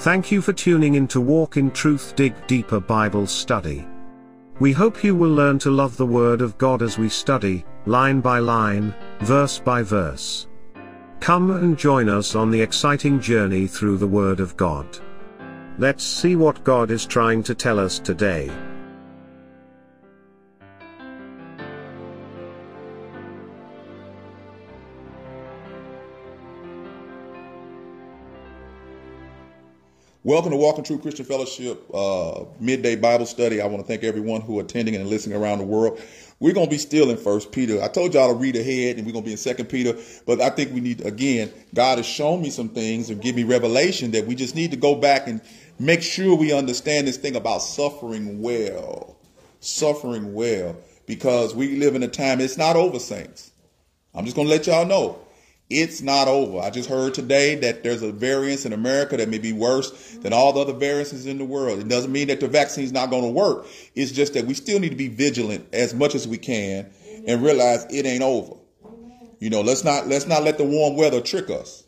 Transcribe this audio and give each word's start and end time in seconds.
Thank 0.00 0.32
you 0.32 0.40
for 0.40 0.54
tuning 0.54 0.94
in 0.94 1.06
to 1.08 1.20
Walk 1.20 1.58
in 1.58 1.70
Truth 1.70 2.16
Dig 2.16 2.34
Deeper 2.46 2.80
Bible 2.80 3.26
Study. 3.26 3.86
We 4.58 4.72
hope 4.72 5.04
you 5.04 5.14
will 5.14 5.28
learn 5.28 5.58
to 5.58 5.70
love 5.70 5.98
the 5.98 6.06
Word 6.06 6.40
of 6.40 6.56
God 6.56 6.80
as 6.80 6.96
we 6.96 7.10
study, 7.10 7.66
line 7.84 8.22
by 8.22 8.38
line, 8.38 8.94
verse 9.20 9.58
by 9.58 9.82
verse. 9.82 10.48
Come 11.20 11.50
and 11.50 11.76
join 11.76 12.08
us 12.08 12.34
on 12.34 12.50
the 12.50 12.62
exciting 12.62 13.20
journey 13.20 13.66
through 13.66 13.98
the 13.98 14.06
Word 14.06 14.40
of 14.40 14.56
God. 14.56 14.86
Let's 15.76 16.02
see 16.02 16.34
what 16.34 16.64
God 16.64 16.90
is 16.90 17.04
trying 17.04 17.42
to 17.42 17.54
tell 17.54 17.78
us 17.78 17.98
today. 17.98 18.50
Welcome 30.22 30.50
to 30.50 30.58
Walk 30.58 30.76
in 30.76 30.84
Truth 30.84 31.00
Christian 31.00 31.24
Fellowship 31.24 31.82
uh, 31.94 32.44
midday 32.58 32.94
Bible 32.94 33.24
study. 33.24 33.62
I 33.62 33.66
want 33.66 33.80
to 33.80 33.86
thank 33.86 34.04
everyone 34.04 34.42
who 34.42 34.58
are 34.58 34.62
attending 34.62 34.94
and 34.94 35.08
listening 35.08 35.40
around 35.40 35.60
the 35.60 35.64
world. 35.64 35.98
We're 36.40 36.52
going 36.52 36.66
to 36.66 36.70
be 36.70 36.76
still 36.76 37.08
in 37.08 37.16
First 37.16 37.52
Peter. 37.52 37.82
I 37.82 37.88
told 37.88 38.12
y'all 38.12 38.28
to 38.28 38.34
read 38.34 38.54
ahead, 38.54 38.98
and 38.98 39.06
we're 39.06 39.14
going 39.14 39.24
to 39.24 39.28
be 39.28 39.32
in 39.32 39.38
Second 39.38 39.70
Peter. 39.70 39.96
But 40.26 40.42
I 40.42 40.50
think 40.50 40.74
we 40.74 40.80
need 40.80 41.06
again. 41.06 41.50
God 41.72 41.96
has 41.96 42.04
shown 42.04 42.42
me 42.42 42.50
some 42.50 42.68
things 42.68 43.08
and 43.08 43.22
give 43.22 43.34
me 43.34 43.44
revelation 43.44 44.10
that 44.10 44.26
we 44.26 44.34
just 44.34 44.54
need 44.54 44.72
to 44.72 44.76
go 44.76 44.94
back 44.94 45.26
and 45.26 45.40
make 45.78 46.02
sure 46.02 46.36
we 46.36 46.52
understand 46.52 47.08
this 47.08 47.16
thing 47.16 47.34
about 47.34 47.62
suffering 47.62 48.42
well, 48.42 49.16
suffering 49.60 50.34
well, 50.34 50.76
because 51.06 51.54
we 51.54 51.76
live 51.76 51.94
in 51.94 52.02
a 52.02 52.08
time. 52.08 52.42
It's 52.42 52.58
not 52.58 52.76
over, 52.76 52.98
saints. 52.98 53.52
I'm 54.14 54.26
just 54.26 54.36
going 54.36 54.48
to 54.48 54.52
let 54.52 54.66
y'all 54.66 54.84
know 54.84 55.18
it's 55.70 56.02
not 56.02 56.26
over. 56.26 56.58
I 56.58 56.70
just 56.70 56.88
heard 56.88 57.14
today 57.14 57.54
that 57.54 57.84
there's 57.84 58.02
a 58.02 58.10
variance 58.10 58.66
in 58.66 58.72
America 58.72 59.16
that 59.16 59.28
may 59.28 59.38
be 59.38 59.52
worse 59.52 59.90
than 60.16 60.32
all 60.32 60.52
the 60.52 60.60
other 60.60 60.72
variances 60.72 61.26
in 61.26 61.38
the 61.38 61.44
world. 61.44 61.78
It 61.78 61.88
doesn't 61.88 62.10
mean 62.10 62.26
that 62.26 62.40
the 62.40 62.48
vaccine's 62.48 62.90
not 62.90 63.08
going 63.08 63.22
to 63.22 63.30
work. 63.30 63.66
It's 63.94 64.10
just 64.10 64.34
that 64.34 64.46
we 64.46 64.54
still 64.54 64.80
need 64.80 64.88
to 64.90 64.96
be 64.96 65.06
vigilant 65.06 65.68
as 65.72 65.94
much 65.94 66.16
as 66.16 66.26
we 66.26 66.38
can 66.38 66.90
and 67.26 67.40
realize 67.40 67.86
it 67.88 68.04
ain't 68.04 68.22
over. 68.22 68.56
You 69.38 69.48
know, 69.48 69.60
let's 69.62 69.84
not 69.84 70.08
let's 70.08 70.26
not 70.26 70.42
let 70.42 70.58
the 70.58 70.64
warm 70.64 70.96
weather 70.96 71.20
trick 71.20 71.48
us. 71.50 71.84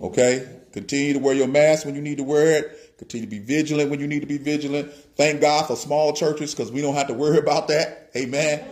Okay? 0.00 0.60
Continue 0.72 1.14
to 1.14 1.18
wear 1.20 1.34
your 1.34 1.48
mask 1.48 1.86
when 1.86 1.94
you 1.94 2.02
need 2.02 2.18
to 2.18 2.24
wear 2.24 2.58
it. 2.58 2.98
Continue 2.98 3.26
to 3.26 3.30
be 3.30 3.38
vigilant 3.38 3.88
when 3.88 4.00
you 4.00 4.06
need 4.06 4.20
to 4.20 4.26
be 4.26 4.36
vigilant. 4.36 4.92
Thank 5.16 5.40
God 5.40 5.66
for 5.66 5.76
small 5.76 6.12
churches 6.12 6.54
because 6.54 6.72
we 6.72 6.82
don't 6.82 6.94
have 6.94 7.06
to 7.06 7.14
worry 7.14 7.38
about 7.46 7.68
that. 7.68 8.10
Amen. 8.16 8.64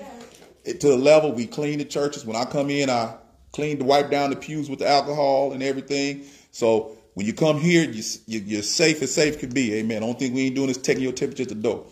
To 0.64 0.88
the 0.88 0.96
level 0.96 1.32
we 1.32 1.46
clean 1.46 1.78
the 1.78 1.84
churches. 1.84 2.26
When 2.26 2.36
I 2.36 2.44
come 2.44 2.68
in, 2.68 2.90
I 2.90 3.16
clean 3.54 3.78
to 3.78 3.84
wipe 3.84 4.10
down 4.10 4.30
the 4.30 4.36
pews 4.36 4.68
with 4.68 4.80
the 4.80 4.88
alcohol 4.88 5.52
and 5.52 5.62
everything. 5.62 6.24
So 6.50 6.96
when 7.14 7.26
you 7.26 7.32
come 7.32 7.58
here, 7.58 7.88
you, 7.88 8.02
you, 8.26 8.58
are 8.58 8.62
safe 8.62 9.00
as 9.00 9.14
safe 9.14 9.38
can 9.38 9.50
be. 9.50 9.74
Amen. 9.74 10.00
The 10.00 10.06
only 10.06 10.18
thing 10.18 10.34
we 10.34 10.46
ain't 10.46 10.56
doing 10.56 10.70
is 10.70 10.78
taking 10.78 11.02
your 11.02 11.12
temperature 11.12 11.44
at 11.44 11.48
the 11.48 11.54
door, 11.54 11.86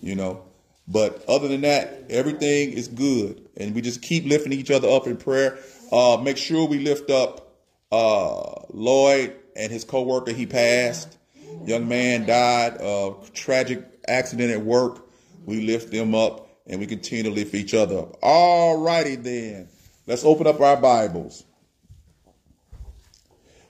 you 0.00 0.14
know. 0.14 0.44
But 0.86 1.24
other 1.28 1.48
than 1.48 1.62
that, 1.62 2.04
everything 2.08 2.72
is 2.72 2.88
good. 2.88 3.48
And 3.56 3.74
we 3.74 3.80
just 3.80 4.02
keep 4.02 4.24
lifting 4.26 4.52
each 4.52 4.70
other 4.70 4.88
up 4.88 5.06
in 5.06 5.16
prayer. 5.16 5.58
Uh, 5.90 6.18
make 6.22 6.36
sure 6.36 6.66
we 6.66 6.78
lift 6.78 7.10
up 7.10 7.52
uh, 7.90 8.62
Lloyd 8.70 9.34
and 9.56 9.72
his 9.72 9.84
co-worker. 9.84 10.32
He 10.32 10.46
passed. 10.46 11.16
Young 11.64 11.88
man 11.88 12.26
died. 12.26 12.80
Uh, 12.80 13.14
tragic 13.34 13.84
accident 14.06 14.50
at 14.50 14.62
work. 14.62 15.06
We 15.44 15.62
lift 15.62 15.90
them 15.90 16.14
up 16.14 16.48
and 16.66 16.80
we 16.80 16.86
continue 16.86 17.24
to 17.24 17.30
lift 17.30 17.54
each 17.54 17.74
other 17.74 18.00
up. 18.00 18.16
All 18.22 18.78
righty 18.80 19.16
then. 19.16 19.68
Let's 20.08 20.24
open 20.24 20.46
up 20.46 20.58
our 20.62 20.78
Bibles 20.78 21.44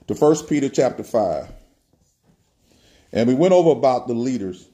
to 0.07 0.13
1 0.13 0.47
Peter 0.47 0.69
chapter 0.69 1.03
5. 1.03 1.49
And 3.11 3.27
we 3.27 3.33
went 3.33 3.53
over 3.53 3.71
about 3.71 4.07
the 4.07 4.13
leaders, 4.13 4.65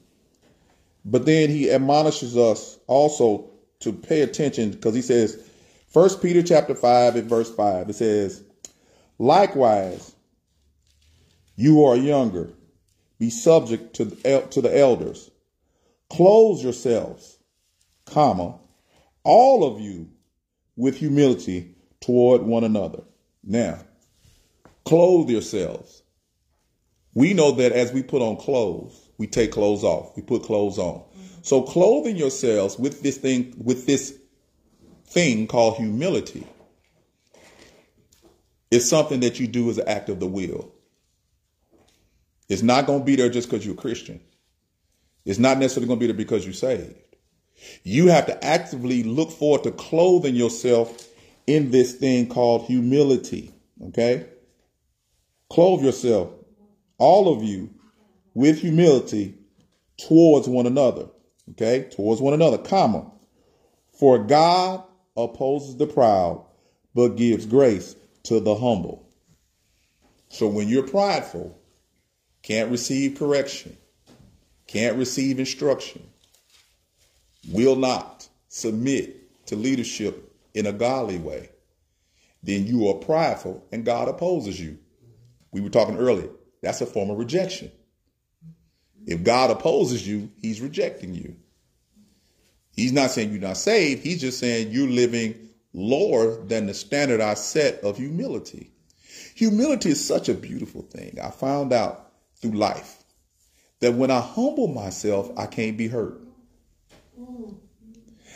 but 1.04 1.26
then 1.26 1.50
he 1.50 1.72
admonishes 1.72 2.38
us 2.38 2.78
also 2.86 3.50
to 3.80 3.92
pay 3.92 4.22
attention 4.22 4.70
because 4.70 4.94
he 4.94 5.02
says, 5.02 5.44
1 5.92 6.20
Peter 6.20 6.44
chapter 6.44 6.76
5 6.76 7.16
and 7.16 7.28
verse 7.28 7.50
5, 7.56 7.90
it 7.90 7.96
says, 7.96 8.44
Likewise, 9.18 10.14
you 11.56 11.84
are 11.86 11.96
younger, 11.96 12.52
be 13.18 13.32
subject 13.32 13.96
to 13.96 14.06
the, 14.06 14.48
to 14.52 14.62
the 14.62 14.78
elders. 14.78 15.32
Close 16.12 16.64
yourselves, 16.64 17.40
comma, 18.06 18.60
all 19.24 19.64
of 19.64 19.82
you 19.82 20.12
with 20.76 20.98
humility 20.98 21.76
toward 22.02 22.42
one 22.42 22.64
another. 22.64 23.04
Now, 23.44 23.80
clothe 24.86 25.30
yourselves. 25.30 26.04
We 27.14 27.34
know 27.34 27.52
that 27.54 27.72
as 27.72 27.94
we 27.94 28.04
put 28.04 28.22
on 28.22 28.38
clothes, 28.38 29.10
we 29.18 29.28
take 29.28 29.52
clothes 29.52 29.84
off. 29.84 30.16
We 30.16 30.22
put 30.22 30.44
clothes 30.44 30.78
on. 30.78 31.04
So 31.42 31.62
clothing 31.62 32.18
yourselves 32.18 32.78
with 32.78 33.02
this 33.02 33.18
thing, 33.18 33.54
with 33.58 33.86
this 33.86 34.18
thing 35.08 35.48
called 35.48 35.78
humility 35.78 36.46
is 38.72 38.90
something 38.90 39.22
that 39.22 39.40
you 39.40 39.48
do 39.48 39.70
as 39.70 39.78
an 39.78 39.88
act 39.88 40.10
of 40.10 40.20
the 40.20 40.28
will. 40.28 40.72
It's 42.50 42.62
not 42.62 42.86
going 42.86 43.00
to 43.00 43.06
be 43.06 43.16
there 43.16 43.30
just 43.30 43.50
because 43.50 43.66
you're 43.66 43.76
a 43.76 43.78
Christian. 43.78 44.20
It's 45.24 45.40
not 45.40 45.58
necessarily 45.58 45.88
going 45.88 46.00
to 46.00 46.04
be 46.04 46.08
there 46.08 46.18
because 46.18 46.46
you're 46.46 46.54
saved. 46.54 46.96
You 47.84 48.08
have 48.08 48.26
to 48.28 48.46
actively 48.46 49.04
look 49.04 49.32
forward 49.32 49.64
to 49.64 49.72
clothing 49.72 50.36
yourself 50.36 51.08
in 51.48 51.72
this 51.72 51.94
thing 51.94 52.28
called 52.28 52.66
humility. 52.66 53.52
Okay? 53.88 54.26
Clothe 55.50 55.84
yourself, 55.84 56.32
all 56.98 57.34
of 57.34 57.44
you, 57.44 57.70
with 58.34 58.60
humility 58.60 59.36
towards 59.98 60.48
one 60.48 60.66
another. 60.66 61.08
Okay? 61.52 61.88
Towards 61.92 62.22
one 62.22 62.34
another, 62.34 62.58
comma. 62.58 63.12
For 63.94 64.20
God 64.20 64.84
opposes 65.16 65.78
the 65.78 65.88
proud, 65.88 66.46
but 66.94 67.16
gives 67.16 67.46
grace 67.46 67.96
to 68.24 68.40
the 68.40 68.56
humble. 68.56 69.08
So 70.30 70.48
when 70.48 70.68
you're 70.68 70.88
prideful, 70.88 71.58
can't 72.42 72.72
receive 72.72 73.18
correction, 73.18 73.78
can't 74.68 74.98
receive 74.98 75.40
instruction, 75.40 76.10
will 77.50 77.76
not 77.76 78.28
submit 78.48 79.46
to 79.48 79.56
leadership 79.56 80.34
in 80.54 80.66
a 80.66 80.74
godly 80.74 81.18
way, 81.18 81.50
then 82.44 82.66
you 82.66 82.88
are 82.88 82.96
prideful 82.96 83.66
and 83.72 83.86
God 83.86 84.08
opposes 84.08 84.60
you. 84.60 84.78
We 85.52 85.62
were 85.62 85.70
talking 85.70 85.98
earlier. 85.98 86.30
That's 86.62 86.82
a 86.82 86.86
form 86.86 87.10
of 87.10 87.18
rejection. 87.18 87.72
If 89.06 89.24
God 89.24 89.52
opposes 89.52 90.08
you, 90.08 90.32
he's 90.42 90.62
rejecting 90.62 91.14
you. 91.14 91.36
He's 92.76 92.92
not 92.92 93.12
saying 93.12 93.32
you're 93.32 93.42
not 93.42 93.58
saved. 93.58 94.04
He's 94.04 94.22
just 94.22 94.40
saying 94.40 94.72
you're 94.72 94.88
living 94.88 95.50
lower 95.74 96.44
than 96.46 96.66
the 96.66 96.74
standard 96.74 97.22
I 97.22 97.36
set 97.36 97.82
of 97.84 97.98
humility. 97.98 98.72
Humility 99.36 99.90
is 99.90 100.06
such 100.06 100.30
a 100.30 100.34
beautiful 100.34 100.82
thing. 100.82 101.18
I 101.22 101.30
found 101.30 101.72
out 101.72 102.12
through 102.42 102.52
life 102.52 103.04
that 103.80 103.94
when 103.94 104.12
I 104.12 104.20
humble 104.20 104.68
myself, 104.68 105.32
I 105.38 105.46
can't 105.46 105.78
be 105.78 105.88
hurt. 105.88 106.25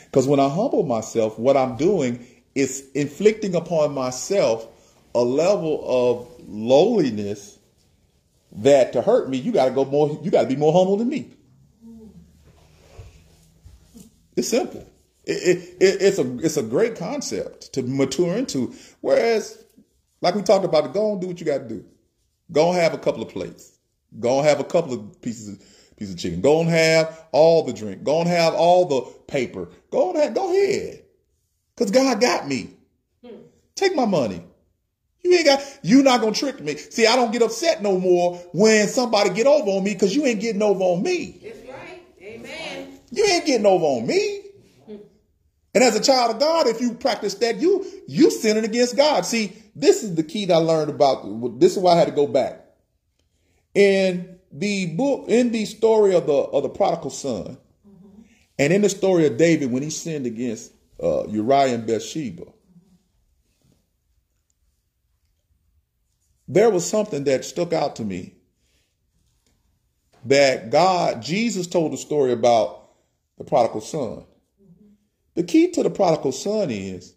Because 0.04 0.26
when 0.26 0.40
I 0.40 0.48
humble 0.48 0.82
myself, 0.82 1.38
what 1.38 1.56
I'm 1.56 1.76
doing 1.76 2.26
is 2.54 2.88
inflicting 2.94 3.54
upon 3.54 3.94
myself 3.94 4.66
a 5.14 5.20
level 5.20 5.82
of 5.84 6.48
lowliness 6.48 7.58
that 8.52 8.92
to 8.94 9.02
hurt 9.02 9.30
me, 9.30 9.38
you 9.38 9.52
got 9.52 9.66
to 9.66 9.70
go 9.70 9.84
more, 9.84 10.18
you 10.22 10.30
got 10.30 10.42
to 10.42 10.48
be 10.48 10.56
more 10.56 10.72
humble 10.72 10.96
than 10.96 11.08
me. 11.08 11.30
It's 14.36 14.48
simple. 14.48 14.86
It, 15.24 15.32
it, 15.32 15.76
it, 15.80 16.02
it's 16.02 16.18
a 16.18 16.38
it's 16.38 16.56
a 16.56 16.62
great 16.62 16.96
concept 16.96 17.74
to 17.74 17.82
mature 17.82 18.36
into. 18.36 18.74
Whereas, 19.00 19.62
like 20.20 20.34
we 20.34 20.42
talked 20.42 20.64
about, 20.64 20.92
go 20.92 21.12
and 21.12 21.20
do 21.20 21.28
what 21.28 21.38
you 21.38 21.46
got 21.46 21.58
to 21.58 21.68
do. 21.68 21.84
Go 22.50 22.70
and 22.70 22.78
have 22.78 22.94
a 22.94 22.98
couple 22.98 23.22
of 23.22 23.28
plates. 23.28 23.78
Go 24.18 24.38
and 24.38 24.48
have 24.48 24.58
a 24.58 24.64
couple 24.64 24.94
of 24.94 25.22
pieces 25.22 25.62
piece 26.00 26.10
of 26.10 26.18
chicken. 26.18 26.40
Go 26.40 26.60
and 26.60 26.70
have 26.70 27.26
all 27.30 27.62
the 27.64 27.72
drink. 27.72 28.02
Go 28.02 28.20
and 28.20 28.28
have 28.28 28.54
all 28.54 28.86
the 28.86 29.02
paper. 29.26 29.68
Go 29.90 30.10
and 30.10 30.18
have, 30.18 30.34
go 30.34 30.50
ahead. 30.50 31.04
Cause 31.76 31.90
God 31.90 32.20
got 32.20 32.48
me. 32.48 32.70
Take 33.74 33.94
my 33.94 34.06
money. 34.06 34.42
You 35.22 35.34
ain't 35.34 35.46
got, 35.46 35.78
you 35.82 36.02
not 36.02 36.20
gonna 36.20 36.32
trick 36.32 36.60
me. 36.60 36.76
See, 36.76 37.06
I 37.06 37.16
don't 37.16 37.30
get 37.30 37.42
upset 37.42 37.82
no 37.82 37.98
more 37.98 38.36
when 38.52 38.88
somebody 38.88 39.30
get 39.30 39.46
over 39.46 39.70
on 39.70 39.84
me 39.84 39.92
because 39.92 40.16
you 40.16 40.24
ain't 40.26 40.40
getting 40.40 40.62
over 40.62 40.82
on 40.82 41.02
me. 41.02 41.38
That's 41.42 41.58
right. 41.68 42.02
Amen. 42.20 43.00
You 43.10 43.24
ain't 43.24 43.46
getting 43.46 43.66
over 43.66 43.84
on 43.84 44.06
me. 44.06 44.42
And 45.72 45.84
as 45.84 45.94
a 45.94 46.00
child 46.00 46.34
of 46.34 46.40
God, 46.40 46.66
if 46.66 46.80
you 46.80 46.94
practice 46.94 47.34
that, 47.34 47.56
you 47.56 47.86
you 48.08 48.30
sinning 48.30 48.64
against 48.64 48.96
God. 48.96 49.24
See, 49.24 49.56
this 49.76 50.02
is 50.02 50.14
the 50.14 50.24
key 50.24 50.46
that 50.46 50.54
I 50.54 50.56
learned 50.56 50.90
about. 50.90 51.60
This 51.60 51.76
is 51.76 51.78
why 51.78 51.92
I 51.92 51.96
had 51.96 52.08
to 52.08 52.14
go 52.14 52.26
back. 52.26 52.64
And 53.76 54.29
the 54.52 54.86
book 54.94 55.26
in 55.28 55.52
the 55.52 55.64
story 55.64 56.14
of 56.14 56.26
the 56.26 56.32
of 56.32 56.62
the 56.62 56.68
prodigal 56.68 57.10
son, 57.10 57.58
mm-hmm. 57.86 58.22
and 58.58 58.72
in 58.72 58.82
the 58.82 58.88
story 58.88 59.26
of 59.26 59.36
David 59.36 59.70
when 59.70 59.82
he 59.82 59.90
sinned 59.90 60.26
against 60.26 60.72
uh, 61.02 61.26
Uriah 61.28 61.74
and 61.74 61.86
Bathsheba, 61.86 62.44
there 66.48 66.70
was 66.70 66.88
something 66.88 67.24
that 67.24 67.44
stuck 67.44 67.72
out 67.72 67.96
to 67.96 68.04
me 68.04 68.34
that 70.24 70.70
God, 70.70 71.22
Jesus 71.22 71.66
told 71.66 71.92
the 71.92 71.96
story 71.96 72.32
about 72.32 72.90
the 73.38 73.44
prodigal 73.44 73.80
son. 73.80 74.24
The 75.34 75.44
key 75.44 75.70
to 75.72 75.82
the 75.82 75.90
prodigal 75.90 76.32
son 76.32 76.70
is 76.70 77.14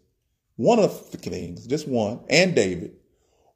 one 0.56 0.80
of 0.80 1.12
the 1.12 1.18
things, 1.18 1.66
just 1.66 1.88
one, 1.88 2.20
and 2.30 2.56
David, 2.56 2.96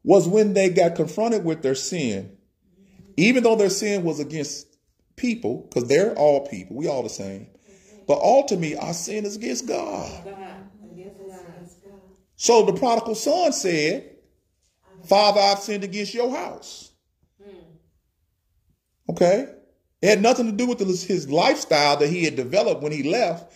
was 0.04 0.28
when 0.28 0.54
they 0.54 0.70
got 0.70 0.96
confronted 0.96 1.46
with 1.46 1.62
their 1.62 1.76
sin, 1.76 2.37
even 3.18 3.44
though 3.44 3.56
their 3.56 3.70
sin 3.70 4.04
was 4.04 4.20
against 4.20 4.78
people, 5.16 5.68
because 5.68 5.90
they're 5.90 6.14
all 6.14 6.48
people, 6.48 6.76
we 6.76 6.88
all 6.88 7.04
the 7.04 7.10
same. 7.10 7.48
But 8.08 8.20
ultimately, 8.20 8.78
our 8.78 8.94
sin 8.94 9.26
is 9.26 9.36
against 9.36 9.68
God. 9.68 10.24
So 12.38 12.66
the 12.66 12.74
prodigal 12.74 13.16
son 13.16 13.52
said, 13.52 14.12
Father, 15.04 15.42
I've 15.42 15.60
sinned 15.60 15.84
against 15.84 16.14
your 16.14 16.34
house. 16.34 16.92
Okay? 19.10 19.48
It 20.02 20.10
had 20.10 20.22
nothing 20.22 20.46
to 20.46 20.52
do 20.52 20.68
with 20.68 20.80
his 20.80 21.30
lifestyle 21.30 21.98
that 21.98 22.10
he 22.10 22.24
had 22.24 22.36
developed 22.36 22.84
when 22.84 22.92
he 22.92 23.04
left. 23.04 23.54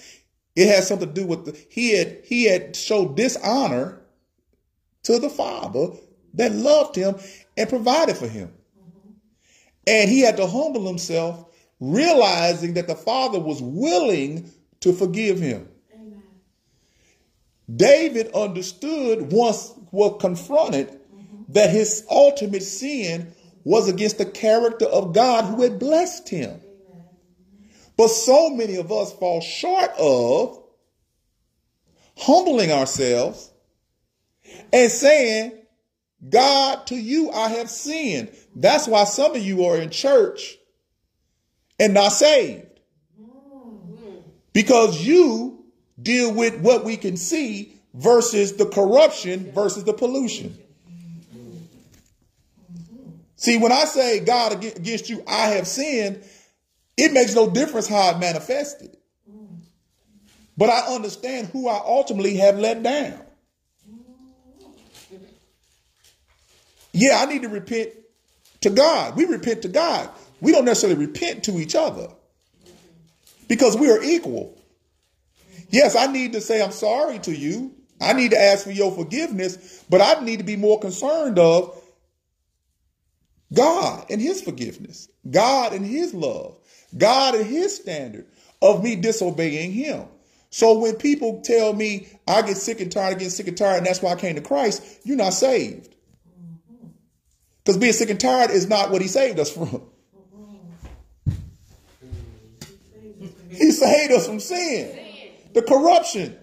It 0.55 0.67
had 0.67 0.83
something 0.83 1.07
to 1.07 1.13
do 1.13 1.27
with 1.27 1.45
the, 1.45 1.65
he 1.69 1.97
had 1.97 2.21
he 2.25 2.45
had 2.45 2.75
showed 2.75 3.15
dishonor 3.15 4.01
to 5.03 5.19
the 5.19 5.29
father 5.29 5.91
that 6.33 6.51
loved 6.51 6.95
him 6.95 7.15
and 7.55 7.69
provided 7.69 8.17
for 8.17 8.27
him. 8.27 8.51
And 9.87 10.09
he 10.09 10.21
had 10.21 10.37
to 10.37 10.47
humble 10.47 10.85
himself, 10.85 11.45
realizing 11.79 12.75
that 12.75 12.87
the 12.87 12.95
father 12.95 13.39
was 13.39 13.61
willing 13.61 14.51
to 14.81 14.93
forgive 14.93 15.39
him. 15.39 15.67
Amen. 15.93 16.23
David 17.75 18.31
understood 18.33 19.31
once 19.31 19.73
was 19.91 20.21
confronted 20.21 20.87
mm-hmm. 20.87 21.53
that 21.53 21.69
his 21.69 22.05
ultimate 22.09 22.63
sin 22.63 23.33
was 23.63 23.89
against 23.89 24.17
the 24.17 24.25
character 24.25 24.85
of 24.85 25.13
God 25.13 25.45
who 25.45 25.61
had 25.63 25.79
blessed 25.79 26.29
him. 26.29 26.59
But 27.97 28.07
so 28.07 28.49
many 28.49 28.77
of 28.77 28.91
us 28.91 29.13
fall 29.13 29.41
short 29.41 29.91
of 29.99 30.63
humbling 32.17 32.71
ourselves 32.71 33.51
and 34.73 34.91
saying, 34.91 35.60
God, 36.29 36.87
to 36.87 36.95
you 36.95 37.31
I 37.31 37.49
have 37.49 37.69
sinned. 37.69 38.29
That's 38.55 38.87
why 38.87 39.05
some 39.05 39.35
of 39.35 39.41
you 39.41 39.65
are 39.65 39.77
in 39.77 39.89
church 39.89 40.57
and 41.79 41.93
not 41.93 42.09
saved. 42.09 42.67
Because 44.53 45.05
you 45.05 45.65
deal 46.01 46.33
with 46.33 46.59
what 46.59 46.83
we 46.83 46.97
can 46.97 47.17
see 47.17 47.73
versus 47.93 48.53
the 48.53 48.65
corruption 48.65 49.51
versus 49.51 49.83
the 49.83 49.93
pollution. 49.93 50.57
See, 53.35 53.57
when 53.57 53.71
I 53.71 53.85
say 53.85 54.19
God 54.19 54.63
against 54.63 55.09
you, 55.09 55.23
I 55.27 55.47
have 55.47 55.67
sinned, 55.67 56.23
it 56.95 57.11
makes 57.11 57.33
no 57.33 57.49
difference 57.49 57.87
how 57.87 58.11
it 58.11 58.19
manifested. 58.19 58.95
But 60.55 60.69
I 60.69 60.93
understand 60.93 61.47
who 61.47 61.67
I 61.67 61.81
ultimately 61.83 62.35
have 62.35 62.59
let 62.59 62.83
down. 62.83 63.19
Yeah, 66.93 67.19
I 67.21 67.25
need 67.25 67.43
to 67.43 67.49
repent 67.49 67.91
to 68.61 68.69
God. 68.69 69.15
We 69.15 69.25
repent 69.25 69.61
to 69.63 69.67
God. 69.67 70.09
We 70.39 70.51
don't 70.51 70.65
necessarily 70.65 71.05
repent 71.05 71.43
to 71.45 71.59
each 71.59 71.75
other 71.75 72.09
because 73.47 73.77
we 73.77 73.89
are 73.89 74.01
equal. 74.01 74.57
Yes, 75.69 75.95
I 75.95 76.07
need 76.07 76.33
to 76.33 76.41
say 76.41 76.61
I'm 76.61 76.71
sorry 76.71 77.19
to 77.19 77.35
you. 77.35 77.73
I 78.01 78.13
need 78.13 78.31
to 78.31 78.39
ask 78.39 78.65
for 78.65 78.71
your 78.71 78.91
forgiveness, 78.91 79.83
but 79.89 80.01
I 80.01 80.23
need 80.23 80.37
to 80.39 80.43
be 80.43 80.55
more 80.55 80.79
concerned 80.79 81.37
of 81.37 81.79
God 83.53 84.05
and 84.09 84.21
his 84.21 84.41
forgiveness, 84.41 85.09
God 85.29 85.73
and 85.73 85.85
his 85.85 86.13
love, 86.13 86.57
God 86.97 87.35
and 87.35 87.45
his 87.45 87.75
standard 87.75 88.25
of 88.61 88.83
me 88.83 88.95
disobeying 88.95 89.71
him. 89.71 90.05
So 90.49 90.79
when 90.79 90.95
people 90.95 91.41
tell 91.41 91.73
me 91.73 92.07
I 92.27 92.41
get 92.41 92.57
sick 92.57 92.81
and 92.81 92.91
tired 92.91 93.13
of 93.13 93.19
getting 93.19 93.29
sick 93.29 93.47
and 93.47 93.57
tired, 93.57 93.77
and 93.77 93.85
that's 93.85 94.01
why 94.01 94.11
I 94.11 94.15
came 94.15 94.35
to 94.35 94.41
Christ, 94.41 94.83
you're 95.03 95.17
not 95.17 95.33
saved. 95.33 95.90
Because 97.63 97.77
being 97.77 97.93
sick 97.93 98.09
and 98.09 98.19
tired 98.19 98.51
is 98.51 98.67
not 98.67 98.91
what 98.91 99.01
he 99.01 99.07
saved 99.07 99.39
us 99.39 99.51
from. 99.51 99.83
He 103.49 103.71
saved 103.71 104.13
us 104.13 104.25
from 104.25 104.39
sin, 104.39 104.97
the 105.53 105.61
corruption, 105.61 106.35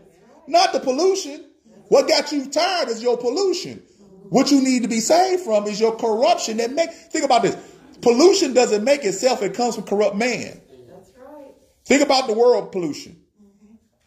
not 0.47 0.73
the 0.73 0.81
pollution. 0.81 1.47
What 1.88 2.06
got 2.06 2.31
you 2.31 2.49
tired 2.50 2.88
is 2.88 3.03
your 3.03 3.17
pollution. 3.17 3.82
What 4.29 4.50
you 4.50 4.62
need 4.62 4.82
to 4.82 4.88
be 4.88 5.00
saved 5.00 5.43
from 5.43 5.67
is 5.67 5.81
your 5.81 5.97
corruption 5.97 6.59
that 6.59 6.70
make 6.70 6.91
think 6.91 7.25
about 7.25 7.43
this. 7.43 7.56
Pollution 8.03 8.53
doesn't 8.53 8.85
make 8.85 9.05
itself, 9.05 9.43
it 9.43 9.55
comes 9.55 9.75
from 9.75 9.85
corrupt 9.85 10.17
man. 10.17 10.61
That's 10.88 11.11
right. 11.19 11.53
Think 11.87 12.03
about 12.03 12.29
the 12.29 12.35
world 12.35 12.71
pollution. 12.71 13.17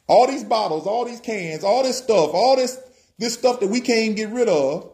All 0.08 0.28
these 0.28 0.44
bottles, 0.44 0.86
all 0.86 1.06
these 1.06 1.20
cans, 1.20 1.64
all 1.64 1.84
this 1.84 1.98
stuff, 1.98 2.32
all 2.34 2.56
this 2.56 2.78
this 3.18 3.34
stuff 3.34 3.60
that 3.60 3.68
we 3.68 3.82
can't 3.82 4.16
get 4.16 4.30
rid 4.30 4.48
of. 4.48 4.91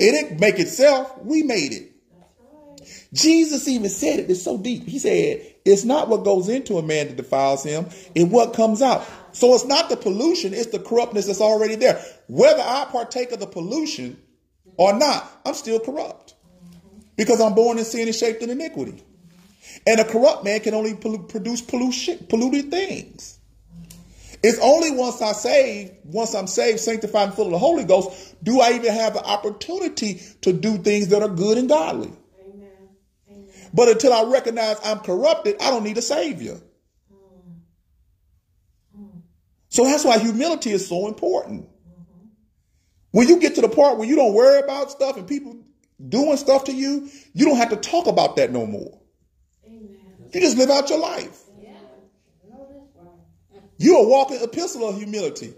It 0.00 0.12
didn't 0.12 0.40
make 0.40 0.58
itself, 0.58 1.12
we 1.22 1.42
made 1.42 1.72
it. 1.72 1.92
Right. 2.10 2.88
Jesus 3.12 3.68
even 3.68 3.90
said 3.90 4.18
it, 4.18 4.30
it's 4.30 4.42
so 4.42 4.56
deep. 4.56 4.84
He 4.86 4.98
said, 4.98 5.44
It's 5.66 5.84
not 5.84 6.08
what 6.08 6.24
goes 6.24 6.48
into 6.48 6.78
a 6.78 6.82
man 6.82 7.08
that 7.08 7.16
defiles 7.18 7.62
him, 7.62 7.86
it's 8.14 8.30
what 8.30 8.54
comes 8.54 8.80
out. 8.80 9.06
So 9.32 9.54
it's 9.54 9.66
not 9.66 9.90
the 9.90 9.98
pollution, 9.98 10.54
it's 10.54 10.70
the 10.70 10.78
corruptness 10.78 11.26
that's 11.26 11.42
already 11.42 11.74
there. 11.74 12.02
Whether 12.28 12.62
I 12.62 12.86
partake 12.90 13.30
of 13.32 13.40
the 13.40 13.46
pollution 13.46 14.18
or 14.78 14.94
not, 14.94 15.30
I'm 15.44 15.54
still 15.54 15.78
corrupt 15.78 16.34
because 17.16 17.38
I'm 17.38 17.54
born 17.54 17.76
in 17.76 17.84
sin 17.84 18.08
and 18.08 18.16
shaped 18.16 18.42
in 18.42 18.48
iniquity. 18.48 19.04
And 19.86 20.00
a 20.00 20.04
corrupt 20.04 20.44
man 20.44 20.60
can 20.60 20.72
only 20.72 20.94
produce 20.94 21.60
pollution, 21.60 22.26
polluted 22.30 22.70
things. 22.70 23.39
It's 24.42 24.58
only 24.60 24.90
once 24.90 25.20
I 25.20 25.32
save, 25.32 25.92
once 26.04 26.34
I'm 26.34 26.46
saved, 26.46 26.80
sanctified, 26.80 27.28
and 27.28 27.34
full 27.34 27.46
of 27.46 27.52
the 27.52 27.58
Holy 27.58 27.84
Ghost, 27.84 28.36
do 28.42 28.60
I 28.60 28.72
even 28.72 28.92
have 28.94 29.14
the 29.14 29.22
opportunity 29.22 30.20
to 30.40 30.52
do 30.52 30.78
things 30.78 31.08
that 31.08 31.22
are 31.22 31.28
good 31.28 31.58
and 31.58 31.68
godly. 31.68 32.12
Amen. 32.48 32.70
Amen. 33.30 33.48
But 33.74 33.88
until 33.88 34.12
I 34.14 34.24
recognize 34.24 34.78
I'm 34.82 35.00
corrupted, 35.00 35.56
I 35.60 35.70
don't 35.70 35.84
need 35.84 35.98
a 35.98 36.02
savior. 36.02 36.58
So 39.70 39.84
that's 39.84 40.04
why 40.04 40.18
humility 40.18 40.70
is 40.72 40.86
so 40.88 41.06
important. 41.06 41.62
Mm-hmm. 41.62 42.26
When 43.12 43.28
you 43.28 43.38
get 43.40 43.54
to 43.54 43.60
the 43.60 43.68
part 43.68 43.98
where 43.98 44.08
you 44.08 44.16
don't 44.16 44.34
worry 44.34 44.58
about 44.58 44.90
stuff 44.90 45.16
and 45.16 45.26
people 45.28 45.56
doing 46.08 46.36
stuff 46.36 46.64
to 46.64 46.72
you, 46.72 47.08
you 47.32 47.46
don't 47.46 47.56
have 47.56 47.70
to 47.70 47.76
talk 47.76 48.08
about 48.08 48.36
that 48.36 48.50
no 48.50 48.66
more. 48.66 49.00
Amen. 49.64 50.30
You 50.34 50.40
just 50.40 50.58
live 50.58 50.70
out 50.70 50.90
your 50.90 50.98
life. 50.98 51.40
You're 53.80 54.04
a 54.04 54.06
walking 54.06 54.38
epistle 54.42 54.86
of 54.90 54.98
humility. 54.98 55.54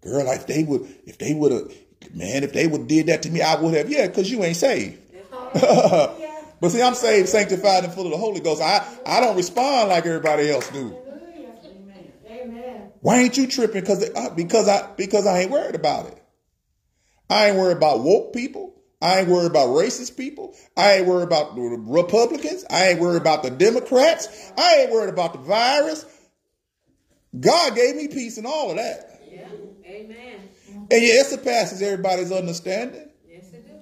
Girl, 0.00 0.26
if 0.32 0.46
they 0.46 0.64
would, 0.64 0.88
if 1.04 1.18
they 1.18 1.34
would 1.34 1.52
have, 1.52 1.70
man, 2.14 2.42
if 2.42 2.54
they 2.54 2.66
would 2.66 2.88
did 2.88 3.08
that 3.08 3.22
to 3.24 3.30
me, 3.30 3.42
I 3.42 3.60
would 3.60 3.74
have. 3.74 3.90
Yeah, 3.90 4.06
because 4.06 4.30
you 4.30 4.42
ain't 4.42 4.56
saved. 4.56 4.98
but 5.52 6.70
see, 6.70 6.80
I'm 6.80 6.94
saved, 6.94 7.28
sanctified, 7.28 7.84
and 7.84 7.92
full 7.92 8.06
of 8.06 8.12
the 8.12 8.16
Holy 8.16 8.40
Ghost. 8.40 8.62
I, 8.62 8.82
I 9.04 9.20
don't 9.20 9.36
respond 9.36 9.90
like 9.90 10.06
everybody 10.06 10.50
else 10.50 10.66
do. 10.70 10.96
Why 13.00 13.18
ain't 13.18 13.36
you 13.36 13.46
tripping? 13.46 13.82
Because 13.82 14.08
uh, 14.08 14.30
because 14.34 14.68
I 14.68 14.90
because 14.96 15.26
I 15.26 15.40
ain't 15.40 15.50
worried 15.50 15.74
about 15.74 16.06
it. 16.06 16.22
I 17.28 17.48
ain't 17.48 17.58
worried 17.58 17.76
about 17.76 18.00
woke 18.00 18.32
people. 18.32 18.74
I 19.02 19.20
ain't 19.20 19.28
worried 19.28 19.50
about 19.50 19.68
racist 19.68 20.16
people. 20.16 20.54
I 20.78 20.94
ain't 20.94 21.06
worried 21.06 21.24
about 21.24 21.54
the 21.54 21.60
Republicans. 21.60 22.64
I 22.70 22.88
ain't 22.88 23.00
worried 23.00 23.20
about 23.20 23.42
the 23.42 23.50
Democrats. 23.50 24.50
I 24.56 24.76
ain't 24.76 24.92
worried 24.92 25.10
about 25.10 25.34
the 25.34 25.40
virus. 25.40 26.06
God 27.40 27.74
gave 27.74 27.96
me 27.96 28.08
peace 28.08 28.38
and 28.38 28.46
all 28.46 28.70
of 28.70 28.76
that. 28.76 29.20
Yeah. 29.30 29.48
Amen. 29.84 30.48
And 30.68 31.02
yes, 31.02 31.32
it 31.32 31.44
passes 31.44 31.82
everybody's 31.82 32.32
understanding. 32.32 33.08
Yes, 33.28 33.52
it 33.52 33.66
do. 33.66 33.72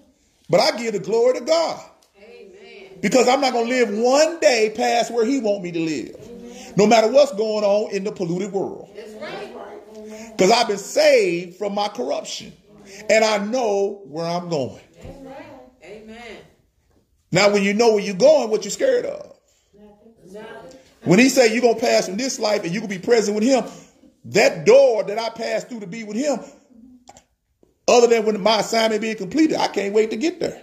But 0.49 0.61
I 0.61 0.77
give 0.77 0.93
the 0.95 0.99
glory 1.01 1.39
to 1.39 1.45
God. 1.45 1.85
Amen. 2.19 2.99
Because 3.01 3.29
I'm 3.29 3.41
not 3.41 3.53
going 3.53 3.69
to 3.69 3.71
live 3.71 3.91
one 3.91 4.41
day 4.41 4.73
past 4.75 5.13
where 5.13 5.25
He 5.25 5.41
want 5.41 5.63
me 5.63 5.73
to 5.73 5.81
live. 5.81 6.17
Amen. 6.17 6.75
No 6.77 6.87
matter 6.87 7.09
what's 7.09 7.33
going 7.33 7.65
on 7.65 7.93
in 7.93 8.05
the 8.05 8.13
polluted 8.13 8.53
world. 8.53 8.91
That's 8.97 9.13
right. 9.13 9.51
Because 10.37 10.51
I've 10.51 10.69
been 10.69 10.79
saved 10.79 11.57
from 11.57 11.75
my 11.75 11.89
corruption. 11.89 12.53
And 13.09 13.25
I 13.25 13.39
know 13.39 14.03
where 14.07 14.27
I'm 14.27 14.49
going. 14.49 14.81
Amen. 15.85 16.39
Now, 17.31 17.51
when 17.53 17.63
you 17.63 17.75
know 17.75 17.95
where 17.95 18.03
you're 18.03 18.15
going, 18.15 18.51
what 18.51 18.65
you're 18.65 18.71
scared 18.71 19.05
of? 19.07 19.34
When 21.05 21.19
he 21.19 21.29
say 21.29 21.53
you're 21.53 21.63
going 21.63 21.75
to 21.75 21.81
pass 21.81 22.07
from 22.07 22.17
this 22.17 22.39
life 22.39 22.65
and 22.65 22.73
you're 22.73 22.81
going 22.81 22.93
to 22.93 22.99
be 22.99 23.05
present 23.05 23.35
with 23.35 23.45
him, 23.45 23.65
that 24.27 24.65
door 24.65 25.05
that 25.05 25.19
I 25.19 25.29
passed 25.31 25.69
through 25.69 25.81
to 25.81 25.87
be 25.87 26.05
with 26.05 26.17
him, 26.17 26.39
other 27.87 28.07
than 28.07 28.25
when 28.25 28.41
my 28.41 28.61
assignment 28.61 29.03
being 29.03 29.17
completed, 29.17 29.59
I 29.59 29.69
can't 29.69 29.93
wait 29.93 30.11
to 30.11 30.17
get 30.17 30.41
there. 30.41 30.63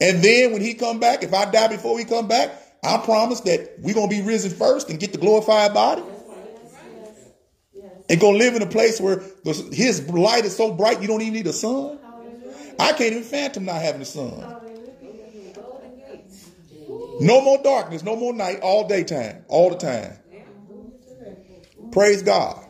And 0.00 0.20
then 0.20 0.52
when 0.52 0.60
he 0.60 0.74
come 0.74 0.98
back, 0.98 1.22
if 1.22 1.32
I 1.32 1.48
die 1.48 1.68
before 1.68 1.96
he 1.96 2.04
come 2.04 2.26
back, 2.26 2.50
I 2.82 2.98
promise 2.98 3.40
that 3.42 3.74
we're 3.78 3.94
going 3.94 4.10
to 4.10 4.16
be 4.16 4.22
risen 4.22 4.50
first 4.50 4.90
and 4.90 4.98
get 4.98 5.12
the 5.12 5.18
glorified 5.18 5.72
body 5.72 6.02
and 8.10 8.20
go 8.20 8.30
live 8.30 8.56
in 8.56 8.62
a 8.62 8.66
place 8.66 9.00
where 9.00 9.22
his 9.44 10.08
light 10.08 10.44
is 10.44 10.56
so 10.56 10.72
bright 10.72 11.00
you 11.00 11.06
don't 11.06 11.22
even 11.22 11.34
need 11.34 11.46
a 11.46 11.52
sun. 11.52 12.00
I 12.80 12.92
can't 12.92 13.12
even 13.12 13.22
fathom 13.22 13.66
not 13.66 13.80
having 13.80 14.02
a 14.02 14.04
sun. 14.04 14.61
No 17.20 17.40
more 17.40 17.58
darkness, 17.62 18.02
no 18.02 18.16
more 18.16 18.32
night, 18.32 18.60
all 18.62 18.88
daytime, 18.88 19.44
all 19.48 19.70
the 19.70 19.76
time. 19.76 20.18
Praise 21.92 22.22
God. 22.22 22.64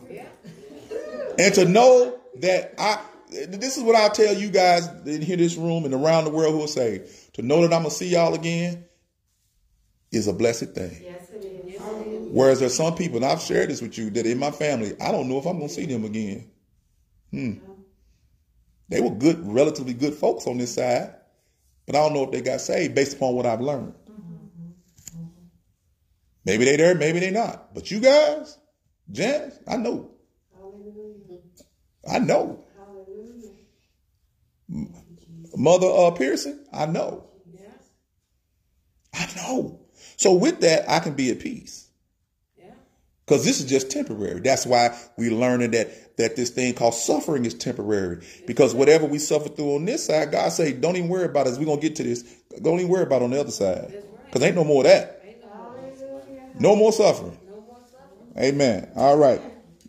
And 1.39 1.55
to 1.55 1.65
know 1.65 2.19
that 2.41 2.75
I, 2.79 3.01
this 3.31 3.77
is 3.77 3.83
what 3.83 3.97
I'll 3.97 4.11
tell 4.11 4.35
you 4.35 4.51
guys 4.51 4.87
in 5.07 5.23
here, 5.23 5.37
this 5.37 5.57
room 5.57 5.85
and 5.85 5.95
around 5.95 6.25
the 6.25 6.31
world 6.31 6.53
who 6.53 6.59
will 6.59 6.69
say, 6.69 7.09
to 7.35 7.43
know 7.43 7.63
that 7.63 7.73
I'm 7.73 7.83
going 7.83 7.91
to 7.91 7.91
see 7.91 8.09
y'all 8.09 8.35
again 8.35 8.85
is 10.11 10.29
a 10.29 10.33
blessed 10.33 10.73
thing. 10.73 11.05
Whereas 12.33 12.61
there's 12.61 12.75
some 12.75 12.95
people, 12.95 13.17
and 13.17 13.27
I've 13.27 13.41
shared 13.41 13.71
this 13.71 13.81
with 13.81 13.97
you, 13.97 14.11
that 14.11 14.27
in 14.27 14.39
my 14.39 14.51
family, 14.51 14.95
I 15.01 15.13
don't 15.13 15.29
know 15.29 15.39
if 15.39 15.47
I'm 15.47 15.57
going 15.57 15.69
to 15.69 15.75
see 15.75 15.87
them 15.87 16.05
again. 16.05 16.51
Hmm. 17.31 17.53
They 18.89 19.01
were 19.01 19.11
good, 19.11 19.47
relatively 19.47 19.95
good 19.95 20.15
folks 20.15 20.47
on 20.47 20.59
this 20.59 20.75
side, 20.75 21.15
but 21.87 21.95
I 21.97 21.99
don't 22.01 22.13
know 22.13 22.25
if 22.25 22.31
they 22.31 22.43
got 22.43 22.61
saved 22.61 22.95
based 22.95 23.17
upon 23.17 23.35
what 23.35 23.47
I've 23.47 23.61
learned. 23.61 23.95
Maybe 26.45 26.65
they 26.65 26.77
there, 26.77 26.95
maybe 26.95 27.21
they 27.21 27.31
not. 27.31 27.75
But 27.75 27.91
you 27.91 28.01
guys, 28.01 28.59
Janice, 29.11 29.59
I 29.67 29.77
know. 29.77 30.11
I 32.11 32.19
know. 32.19 32.65
M- 34.71 34.95
Mother 35.57 35.87
uh, 35.87 36.11
Pearson, 36.13 36.65
I 36.73 36.87
know. 36.87 37.25
Yes. 37.53 37.91
I 39.15 39.29
know. 39.37 39.81
So 40.17 40.35
with 40.35 40.61
that, 40.61 40.89
I 40.89 41.01
can 41.01 41.15
be 41.15 41.31
at 41.31 41.41
peace. 41.41 41.89
Yeah. 42.59 42.73
Because 43.27 43.45
this 43.45 43.61
is 43.61 43.67
just 43.67 43.91
temporary. 43.91 44.41
That's 44.41 44.67
why 44.67 44.99
we 45.17 45.31
learning 45.31 45.73
that 45.73 46.17
that 46.17 46.37
this 46.37 46.51
thing 46.51 46.75
called 46.75 46.95
suffering 46.95 47.45
is 47.45 47.55
temporary. 47.55 48.25
Because 48.47 48.75
whatever 48.75 49.07
we 49.07 49.19
suffer 49.19 49.49
through 49.49 49.77
on 49.77 49.85
this 49.85 50.07
side, 50.07 50.31
God 50.33 50.51
say, 50.51 50.73
don't 50.73 50.97
even 50.97 51.09
worry 51.09 51.25
about 51.25 51.47
it. 51.47 51.59
We're 51.59 51.67
gonna 51.67 51.81
get 51.81 51.97
to 51.97 52.03
this. 52.03 52.23
Don't 52.63 52.81
even 52.81 52.91
worry 52.91 53.05
about 53.05 53.23
it 53.23 53.25
on 53.27 53.31
the 53.31 53.41
other 53.41 53.51
side. 53.51 53.85
That's 53.85 53.95
right. 53.95 54.25
Because 54.27 54.43
ain't 54.43 54.57
no 54.57 54.65
more 54.65 54.83
of 54.83 54.91
that. 54.91 55.22
Ain't 56.63 56.69
no, 56.69 56.75
No 56.75 56.77
more 56.77 56.93
suffering. 56.93 57.39
no 57.49 57.61
more 57.61 57.79
suffering. 57.91 58.45
Amen. 58.45 58.91
All 58.95 59.17
right. 59.17 59.41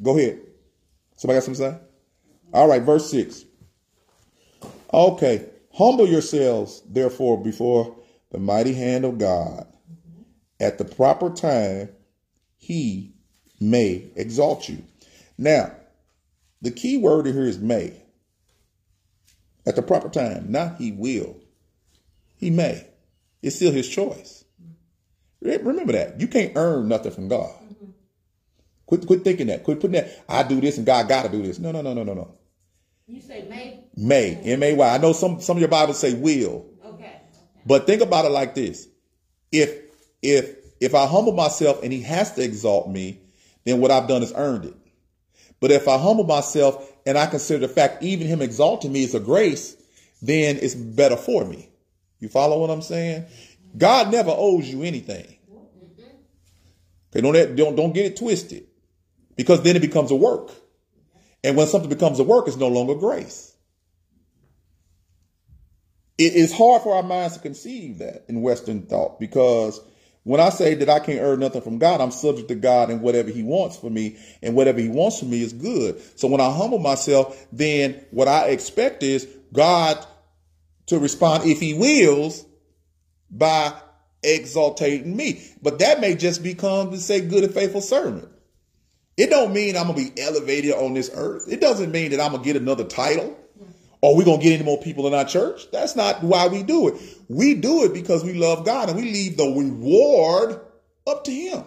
Go 0.01 0.17
ahead. 0.17 0.39
Somebody 1.15 1.37
got 1.37 1.43
something 1.43 1.63
to 1.65 1.71
say? 1.71 1.77
All 2.53 2.67
right, 2.67 2.81
verse 2.81 3.09
6. 3.11 3.45
Okay. 4.93 5.49
Humble 5.73 6.07
yourselves, 6.07 6.81
therefore, 6.87 7.41
before 7.41 7.95
the 8.31 8.39
mighty 8.39 8.73
hand 8.73 9.05
of 9.05 9.17
God. 9.17 9.67
At 10.59 10.77
the 10.77 10.85
proper 10.85 11.29
time, 11.29 11.89
he 12.57 13.13
may 13.59 14.05
exalt 14.15 14.69
you. 14.69 14.83
Now, 15.37 15.71
the 16.61 16.71
key 16.71 16.97
word 16.97 17.25
here 17.25 17.43
is 17.43 17.59
may. 17.59 17.93
At 19.65 19.75
the 19.75 19.81
proper 19.81 20.09
time, 20.09 20.51
not 20.51 20.77
he 20.77 20.91
will. 20.91 21.37
He 22.37 22.49
may. 22.49 22.87
It's 23.41 23.55
still 23.55 23.71
his 23.71 23.87
choice. 23.89 24.42
Re- 25.43 25.57
Remember 25.57 25.93
that. 25.93 26.19
You 26.19 26.27
can't 26.27 26.53
earn 26.55 26.88
nothing 26.88 27.12
from 27.12 27.27
God. 27.27 27.51
Mm-hmm. 27.63 27.91
Quit, 28.85 29.05
quit 29.05 29.23
thinking 29.23 29.47
that. 29.47 29.63
Quit 29.63 29.79
putting 29.79 29.93
that. 29.93 30.23
I 30.27 30.43
do 30.43 30.59
this 30.62 30.77
and 30.77 30.85
God 30.85 31.07
got 31.07 31.23
to 31.23 31.29
do 31.29 31.41
this. 31.41 31.59
No, 31.59 31.71
no, 31.71 31.81
no, 31.81 31.93
no, 31.93 32.03
no, 32.03 32.13
no. 32.13 32.35
You 33.07 33.21
say 33.21 33.45
may? 33.50 33.83
May, 33.95 34.35
M 34.35 34.63
A 34.63 34.73
Y. 34.73 34.95
I 34.95 34.97
know 34.97 35.13
some 35.13 35.41
some 35.41 35.57
of 35.57 35.62
your 35.62 35.69
Bibles 35.69 36.00
say 36.00 36.13
will, 36.13 36.65
Okay. 36.85 37.19
but 37.65 37.85
think 37.85 38.01
about 38.01 38.25
it 38.25 38.29
like 38.29 38.55
this: 38.55 38.88
if 39.51 39.77
if 40.21 40.55
if 40.79 40.95
I 40.95 41.05
humble 41.05 41.33
myself 41.33 41.83
and 41.83 41.91
He 41.91 42.01
has 42.03 42.31
to 42.35 42.43
exalt 42.43 42.89
me, 42.89 43.19
then 43.65 43.81
what 43.81 43.91
I've 43.91 44.07
done 44.07 44.23
is 44.23 44.33
earned 44.35 44.65
it. 44.65 44.73
But 45.59 45.71
if 45.71 45.88
I 45.88 45.97
humble 45.97 46.23
myself 46.23 46.91
and 47.05 47.17
I 47.17 47.27
consider 47.27 47.67
the 47.67 47.73
fact 47.73 48.03
even 48.03 48.25
Him 48.27 48.41
exalting 48.41 48.91
me 48.91 49.03
is 49.03 49.13
a 49.13 49.19
grace, 49.19 49.75
then 50.21 50.57
it's 50.62 50.75
better 50.75 51.17
for 51.17 51.43
me. 51.45 51.69
You 52.19 52.29
follow 52.29 52.59
what 52.59 52.69
I'm 52.69 52.81
saying? 52.81 53.25
God 53.77 54.12
never 54.12 54.31
owes 54.31 54.67
you 54.67 54.83
anything. 54.83 55.32
Okay, 57.13 57.22
don't 57.22 57.55
don't 57.55 57.75
don't 57.75 57.93
get 57.93 58.05
it 58.05 58.17
twisted, 58.17 58.65
because 59.36 59.62
then 59.62 59.75
it 59.75 59.82
becomes 59.82 60.10
a 60.10 60.15
work, 60.15 60.50
and 61.43 61.55
when 61.55 61.67
something 61.67 61.89
becomes 61.89 62.20
a 62.20 62.24
work, 62.24 62.48
it's 62.48 62.58
no 62.58 62.70
longer 62.70 62.96
grace. 62.96 63.55
It 66.17 66.34
is 66.34 66.53
hard 66.53 66.82
for 66.82 66.96
our 66.96 67.03
minds 67.03 67.36
to 67.36 67.41
conceive 67.41 68.00
that 68.00 68.25
in 68.27 68.41
Western 68.41 68.84
thought 68.84 69.20
because 69.20 69.82
when 70.24 70.39
I 70.39 70.50
say 70.50 70.75
that 70.75 70.89
I 70.89 71.00
can't 71.00 71.22
earn 71.22 71.39
nothing 71.39 71.62
from 71.62 71.79
God, 71.79 72.00
I'm 72.00 72.12
subject 72.12 72.48
to 72.48 72.55
God 72.55 72.89
and 72.89 73.01
whatever 73.01 73.29
He 73.29 73.43
wants 73.43 73.77
for 73.77 73.89
me, 73.89 74.17
and 74.41 74.55
whatever 74.55 74.79
He 74.79 74.89
wants 74.89 75.20
for 75.20 75.25
me 75.25 75.41
is 75.41 75.53
good. 75.53 76.01
So 76.17 76.27
when 76.27 76.39
I 76.39 76.51
humble 76.51 76.79
myself, 76.79 77.46
then 77.51 78.05
what 78.12 78.27
I 78.27 78.50
expect 78.50 79.03
is 79.03 79.27
God 79.51 80.03
to 80.88 81.00
respond, 81.00 81.43
if 81.46 81.60
He 81.60 81.74
wills, 81.74 82.46
by 83.29 83.74
exaltating 84.23 85.15
me. 85.15 85.43
But 85.61 85.79
that 85.79 85.99
may 85.99 86.15
just 86.15 86.43
become 86.43 86.91
to 86.91 86.97
say 86.97 87.21
good 87.21 87.43
and 87.43 87.53
faithful 87.53 87.81
servant. 87.81 88.29
It 89.15 89.29
don't 89.29 89.53
mean 89.53 89.77
I'm 89.77 89.87
gonna 89.87 89.97
be 89.97 90.11
elevated 90.19 90.73
on 90.73 90.93
this 90.93 91.11
earth. 91.13 91.45
It 91.47 91.61
doesn't 91.61 91.91
mean 91.91 92.11
that 92.11 92.19
I'm 92.19 92.31
gonna 92.31 92.43
get 92.43 92.55
another 92.55 92.83
title. 92.83 93.37
Or 94.01 94.17
we 94.17 94.25
gonna 94.25 94.41
get 94.41 94.53
any 94.53 94.63
more 94.63 94.81
people 94.81 95.07
in 95.07 95.13
our 95.13 95.23
church? 95.23 95.71
That's 95.71 95.95
not 95.95 96.23
why 96.23 96.47
we 96.47 96.61
do 96.61 96.89
it. 96.89 96.95
We 97.29 97.53
do 97.53 97.85
it 97.85 97.93
because 97.93 98.23
we 98.23 98.33
love 98.33 98.65
God 98.65 98.89
and 98.89 98.97
we 98.97 99.03
leave 99.03 99.37
the 99.37 99.45
reward 99.45 100.59
up 101.07 101.23
to 101.23 101.31
Him. 101.31 101.63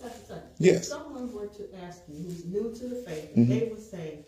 That's 0.00 0.18
the 0.20 0.36
thing. 0.36 0.42
Yes. 0.58 0.76
If 0.76 0.84
someone 0.84 1.30
were 1.30 1.48
to 1.48 1.76
ask 1.82 2.00
you 2.08 2.22
who's 2.22 2.46
new 2.46 2.74
to 2.74 2.88
the 2.88 3.02
faith, 3.06 3.30
and 3.36 3.48
they 3.48 3.68
would 3.70 3.82
say, 3.82 4.24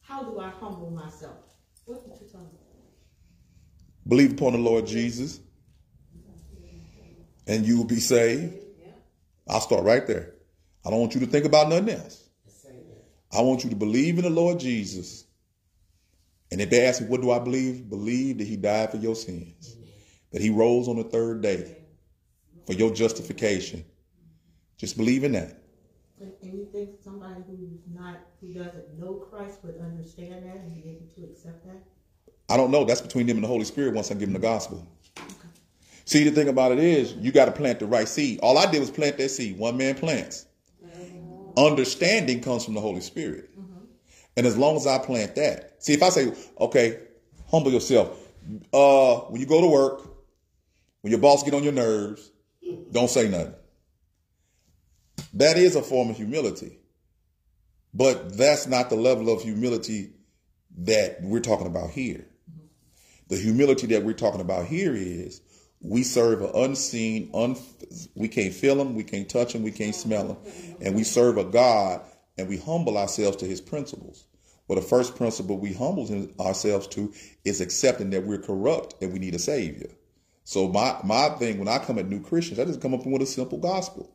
How 0.00 0.22
do 0.22 0.38
I 0.38 0.48
humble 0.48 0.90
myself? 0.90 1.36
What 1.84 2.08
would 2.08 2.18
you 2.18 2.28
tell 2.30 2.40
them? 2.40 2.50
Believe 4.06 4.32
upon 4.32 4.52
the 4.52 4.58
Lord 4.58 4.86
Jesus, 4.86 5.40
and 7.46 7.66
you 7.66 7.76
will 7.76 7.84
be 7.84 8.00
saved. 8.00 8.54
I'll 9.48 9.60
start 9.60 9.84
right 9.84 10.06
there. 10.06 10.34
I 10.84 10.90
don't 10.90 11.00
want 11.00 11.14
you 11.14 11.20
to 11.20 11.26
think 11.26 11.44
about 11.44 11.68
nothing 11.68 11.90
else. 11.90 12.28
I 13.32 13.42
want 13.42 13.64
you 13.64 13.70
to 13.70 13.76
believe 13.76 14.18
in 14.18 14.24
the 14.24 14.30
Lord 14.30 14.60
Jesus. 14.60 15.24
And 16.50 16.60
if 16.60 16.70
they 16.70 16.86
ask 16.86 17.02
me, 17.02 17.08
what 17.08 17.20
do 17.20 17.30
I 17.30 17.38
believe? 17.40 17.88
Believe 17.88 18.38
that 18.38 18.46
he 18.46 18.56
died 18.56 18.90
for 18.90 18.98
your 18.98 19.16
sins, 19.16 19.76
that 20.30 20.40
he 20.40 20.50
rose 20.50 20.88
on 20.88 20.96
the 20.96 21.04
third 21.04 21.42
day 21.42 21.76
for 22.66 22.74
your 22.74 22.92
justification. 22.92 23.84
Just 24.76 24.96
believe 24.96 25.24
in 25.24 25.32
that. 25.32 25.58
And, 26.20 26.32
and 26.42 26.54
you 26.54 26.68
think 26.72 26.90
somebody 27.02 27.42
who's 27.48 27.80
not, 27.92 28.18
who 28.40 28.54
doesn't 28.54 28.98
know 28.98 29.14
Christ 29.14 29.58
would 29.64 29.80
understand 29.80 30.46
that 30.46 30.56
and 30.56 30.74
be 30.74 30.90
able 30.90 31.06
to 31.16 31.32
accept 31.32 31.66
that? 31.66 31.82
I 32.48 32.56
don't 32.56 32.70
know. 32.70 32.84
That's 32.84 33.00
between 33.00 33.26
them 33.26 33.38
and 33.38 33.44
the 33.44 33.48
Holy 33.48 33.64
Spirit 33.64 33.94
once 33.94 34.10
I 34.10 34.14
give 34.14 34.28
them 34.28 34.34
the 34.34 34.38
gospel. 34.38 34.86
See, 36.06 36.24
the 36.24 36.30
thing 36.30 36.48
about 36.48 36.72
it 36.72 36.78
is, 36.78 37.14
you 37.14 37.32
got 37.32 37.46
to 37.46 37.52
plant 37.52 37.78
the 37.78 37.86
right 37.86 38.06
seed. 38.06 38.40
All 38.42 38.58
I 38.58 38.70
did 38.70 38.80
was 38.80 38.90
plant 38.90 39.16
that 39.18 39.30
seed. 39.30 39.58
One 39.58 39.76
man 39.76 39.94
plants. 39.94 40.46
Understanding 41.56 42.40
comes 42.40 42.64
from 42.64 42.74
the 42.74 42.80
Holy 42.80 43.00
Spirit. 43.00 43.50
And 44.36 44.46
as 44.46 44.56
long 44.56 44.76
as 44.76 44.86
I 44.86 44.98
plant 44.98 45.36
that, 45.36 45.76
see, 45.78 45.92
if 45.92 46.02
I 46.02 46.08
say, 46.08 46.32
okay, 46.60 46.98
humble 47.50 47.72
yourself. 47.72 48.18
Uh, 48.72 49.16
when 49.28 49.40
you 49.40 49.46
go 49.46 49.60
to 49.60 49.68
work, 49.68 50.02
when 51.00 51.10
your 51.10 51.20
boss 51.20 51.42
get 51.42 51.54
on 51.54 51.62
your 51.62 51.72
nerves, 51.72 52.30
don't 52.90 53.08
say 53.08 53.28
nothing. 53.28 53.54
That 55.34 55.56
is 55.56 55.76
a 55.76 55.82
form 55.82 56.10
of 56.10 56.16
humility. 56.16 56.78
But 57.94 58.36
that's 58.36 58.66
not 58.66 58.90
the 58.90 58.96
level 58.96 59.32
of 59.32 59.42
humility 59.42 60.10
that 60.78 61.22
we're 61.22 61.40
talking 61.40 61.66
about 61.66 61.90
here. 61.90 62.26
The 63.28 63.36
humility 63.36 63.86
that 63.88 64.02
we're 64.02 64.14
talking 64.14 64.40
about 64.40 64.66
here 64.66 64.94
is 64.94 65.40
we 65.84 66.02
serve 66.02 66.40
an 66.40 66.50
unseen, 66.54 67.30
un, 67.34 67.56
we 68.14 68.28
can't 68.28 68.54
feel 68.54 68.80
him, 68.80 68.94
we 68.94 69.04
can't 69.04 69.28
touch 69.28 69.54
him, 69.54 69.62
we 69.62 69.70
can't 69.70 69.94
smell 69.94 70.28
him. 70.28 70.36
And 70.80 70.94
we 70.94 71.04
serve 71.04 71.36
a 71.36 71.44
God 71.44 72.00
and 72.38 72.48
we 72.48 72.56
humble 72.56 72.96
ourselves 72.96 73.36
to 73.38 73.46
his 73.46 73.60
principles. 73.60 74.24
Well, 74.66 74.80
the 74.80 74.86
first 74.86 75.14
principle 75.14 75.58
we 75.58 75.74
humble 75.74 76.28
ourselves 76.40 76.86
to 76.88 77.12
is 77.44 77.60
accepting 77.60 78.10
that 78.10 78.24
we're 78.24 78.38
corrupt 78.38 78.94
and 79.02 79.12
we 79.12 79.18
need 79.18 79.34
a 79.34 79.38
savior. 79.38 79.90
So 80.44 80.68
my, 80.68 80.96
my 81.04 81.28
thing 81.38 81.58
when 81.58 81.68
I 81.68 81.78
come 81.78 81.98
at 81.98 82.08
new 82.08 82.22
Christians, 82.22 82.58
I 82.58 82.64
just 82.64 82.80
come 82.80 82.94
up 82.94 83.04
with 83.04 83.22
a 83.22 83.26
simple 83.26 83.58
gospel. 83.58 84.10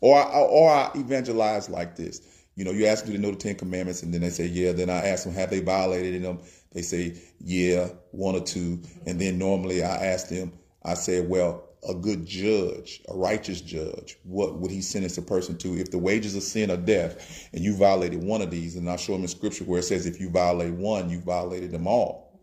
Or 0.00 0.16
I, 0.16 0.40
or 0.40 0.70
I 0.70 0.90
evangelize 0.94 1.68
like 1.68 1.96
this. 1.96 2.20
You 2.54 2.64
know, 2.64 2.70
you 2.70 2.86
ask 2.86 3.06
me 3.06 3.12
to 3.14 3.18
know 3.20 3.30
the 3.30 3.36
Ten 3.36 3.54
Commandments, 3.54 4.02
and 4.02 4.12
then 4.12 4.22
they 4.22 4.30
say, 4.30 4.46
yeah. 4.46 4.72
Then 4.72 4.90
I 4.90 5.06
ask 5.06 5.24
them, 5.24 5.34
have 5.34 5.50
they 5.50 5.60
violated 5.60 6.22
them? 6.22 6.40
They 6.72 6.82
say, 6.82 7.16
yeah, 7.38 7.88
one 8.10 8.34
or 8.34 8.40
two. 8.40 8.82
And 9.06 9.20
then 9.20 9.38
normally 9.38 9.82
I 9.82 10.06
ask 10.06 10.28
them, 10.28 10.52
I 10.82 10.94
said, 10.94 11.28
well, 11.28 11.68
a 11.88 11.94
good 11.94 12.26
judge, 12.26 13.00
a 13.08 13.16
righteous 13.16 13.60
judge, 13.60 14.18
what 14.24 14.58
would 14.58 14.70
he 14.70 14.82
sentence 14.82 15.16
a 15.18 15.22
person 15.22 15.56
to? 15.58 15.78
If 15.78 15.90
the 15.90 15.98
wages 15.98 16.36
of 16.36 16.42
sin 16.42 16.70
are 16.70 16.76
death, 16.76 17.48
and 17.52 17.64
you 17.64 17.74
violated 17.74 18.22
one 18.22 18.42
of 18.42 18.50
these, 18.50 18.76
and 18.76 18.88
I 18.88 18.96
show 18.96 19.14
him 19.14 19.22
in 19.22 19.28
scripture 19.28 19.64
where 19.64 19.80
it 19.80 19.84
says, 19.84 20.06
if 20.06 20.20
you 20.20 20.30
violate 20.30 20.74
one, 20.74 21.08
you 21.08 21.20
violated 21.20 21.70
them 21.70 21.86
all, 21.86 22.40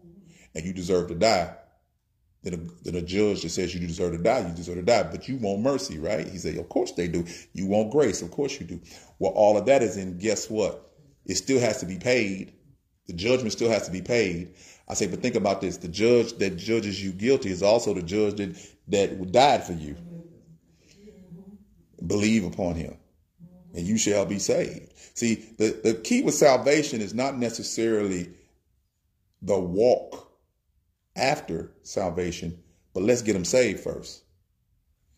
and 0.56 0.66
you 0.66 0.74
deserve 0.74 1.08
to 1.10 1.16
die. 1.16 1.56
Then 2.44 2.54
a, 2.54 2.84
then 2.84 2.96
a 2.96 3.02
judge 3.02 3.42
that 3.42 3.50
says 3.50 3.74
you 3.74 3.86
deserve 3.86 4.14
to 4.14 4.20
die, 4.20 4.48
you 4.48 4.54
deserve 4.54 4.76
to 4.76 4.84
die, 4.84 5.04
but 5.04 5.28
you 5.28 5.38
want 5.38 5.62
mercy, 5.62 6.00
right? 6.00 6.28
He 6.28 6.38
said, 6.38 6.58
Of 6.58 6.70
course 6.70 6.92
they 6.92 7.08
do. 7.08 7.26
You 7.54 7.66
want 7.66 7.92
grace, 7.92 8.22
of 8.22 8.32
course 8.32 8.60
you 8.60 8.66
do. 8.66 8.80
Well, 9.20 9.34
all 9.34 9.58
of 9.58 9.66
that 9.66 9.84
is 9.84 9.98
in, 9.98 10.18
guess 10.18 10.50
what? 10.50 10.92
It 11.26 11.36
still 11.36 11.60
has 11.60 11.80
to 11.82 11.86
be 11.86 11.98
paid. 11.98 12.54
The 13.08 13.14
judgment 13.14 13.52
still 13.52 13.70
has 13.70 13.86
to 13.86 13.92
be 13.92 14.02
paid. 14.02 14.54
I 14.88 14.94
say, 14.94 15.08
but 15.08 15.22
think 15.22 15.36
about 15.36 15.62
this: 15.62 15.78
the 15.78 15.88
judge 15.88 16.34
that 16.38 16.58
judges 16.58 17.04
you 17.04 17.12
guilty 17.12 17.52
is 17.52 17.62
also 17.62 17.94
the 17.94 18.02
judge 18.02 18.36
that 18.36 18.56
that 18.88 19.32
died 19.32 19.64
for 19.64 19.74
you. 19.74 19.98
Believe 22.06 22.46
upon 22.46 22.76
him, 22.76 22.96
and 23.74 23.86
you 23.86 23.98
shall 23.98 24.26
be 24.26 24.40
saved. 24.40 24.94
See, 25.16 25.36
the, 25.58 25.80
the 25.84 25.94
key 25.96 26.22
with 26.22 26.36
salvation 26.36 27.02
is 27.02 27.14
not 27.14 27.38
necessarily 27.38 28.30
the 29.42 29.60
walk 29.60 30.32
after 31.16 31.72
salvation, 31.82 32.62
but 32.94 33.04
let's 33.04 33.24
get 33.24 33.34
them 33.34 33.46
saved 33.46 33.80
first. 33.80 34.24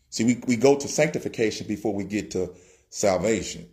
See, 0.08 0.24
we, 0.24 0.42
we 0.46 0.56
go 0.56 0.76
to 0.76 0.88
sanctification 0.88 1.68
before 1.68 1.94
we 1.94 2.04
get 2.04 2.32
to 2.32 2.54
salvation. 2.88 3.68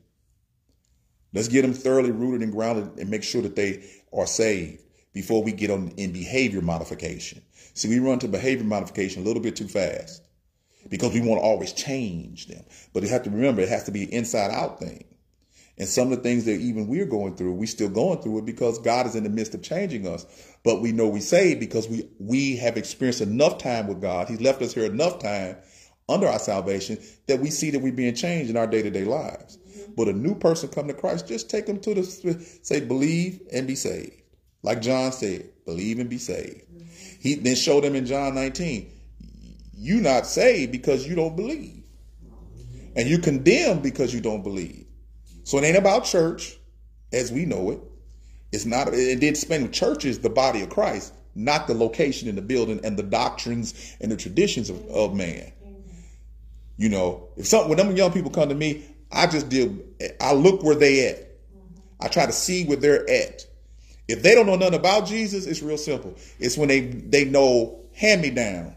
Let's 1.33 1.47
get 1.47 1.63
them 1.63 1.73
thoroughly 1.73 2.11
rooted 2.11 2.43
and 2.43 2.51
grounded 2.51 2.99
and 2.99 3.09
make 3.09 3.23
sure 3.23 3.41
that 3.41 3.55
they 3.55 3.83
are 4.13 4.27
saved 4.27 4.83
before 5.17 5.43
we 5.43 5.51
get 5.51 5.71
on 5.71 5.89
in 5.97 6.13
behavior 6.13 6.61
modification. 6.61 7.41
See, 7.73 7.89
we 7.89 7.97
run 7.97 8.19
to 8.19 8.27
behavior 8.27 8.63
modification 8.63 9.23
a 9.23 9.25
little 9.25 9.41
bit 9.41 9.55
too 9.55 9.67
fast 9.67 10.21
because 10.89 11.11
we 11.11 11.21
want 11.21 11.41
to 11.41 11.43
always 11.43 11.73
change 11.73 12.45
them. 12.45 12.63
But 12.93 13.01
you 13.01 13.09
have 13.09 13.23
to 13.23 13.31
remember 13.31 13.61
it 13.61 13.69
has 13.69 13.85
to 13.85 13.91
be 13.91 14.03
an 14.03 14.09
inside 14.09 14.51
out 14.51 14.79
thing. 14.79 15.05
And 15.79 15.87
some 15.87 16.11
of 16.11 16.17
the 16.17 16.23
things 16.23 16.45
that 16.45 16.59
even 16.59 16.87
we're 16.87 17.07
going 17.07 17.35
through, 17.35 17.53
we're 17.53 17.65
still 17.65 17.89
going 17.89 18.21
through 18.21 18.37
it 18.39 18.45
because 18.45 18.77
God 18.77 19.07
is 19.07 19.15
in 19.15 19.23
the 19.23 19.29
midst 19.29 19.55
of 19.55 19.63
changing 19.63 20.07
us. 20.07 20.25
But 20.63 20.81
we 20.81 20.91
know 20.91 21.07
we 21.07 21.19
saved 21.19 21.59
because 21.59 21.89
we 21.89 22.07
we 22.19 22.57
have 22.57 22.77
experienced 22.77 23.21
enough 23.21 23.57
time 23.57 23.87
with 23.87 23.99
God. 23.99 24.27
He's 24.27 24.41
left 24.41 24.61
us 24.61 24.75
here 24.75 24.85
enough 24.85 25.17
time 25.17 25.57
under 26.07 26.27
our 26.27 26.39
salvation 26.39 26.99
that 27.27 27.39
we 27.39 27.49
see 27.49 27.71
that 27.71 27.79
we're 27.79 27.91
being 27.91 28.13
changed 28.13 28.51
in 28.51 28.57
our 28.57 28.67
day-to-day 28.67 29.03
lives. 29.03 29.57
Mm-hmm. 29.57 29.93
But 29.95 30.09
a 30.09 30.13
new 30.13 30.35
person 30.35 30.69
come 30.69 30.87
to 30.87 30.93
Christ, 30.93 31.27
just 31.27 31.49
take 31.49 31.65
them 31.65 31.79
to 31.79 31.95
the 31.95 32.03
say, 32.61 32.81
believe 32.81 33.41
and 33.51 33.65
be 33.65 33.75
saved. 33.75 34.21
Like 34.67 34.81
John 34.81 35.13
said, 35.13 35.47
believe 35.63 35.97
and 35.97 36.09
be 36.09 36.17
saved. 36.17 36.63
He 37.21 37.35
then 37.35 37.55
showed 37.55 37.85
them 37.85 37.95
in 37.95 38.05
John 38.05 38.35
19, 38.35 38.91
you 39.73 40.01
not 40.01 40.27
saved 40.27 40.73
because 40.73 41.07
you 41.07 41.15
don't 41.15 41.37
believe. 41.37 41.85
And 42.93 43.07
you 43.07 43.17
condemned 43.17 43.81
because 43.81 44.13
you 44.13 44.19
don't 44.19 44.43
believe. 44.43 44.85
So 45.45 45.57
it 45.57 45.63
ain't 45.63 45.77
about 45.77 46.03
church 46.03 46.57
as 47.13 47.31
we 47.31 47.45
know 47.45 47.71
it. 47.71 47.79
It's 48.51 48.65
not, 48.65 48.93
it 48.93 49.21
did 49.21 49.37
spend 49.37 49.73
church 49.73 50.03
is 50.03 50.19
the 50.19 50.29
body 50.29 50.63
of 50.63 50.69
Christ, 50.69 51.13
not 51.33 51.67
the 51.67 51.73
location 51.73 52.27
in 52.27 52.35
the 52.35 52.41
building 52.41 52.81
and 52.83 52.99
the 52.99 53.03
doctrines 53.03 53.95
and 54.01 54.11
the 54.11 54.17
traditions 54.17 54.69
of, 54.69 54.85
of 54.89 55.15
man. 55.15 55.49
You 56.75 56.89
know, 56.89 57.29
if 57.37 57.47
something 57.47 57.69
when 57.69 57.77
them 57.77 57.95
young 57.95 58.11
people 58.11 58.31
come 58.31 58.49
to 58.49 58.55
me, 58.55 58.83
I 59.13 59.27
just 59.27 59.47
deal 59.47 59.73
I 60.19 60.33
look 60.33 60.61
where 60.61 60.75
they 60.75 61.07
at. 61.07 61.25
I 62.01 62.09
try 62.09 62.25
to 62.25 62.33
see 62.33 62.65
where 62.65 62.75
they're 62.75 63.09
at. 63.09 63.46
If 64.07 64.23
they 64.23 64.35
don't 64.35 64.45
know 64.45 64.55
nothing 64.55 64.79
about 64.79 65.05
Jesus, 65.05 65.45
it's 65.45 65.61
real 65.61 65.77
simple. 65.77 66.15
It's 66.39 66.57
when 66.57 66.69
they 66.69 66.81
they 66.81 67.25
know 67.25 67.81
hand 67.93 68.21
me 68.21 68.29
down. 68.29 68.75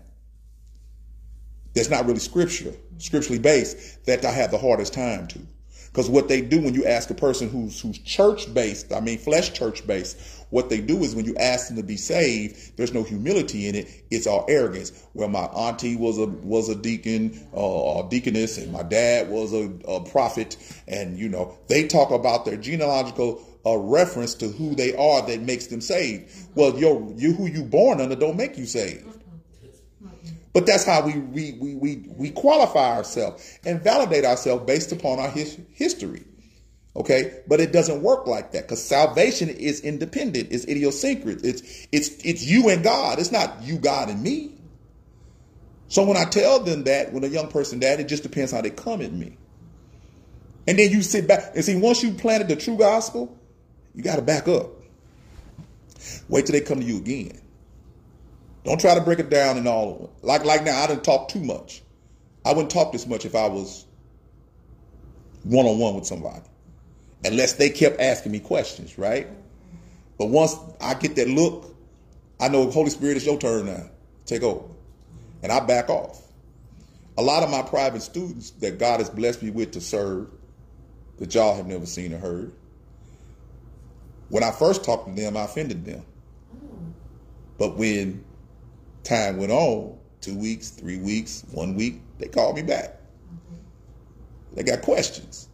That's 1.74 1.90
not 1.90 2.06
really 2.06 2.18
scripture, 2.18 2.74
scripturally 2.98 3.38
based, 3.38 4.04
that 4.06 4.24
I 4.24 4.32
have 4.32 4.50
the 4.50 4.58
hardest 4.58 4.92
time 4.92 5.28
to. 5.28 5.38
Because 5.86 6.08
what 6.08 6.28
they 6.28 6.40
do 6.40 6.60
when 6.60 6.74
you 6.74 6.84
ask 6.84 7.10
a 7.10 7.14
person 7.14 7.48
who's 7.48 7.80
who's 7.80 7.98
church 7.98 8.52
based, 8.54 8.92
I 8.92 9.00
mean 9.00 9.18
flesh 9.18 9.52
church 9.52 9.86
based, 9.86 10.18
what 10.50 10.68
they 10.68 10.80
do 10.80 11.02
is 11.02 11.14
when 11.14 11.24
you 11.24 11.34
ask 11.36 11.68
them 11.68 11.76
to 11.76 11.82
be 11.82 11.96
saved, 11.96 12.76
there's 12.76 12.92
no 12.92 13.02
humility 13.02 13.68
in 13.68 13.74
it. 13.74 13.88
It's 14.10 14.26
all 14.26 14.44
arrogance. 14.48 14.92
Well, 15.14 15.28
my 15.28 15.44
auntie 15.44 15.96
was 15.96 16.18
a 16.18 16.26
was 16.26 16.68
a 16.68 16.76
deacon, 16.76 17.48
uh, 17.56 18.04
a 18.04 18.08
deaconess, 18.08 18.58
and 18.58 18.72
my 18.72 18.84
dad 18.84 19.28
was 19.30 19.52
a, 19.52 19.70
a 19.86 20.00
prophet, 20.00 20.56
and 20.86 21.18
you 21.18 21.28
know 21.28 21.58
they 21.68 21.86
talk 21.86 22.10
about 22.10 22.44
their 22.44 22.56
genealogical 22.56 23.44
a 23.64 23.78
reference 23.78 24.34
to 24.34 24.48
who 24.48 24.74
they 24.74 24.94
are 24.96 25.26
that 25.26 25.40
makes 25.40 25.66
them 25.66 25.80
saved. 25.80 26.30
Well, 26.54 26.78
your 26.78 27.12
you 27.16 27.34
who 27.34 27.46
you 27.46 27.62
born 27.62 28.00
under 28.00 28.16
don't 28.16 28.36
make 28.36 28.56
you 28.56 28.66
saved. 28.66 29.06
But 30.52 30.66
that's 30.66 30.84
how 30.84 31.04
we 31.04 31.18
we 31.18 31.52
we 31.60 31.74
we, 31.74 31.96
we 32.16 32.30
qualify 32.30 32.96
ourselves 32.96 33.58
and 33.64 33.82
validate 33.82 34.24
ourselves 34.24 34.64
based 34.66 34.92
upon 34.92 35.18
our 35.18 35.30
his, 35.30 35.58
history. 35.72 36.24
Okay, 36.96 37.40
but 37.46 37.60
it 37.60 37.72
doesn't 37.72 38.02
work 38.02 38.26
like 38.26 38.50
that 38.52 38.62
because 38.62 38.82
salvation 38.82 39.48
is 39.48 39.80
independent. 39.80 40.48
It's 40.50 40.64
idiosyncratic. 40.66 41.44
It's 41.44 41.86
it's 41.92 42.08
it's 42.24 42.44
you 42.44 42.68
and 42.68 42.82
God. 42.82 43.20
It's 43.20 43.30
not 43.30 43.62
you, 43.62 43.78
God, 43.78 44.08
and 44.08 44.22
me. 44.22 44.56
So 45.86 46.04
when 46.04 46.16
I 46.16 46.24
tell 46.24 46.60
them 46.60 46.84
that, 46.84 47.12
when 47.12 47.24
a 47.24 47.28
young 47.28 47.48
person 47.48 47.80
that, 47.80 47.98
it 47.98 48.04
just 48.08 48.22
depends 48.22 48.52
how 48.52 48.60
they 48.60 48.70
come 48.70 49.02
at 49.02 49.12
me. 49.12 49.36
And 50.66 50.78
then 50.78 50.90
you 50.90 51.02
sit 51.02 51.26
back 51.26 51.52
and 51.56 51.64
see, 51.64 51.74
once 51.76 52.00
you 52.02 52.12
planted 52.12 52.46
the 52.46 52.54
true 52.54 52.76
gospel, 52.76 53.36
you 53.94 54.02
got 54.02 54.16
to 54.16 54.22
back 54.22 54.48
up. 54.48 54.70
Wait 56.28 56.46
till 56.46 56.52
they 56.52 56.60
come 56.60 56.80
to 56.80 56.86
you 56.86 56.98
again. 56.98 57.40
Don't 58.64 58.80
try 58.80 58.94
to 58.94 59.00
break 59.00 59.18
it 59.18 59.30
down 59.30 59.56
and 59.56 59.66
all. 59.66 60.12
Like 60.22 60.44
like 60.44 60.64
now, 60.64 60.82
I 60.82 60.86
didn't 60.86 61.04
talk 61.04 61.28
too 61.28 61.40
much. 61.40 61.82
I 62.44 62.52
wouldn't 62.52 62.70
talk 62.70 62.92
this 62.92 63.06
much 63.06 63.24
if 63.24 63.34
I 63.34 63.48
was 63.48 63.86
one 65.44 65.66
on 65.66 65.78
one 65.78 65.94
with 65.94 66.06
somebody, 66.06 66.44
unless 67.24 67.54
they 67.54 67.70
kept 67.70 68.00
asking 68.00 68.32
me 68.32 68.40
questions, 68.40 68.98
right? 68.98 69.28
But 70.18 70.26
once 70.26 70.54
I 70.80 70.94
get 70.94 71.16
that 71.16 71.28
look, 71.28 71.74
I 72.38 72.48
know 72.48 72.70
Holy 72.70 72.90
Spirit 72.90 73.16
is 73.16 73.26
your 73.26 73.38
turn 73.38 73.66
now. 73.66 73.88
Take 74.26 74.42
over, 74.42 74.66
and 75.42 75.50
I 75.50 75.60
back 75.60 75.88
off. 75.88 76.22
A 77.18 77.22
lot 77.22 77.42
of 77.42 77.50
my 77.50 77.62
private 77.62 78.02
students 78.02 78.50
that 78.52 78.78
God 78.78 79.00
has 79.00 79.10
blessed 79.10 79.42
me 79.42 79.50
with 79.50 79.72
to 79.72 79.80
serve, 79.80 80.28
that 81.18 81.34
y'all 81.34 81.56
have 81.56 81.66
never 81.66 81.86
seen 81.86 82.14
or 82.14 82.18
heard. 82.18 82.52
When 84.30 84.42
I 84.44 84.52
first 84.52 84.84
talked 84.84 85.06
to 85.08 85.12
them, 85.12 85.36
I 85.36 85.42
offended 85.42 85.84
them. 85.84 86.04
But 87.58 87.76
when 87.76 88.24
time 89.02 89.36
went 89.36 89.52
on, 89.52 89.98
two 90.20 90.36
weeks, 90.36 90.70
three 90.70 90.98
weeks, 90.98 91.44
one 91.50 91.74
week, 91.74 92.00
they 92.18 92.28
called 92.28 92.56
me 92.56 92.62
back. 92.62 92.96
They 94.54 94.62
got 94.62 94.82
questions. 94.82 95.48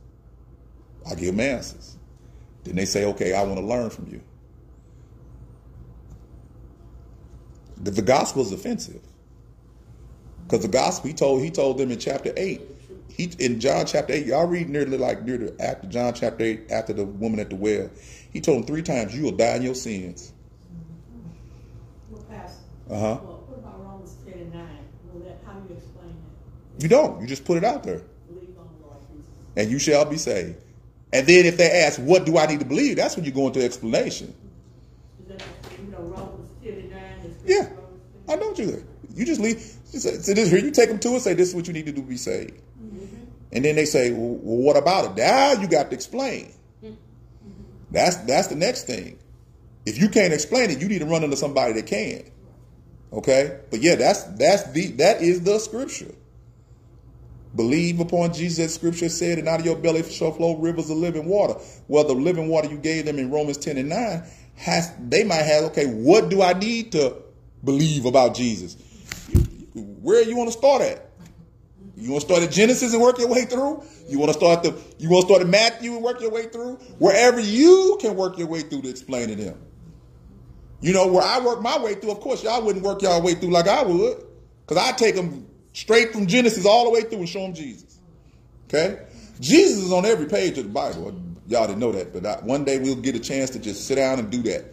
I 1.08 1.14
give 1.14 1.36
them 1.36 1.40
answers. 1.40 1.96
Then 2.64 2.76
they 2.76 2.84
say, 2.84 3.04
okay, 3.06 3.34
I 3.34 3.42
want 3.42 3.58
to 3.58 3.64
learn 3.64 3.90
from 3.90 4.08
you. 4.08 4.20
The, 7.78 7.90
the 7.92 8.02
gospel 8.02 8.42
is 8.42 8.52
offensive. 8.52 9.00
Because 10.44 10.62
the 10.62 10.68
gospel, 10.68 11.08
he 11.08 11.14
told, 11.14 11.42
he 11.42 11.50
told 11.50 11.78
them 11.78 11.90
in 11.90 11.98
chapter 11.98 12.32
8, 12.36 12.60
he 13.16 13.30
in 13.38 13.60
John 13.60 13.86
chapter 13.86 14.12
8, 14.12 14.26
y'all 14.26 14.46
read 14.46 14.68
nearly 14.68 14.98
like 14.98 15.24
near 15.24 15.38
the 15.38 15.56
after 15.58 15.86
John 15.86 16.12
chapter 16.12 16.44
8, 16.44 16.70
after 16.70 16.92
the 16.92 17.04
woman 17.06 17.40
at 17.40 17.48
the 17.48 17.56
well. 17.56 17.88
He 18.30 18.42
told 18.42 18.58
them 18.58 18.66
three 18.66 18.82
times, 18.82 19.16
you 19.16 19.24
will 19.24 19.32
die 19.32 19.56
in 19.56 19.62
your 19.62 19.74
sins. 19.74 20.34
Uh 22.88 22.94
huh. 22.94 23.18
well, 23.20 23.44
what 23.48 23.58
about 23.58 23.80
Romans 23.80 24.14
10 24.24 24.34
and 24.34 24.54
9? 24.54 24.62
Well, 25.12 25.24
that, 25.24 25.38
how 25.44 25.54
do 25.54 25.68
you 25.68 25.76
explain 25.76 26.14
that? 26.76 26.82
You 26.82 26.88
don't. 26.88 27.20
You 27.20 27.26
just 27.26 27.44
put 27.44 27.56
it 27.56 27.64
out 27.64 27.82
there. 27.82 28.02
Believe 28.28 28.56
on 28.58 28.68
the 28.78 28.86
Lord 28.86 28.98
Jesus. 29.10 29.26
and 29.56 29.70
you 29.70 29.78
shall 29.78 30.04
be 30.04 30.16
saved. 30.18 30.56
And 31.12 31.26
then 31.26 31.46
if 31.46 31.56
they 31.56 31.68
ask, 31.68 31.98
what 31.98 32.26
do 32.26 32.38
I 32.38 32.46
need 32.46 32.60
to 32.60 32.66
believe? 32.66 32.96
That's 32.96 33.16
when 33.16 33.24
you 33.24 33.32
go 33.32 33.46
into 33.48 33.64
explanation. 33.64 34.34
That, 35.26 35.42
you 35.80 35.90
know, 35.90 35.98
Romans 35.98 36.50
10 36.62 36.72
and 36.74 36.90
9? 36.90 37.36
Yeah. 37.44 37.68
I 38.28 38.36
know 38.36 38.48
what 38.48 38.58
you 38.58 38.66
do. 38.66 38.84
You 39.14 39.24
just 39.24 39.40
leave. 39.40 39.56
Just 39.90 40.02
say, 40.02 40.18
say 40.18 40.34
this 40.34 40.50
here. 40.50 40.58
You 40.60 40.70
take 40.70 40.88
them 40.88 40.98
to 41.00 41.16
it. 41.16 41.20
Say 41.20 41.34
this 41.34 41.48
is 41.48 41.54
what 41.54 41.66
you 41.66 41.72
need 41.72 41.86
to 41.86 41.92
do 41.92 42.02
to 42.02 42.06
be 42.06 42.16
saved. 42.16 42.60
And 43.52 43.64
then 43.64 43.76
they 43.76 43.84
say, 43.84 44.10
well, 44.10 44.38
what 44.42 44.76
about 44.76 45.04
it? 45.04 45.16
Now 45.16 45.52
you 45.52 45.68
got 45.68 45.90
to 45.90 45.94
explain. 45.94 46.52
That's 47.90 48.16
that's 48.16 48.48
the 48.48 48.56
next 48.56 48.84
thing. 48.86 49.18
If 49.84 50.00
you 50.00 50.08
can't 50.08 50.32
explain 50.32 50.70
it, 50.70 50.80
you 50.80 50.88
need 50.88 50.98
to 50.98 51.06
run 51.06 51.22
into 51.22 51.36
somebody 51.36 51.72
that 51.74 51.86
can. 51.86 52.24
Okay. 53.12 53.60
But 53.70 53.80
yeah, 53.80 53.94
that's 53.94 54.24
that's 54.24 54.70
the 54.72 54.88
that 54.92 55.22
is 55.22 55.42
the 55.42 55.58
scripture. 55.58 56.14
Believe 57.54 58.00
upon 58.00 58.34
Jesus, 58.34 58.74
scripture 58.74 59.08
said, 59.08 59.38
and 59.38 59.48
out 59.48 59.60
of 59.60 59.66
your 59.66 59.76
belly 59.76 60.02
shall 60.02 60.32
flow 60.32 60.56
rivers 60.56 60.90
of 60.90 60.98
living 60.98 61.24
water. 61.26 61.54
Well, 61.88 62.04
the 62.04 62.12
living 62.12 62.48
water 62.48 62.68
you 62.68 62.76
gave 62.76 63.06
them 63.06 63.18
in 63.18 63.30
Romans 63.30 63.56
10 63.56 63.78
and 63.78 63.88
9 63.88 64.22
has 64.56 64.92
they 65.00 65.24
might 65.24 65.42
have, 65.42 65.64
okay, 65.64 65.86
what 65.86 66.28
do 66.28 66.42
I 66.42 66.52
need 66.52 66.92
to 66.92 67.16
believe 67.64 68.04
about 68.04 68.34
Jesus? 68.34 68.76
Where 69.74 70.22
you 70.22 70.36
want 70.36 70.52
to 70.52 70.58
start 70.58 70.82
at? 70.82 71.05
You 71.96 72.10
want 72.10 72.22
to 72.22 72.26
start 72.28 72.42
at 72.42 72.50
Genesis 72.50 72.92
and 72.92 73.02
work 73.02 73.18
your 73.18 73.28
way 73.28 73.46
through? 73.46 73.82
You 74.06 74.18
want 74.18 74.30
to 74.32 74.38
start 74.38 74.62
the 74.62 74.78
you 74.98 75.08
want 75.08 75.26
to 75.26 75.32
start 75.32 75.42
at 75.42 75.48
Matthew 75.48 75.94
and 75.94 76.02
work 76.02 76.20
your 76.20 76.30
way 76.30 76.44
through? 76.46 76.74
Wherever 76.98 77.40
you 77.40 77.96
can 78.00 78.16
work 78.16 78.38
your 78.38 78.48
way 78.48 78.60
through 78.60 78.82
to 78.82 78.90
explain 78.90 79.28
to 79.28 79.34
them. 79.34 79.58
You 80.82 80.92
know, 80.92 81.06
where 81.06 81.22
I 81.22 81.40
work 81.40 81.62
my 81.62 81.78
way 81.78 81.94
through, 81.94 82.10
of 82.10 82.20
course, 82.20 82.44
y'all 82.44 82.62
wouldn't 82.62 82.84
work 82.84 83.00
y'all 83.00 83.22
way 83.22 83.34
through 83.34 83.50
like 83.50 83.66
I 83.66 83.82
would. 83.82 84.24
Because 84.66 84.82
I 84.82 84.92
take 84.92 85.14
them 85.14 85.46
straight 85.72 86.12
from 86.12 86.26
Genesis 86.26 86.66
all 86.66 86.84
the 86.84 86.90
way 86.90 87.02
through 87.02 87.20
and 87.20 87.28
show 87.28 87.40
them 87.40 87.54
Jesus. 87.54 87.98
Okay? 88.68 89.06
Jesus 89.40 89.84
is 89.84 89.92
on 89.92 90.04
every 90.04 90.26
page 90.26 90.58
of 90.58 90.64
the 90.64 90.70
Bible. 90.70 91.18
Y'all 91.46 91.66
didn't 91.66 91.78
know 91.78 91.92
that, 91.92 92.12
but 92.12 92.26
I, 92.26 92.40
one 92.42 92.64
day 92.64 92.78
we'll 92.78 92.96
get 92.96 93.14
a 93.14 93.20
chance 93.20 93.50
to 93.50 93.58
just 93.58 93.86
sit 93.86 93.94
down 93.94 94.18
and 94.18 94.30
do 94.30 94.42
that. 94.42 94.64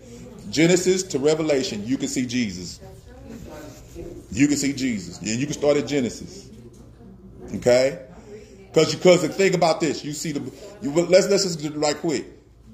Genesis 0.50 1.04
to 1.04 1.20
Revelation, 1.20 1.86
you 1.86 1.98
can 1.98 2.08
see 2.08 2.26
Jesus. 2.26 2.80
You 4.32 4.48
can 4.48 4.58
see 4.58 4.74
Jesus. 4.74 5.20
And 5.20 5.40
you 5.40 5.46
can 5.46 5.54
start 5.54 5.78
at 5.78 5.88
Genesis. 5.88 6.50
Okay? 7.56 8.00
Because 8.74 8.96
because 8.96 9.22
the 9.22 9.30
thing 9.30 9.54
about 9.54 9.80
this, 9.80 10.04
you 10.04 10.14
see 10.14 10.32
the 10.32 10.52
you, 10.82 10.92
let's 10.92 11.28
let's 11.28 11.44
just 11.44 11.62
get 11.62 11.74
it 11.74 11.78
right 11.78 11.96
quick. 11.96 12.26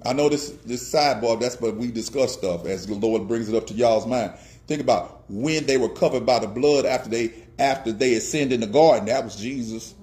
I 0.06 0.14
know 0.14 0.30
this 0.30 0.50
this 0.66 0.94
sidebar. 0.94 1.40
That's 1.40 1.58
but 1.58 1.76
we 1.76 1.92
discuss 1.92 2.34
stuff 2.34 2.66
as 2.66 2.88
the 2.88 2.96
Lord 2.96 3.28
brings 3.28 3.50
it 3.50 3.56
up 3.56 3.68
to 3.68 3.74
y'all's 3.74 4.08
mind. 4.08 4.32
Think 4.68 4.82
about 4.82 5.24
when 5.30 5.66
they 5.66 5.78
were 5.78 5.90
covered 5.90 6.26
by 6.26 6.40
the 6.40 6.48
blood 6.48 6.86
after 6.86 7.10
they 7.10 7.34
after 7.58 7.92
they 7.92 8.18
sinned 8.20 8.54
in 8.54 8.62
the 8.62 8.68
garden. 8.68 9.08
That 9.08 9.26
was 9.26 9.36
Jesus. 9.36 9.94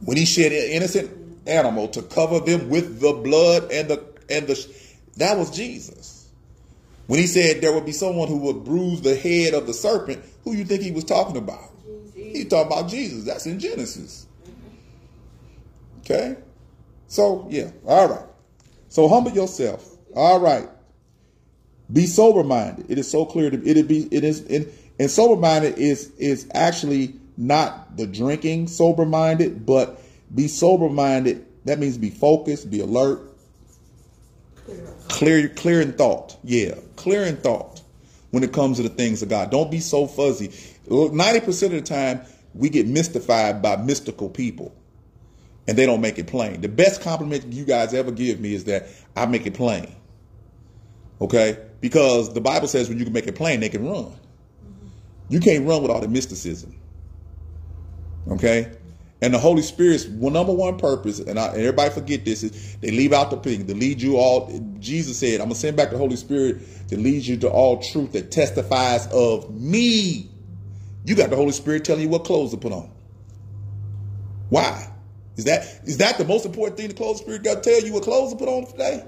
When 0.00 0.16
he 0.16 0.24
shed 0.24 0.52
an 0.52 0.70
innocent 0.72 1.10
animal 1.46 1.88
to 1.88 2.02
cover 2.02 2.40
them 2.40 2.68
with 2.68 3.00
the 3.00 3.12
blood 3.12 3.70
and 3.70 3.88
the 3.88 4.04
and 4.28 4.48
the 4.48 4.74
that 5.18 5.36
was 5.36 5.50
Jesus. 5.50 6.28
When 7.06 7.20
he 7.20 7.26
said 7.26 7.60
there 7.60 7.72
would 7.72 7.86
be 7.86 7.92
someone 7.92 8.26
who 8.26 8.38
would 8.38 8.64
bruise 8.64 9.00
the 9.00 9.14
head 9.14 9.54
of 9.54 9.66
the 9.68 9.74
serpent, 9.74 10.24
who 10.42 10.54
you 10.54 10.64
think 10.64 10.82
he 10.82 10.90
was 10.90 11.04
talking 11.04 11.36
about? 11.36 11.70
He 12.32 12.44
talking 12.44 12.72
about 12.72 12.90
Jesus. 12.90 13.24
That's 13.24 13.46
in 13.46 13.58
Genesis. 13.58 14.26
Okay? 16.00 16.36
So, 17.06 17.46
yeah. 17.50 17.70
All 17.86 18.08
right. 18.08 18.26
So 18.88 19.08
humble 19.08 19.30
yourself. 19.32 19.96
All 20.14 20.40
right. 20.40 20.68
Be 21.92 22.06
sober 22.06 22.44
minded. 22.44 22.90
It 22.90 22.98
is 22.98 23.10
so 23.10 23.24
clear 23.24 23.50
to 23.50 23.56
it 23.56 23.88
be 23.88 24.08
it 24.10 24.24
is 24.24 24.42
in 24.42 24.70
and 24.98 25.10
sober 25.10 25.40
minded 25.40 25.78
is 25.78 26.10
is 26.18 26.48
actually 26.52 27.14
not 27.36 27.96
the 27.96 28.06
drinking 28.06 28.68
sober 28.68 29.06
minded, 29.06 29.64
but 29.64 30.00
be 30.34 30.48
sober 30.48 30.88
minded. 30.88 31.46
That 31.64 31.78
means 31.78 31.96
be 31.96 32.10
focused, 32.10 32.70
be 32.70 32.80
alert, 32.80 33.20
clear 35.08 35.48
clear 35.48 35.80
in 35.80 35.92
thought. 35.92 36.36
Yeah, 36.44 36.74
clear 36.96 37.24
in 37.24 37.36
thought 37.38 37.80
when 38.30 38.42
it 38.42 38.52
comes 38.52 38.76
to 38.76 38.82
the 38.82 38.90
things 38.90 39.22
of 39.22 39.30
God. 39.30 39.50
Don't 39.50 39.70
be 39.70 39.80
so 39.80 40.06
fuzzy. 40.06 40.52
90% 40.88 41.62
of 41.66 41.70
the 41.72 41.82
time 41.82 42.22
we 42.54 42.68
get 42.68 42.86
mystified 42.86 43.62
by 43.62 43.76
mystical 43.76 44.28
people 44.28 44.74
and 45.66 45.76
they 45.76 45.84
don't 45.84 46.00
make 46.00 46.18
it 46.18 46.26
plain. 46.26 46.60
The 46.60 46.68
best 46.68 47.02
compliment 47.02 47.52
you 47.52 47.64
guys 47.64 47.92
ever 47.92 48.10
give 48.10 48.40
me 48.40 48.54
is 48.54 48.64
that 48.64 48.88
I 49.14 49.26
make 49.26 49.46
it 49.46 49.54
plain. 49.54 49.94
Okay? 51.20 51.58
Because 51.80 52.32
the 52.32 52.40
Bible 52.40 52.68
says 52.68 52.88
when 52.88 52.98
you 52.98 53.04
can 53.04 53.12
make 53.12 53.26
it 53.26 53.34
plain, 53.34 53.60
they 53.60 53.68
can 53.68 53.86
run. 53.86 54.12
You 55.28 55.40
can't 55.40 55.66
run 55.66 55.82
with 55.82 55.90
all 55.90 56.00
the 56.00 56.08
mysticism. 56.08 56.74
Okay? 58.30 58.72
And 59.20 59.34
the 59.34 59.38
Holy 59.38 59.62
Spirit's 59.62 60.06
number 60.06 60.52
one 60.52 60.78
purpose, 60.78 61.18
and, 61.18 61.38
I, 61.38 61.48
and 61.48 61.58
everybody 61.58 61.90
forget 61.90 62.24
this, 62.24 62.44
is 62.44 62.76
they 62.76 62.90
leave 62.90 63.12
out 63.12 63.30
the 63.30 63.36
thing 63.36 63.66
to 63.66 63.74
lead 63.74 64.00
you 64.00 64.16
all. 64.16 64.48
Jesus 64.78 65.18
said, 65.18 65.34
I'm 65.34 65.48
going 65.48 65.50
to 65.50 65.56
send 65.56 65.76
back 65.76 65.90
the 65.90 65.98
Holy 65.98 66.16
Spirit 66.16 66.88
to 66.88 66.96
lead 66.96 67.26
you 67.26 67.36
to 67.38 67.50
all 67.50 67.82
truth 67.82 68.12
that 68.12 68.30
testifies 68.30 69.06
of 69.08 69.50
me. 69.50 70.30
You 71.04 71.14
got 71.14 71.30
the 71.30 71.36
Holy 71.36 71.52
Spirit 71.52 71.84
telling 71.84 72.02
you 72.02 72.08
what 72.08 72.24
clothes 72.24 72.50
to 72.50 72.56
put 72.56 72.72
on. 72.72 72.90
Why? 74.50 74.92
Is 75.36 75.44
that 75.44 75.62
is 75.84 75.98
that 75.98 76.18
the 76.18 76.24
most 76.24 76.44
important 76.44 76.76
thing 76.78 76.88
the 76.88 76.96
Holy 76.96 77.16
Spirit 77.16 77.44
got 77.44 77.62
to 77.62 77.70
tell 77.70 77.84
you 77.84 77.92
what 77.92 78.02
clothes 78.02 78.32
to 78.32 78.38
put 78.38 78.48
on 78.48 78.66
today? 78.66 79.04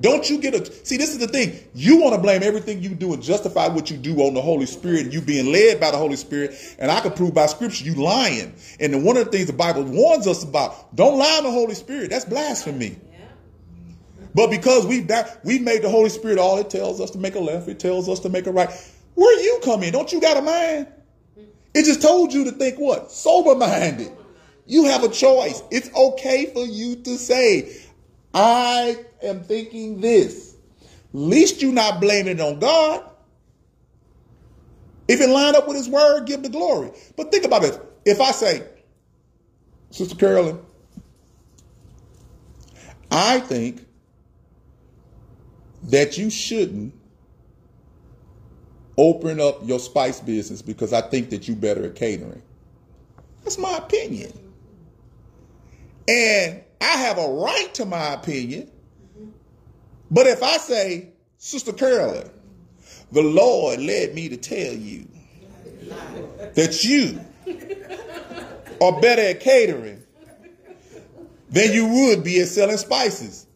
Don't 0.00 0.28
you 0.28 0.38
get 0.38 0.54
a 0.54 0.64
see? 0.84 0.96
This 0.96 1.10
is 1.10 1.18
the 1.18 1.26
thing. 1.26 1.58
You 1.74 2.00
want 2.00 2.14
to 2.14 2.20
blame 2.20 2.42
everything 2.42 2.82
you 2.82 2.90
do 2.90 3.12
and 3.12 3.22
justify 3.22 3.68
what 3.68 3.90
you 3.90 3.96
do 3.96 4.20
on 4.22 4.34
the 4.34 4.40
Holy 4.40 4.66
Spirit 4.66 5.02
and 5.02 5.12
you 5.12 5.20
being 5.20 5.52
led 5.52 5.80
by 5.80 5.90
the 5.90 5.96
Holy 5.96 6.16
Spirit. 6.16 6.54
And 6.78 6.90
I 6.90 7.00
can 7.00 7.12
prove 7.12 7.34
by 7.34 7.46
Scripture 7.46 7.84
you 7.84 7.94
lying. 7.94 8.54
And 8.80 8.92
then 8.92 9.04
one 9.04 9.16
of 9.16 9.26
the 9.26 9.30
things 9.30 9.46
the 9.46 9.52
Bible 9.52 9.84
warns 9.84 10.26
us 10.26 10.42
about: 10.42 10.94
don't 10.94 11.18
lie 11.18 11.36
on 11.38 11.44
the 11.44 11.50
Holy 11.50 11.74
Spirit. 11.74 12.10
That's 12.10 12.24
blasphemy. 12.24 12.98
But 14.34 14.50
because 14.50 14.84
we've 14.84 15.08
we 15.44 15.60
made 15.60 15.82
the 15.82 15.90
Holy 15.90 16.10
Spirit 16.10 16.38
all 16.38 16.58
it 16.58 16.70
tells 16.70 17.00
us 17.00 17.12
to 17.12 17.18
make 17.18 17.36
a 17.36 17.40
left, 17.40 17.68
it 17.68 17.78
tells 17.78 18.08
us 18.08 18.18
to 18.20 18.28
make 18.28 18.46
a 18.46 18.52
right. 18.52 18.70
Where 19.14 19.42
you 19.42 19.60
come 19.62 19.84
in? 19.84 19.92
Don't 19.92 20.12
you 20.12 20.20
got 20.20 20.36
a 20.36 20.42
mind? 20.42 20.88
It 21.74 21.84
just 21.84 22.00
told 22.00 22.32
you 22.32 22.44
to 22.44 22.52
think 22.52 22.78
what? 22.78 23.10
Sober 23.10 23.54
minded. 23.54 24.12
You 24.66 24.84
have 24.84 25.02
a 25.02 25.08
choice. 25.08 25.62
It's 25.70 25.92
okay 25.94 26.46
for 26.46 26.64
you 26.64 26.96
to 26.96 27.18
say, 27.18 27.76
I 28.32 28.96
am 29.22 29.42
thinking 29.42 30.00
this. 30.00 30.56
Least 31.12 31.62
you 31.62 31.72
not 31.72 32.00
blaming 32.00 32.38
it 32.38 32.40
on 32.40 32.58
God. 32.58 33.04
If 35.06 35.20
it 35.20 35.28
line 35.28 35.54
up 35.54 35.68
with 35.68 35.76
his 35.76 35.88
word, 35.88 36.26
give 36.26 36.42
the 36.42 36.48
glory. 36.48 36.90
But 37.16 37.30
think 37.30 37.44
about 37.44 37.64
it. 37.64 37.78
If 38.06 38.20
I 38.20 38.30
say, 38.30 38.66
Sister 39.90 40.14
Carolyn, 40.14 40.58
I 43.10 43.40
think 43.40 43.86
that 45.84 46.16
you 46.16 46.30
shouldn't 46.30 46.94
open 48.96 49.40
up 49.40 49.58
your 49.66 49.78
spice 49.78 50.20
business 50.20 50.62
because 50.62 50.92
I 50.92 51.00
think 51.00 51.30
that 51.30 51.48
you 51.48 51.54
better 51.54 51.86
at 51.86 51.94
catering. 51.94 52.42
That's 53.42 53.58
my 53.58 53.76
opinion. 53.76 54.32
And 56.08 56.62
I 56.80 56.96
have 56.98 57.18
a 57.18 57.28
right 57.28 57.72
to 57.74 57.86
my 57.86 58.14
opinion. 58.14 58.70
But 60.10 60.26
if 60.26 60.42
I 60.42 60.58
say, 60.58 61.10
Sister 61.38 61.72
Carolyn, 61.72 62.30
the 63.10 63.22
Lord 63.22 63.80
led 63.80 64.14
me 64.14 64.28
to 64.28 64.36
tell 64.36 64.72
you 64.72 65.08
that 66.54 66.84
you 66.84 67.20
are 68.80 69.00
better 69.00 69.22
at 69.22 69.40
catering 69.40 70.02
than 71.50 71.72
you 71.72 71.86
would 71.86 72.24
be 72.24 72.40
at 72.40 72.48
selling 72.48 72.76
spices. 72.76 73.46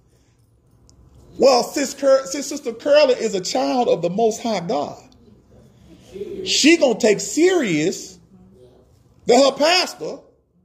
Well, 1.38 1.62
Sister 1.62 2.72
Carolyn 2.72 3.18
is 3.18 3.34
a 3.34 3.40
child 3.40 3.88
of 3.88 4.02
the 4.02 4.10
Most 4.10 4.42
High 4.42 4.60
God, 4.60 5.07
she 6.44 6.76
gonna 6.76 6.98
take 6.98 7.20
serious 7.20 8.18
that 9.26 9.36
her 9.36 9.56
pastor 9.56 10.18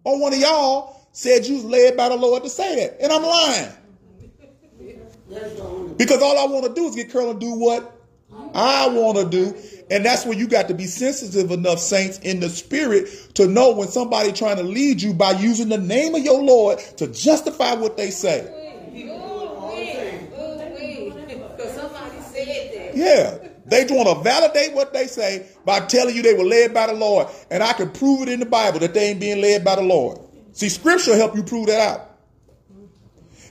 or 0.03 0.19
one 0.19 0.33
of 0.33 0.39
y'all 0.39 1.07
said 1.12 1.45
you 1.45 1.55
was 1.55 1.65
led 1.65 1.95
by 1.95 2.09
the 2.09 2.15
Lord 2.15 2.43
to 2.43 2.49
say 2.49 2.75
that. 2.75 2.97
And 3.01 3.12
I'm 3.12 3.23
lying. 3.23 3.71
Because 5.97 6.21
all 6.21 6.38
I 6.38 6.51
want 6.51 6.65
to 6.65 6.73
do 6.73 6.88
is 6.88 6.95
get 6.95 7.12
Curl 7.12 7.31
and 7.31 7.39
do 7.39 7.53
what 7.53 7.99
I 8.53 8.88
want 8.88 9.17
to 9.17 9.29
do. 9.29 9.55
And 9.91 10.03
that's 10.03 10.25
where 10.25 10.38
you 10.38 10.47
got 10.47 10.67
to 10.69 10.73
be 10.73 10.86
sensitive 10.86 11.51
enough, 11.51 11.79
saints, 11.79 12.19
in 12.19 12.39
the 12.39 12.49
spirit 12.49 13.07
to 13.36 13.47
know 13.47 13.73
when 13.73 13.88
somebody 13.88 14.31
trying 14.31 14.57
to 14.57 14.63
lead 14.63 15.01
you 15.01 15.13
by 15.13 15.31
using 15.31 15.69
the 15.69 15.77
name 15.77 16.15
of 16.15 16.23
your 16.23 16.41
Lord 16.41 16.79
to 16.97 17.07
justify 17.07 17.73
what 17.73 17.95
they 17.97 18.09
say. 18.09 18.49
Yeah. 22.95 23.38
They 23.73 23.86
want 23.91 24.07
to 24.07 24.23
validate 24.23 24.73
what 24.73 24.93
they 24.93 25.07
say 25.07 25.47
by 25.65 25.79
telling 25.79 26.15
you 26.15 26.21
they 26.21 26.36
were 26.36 26.43
led 26.43 26.75
by 26.75 26.86
the 26.86 26.93
Lord. 26.93 27.27
And 27.49 27.63
I 27.63 27.73
can 27.73 27.89
prove 27.89 28.21
it 28.21 28.29
in 28.29 28.39
the 28.39 28.45
Bible 28.45 28.77
that 28.79 28.93
they 28.93 29.09
ain't 29.09 29.19
being 29.19 29.41
led 29.41 29.65
by 29.65 29.75
the 29.75 29.81
Lord. 29.81 30.19
See, 30.51 30.69
scripture 30.69 31.15
help 31.15 31.36
you 31.36 31.41
prove 31.41 31.65
that 31.67 31.79
out. 31.79 32.09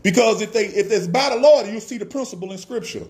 Because 0.04 0.40
if 0.40 0.52
they 0.52 0.66
if 0.66 0.92
it's 0.92 1.08
by 1.08 1.30
the 1.30 1.37
Lord, 1.37 1.66
you'll 1.66 1.80
see 1.80 1.98
the 1.98 2.06
principle 2.06 2.52
in 2.52 2.58
scripture. 2.58 3.04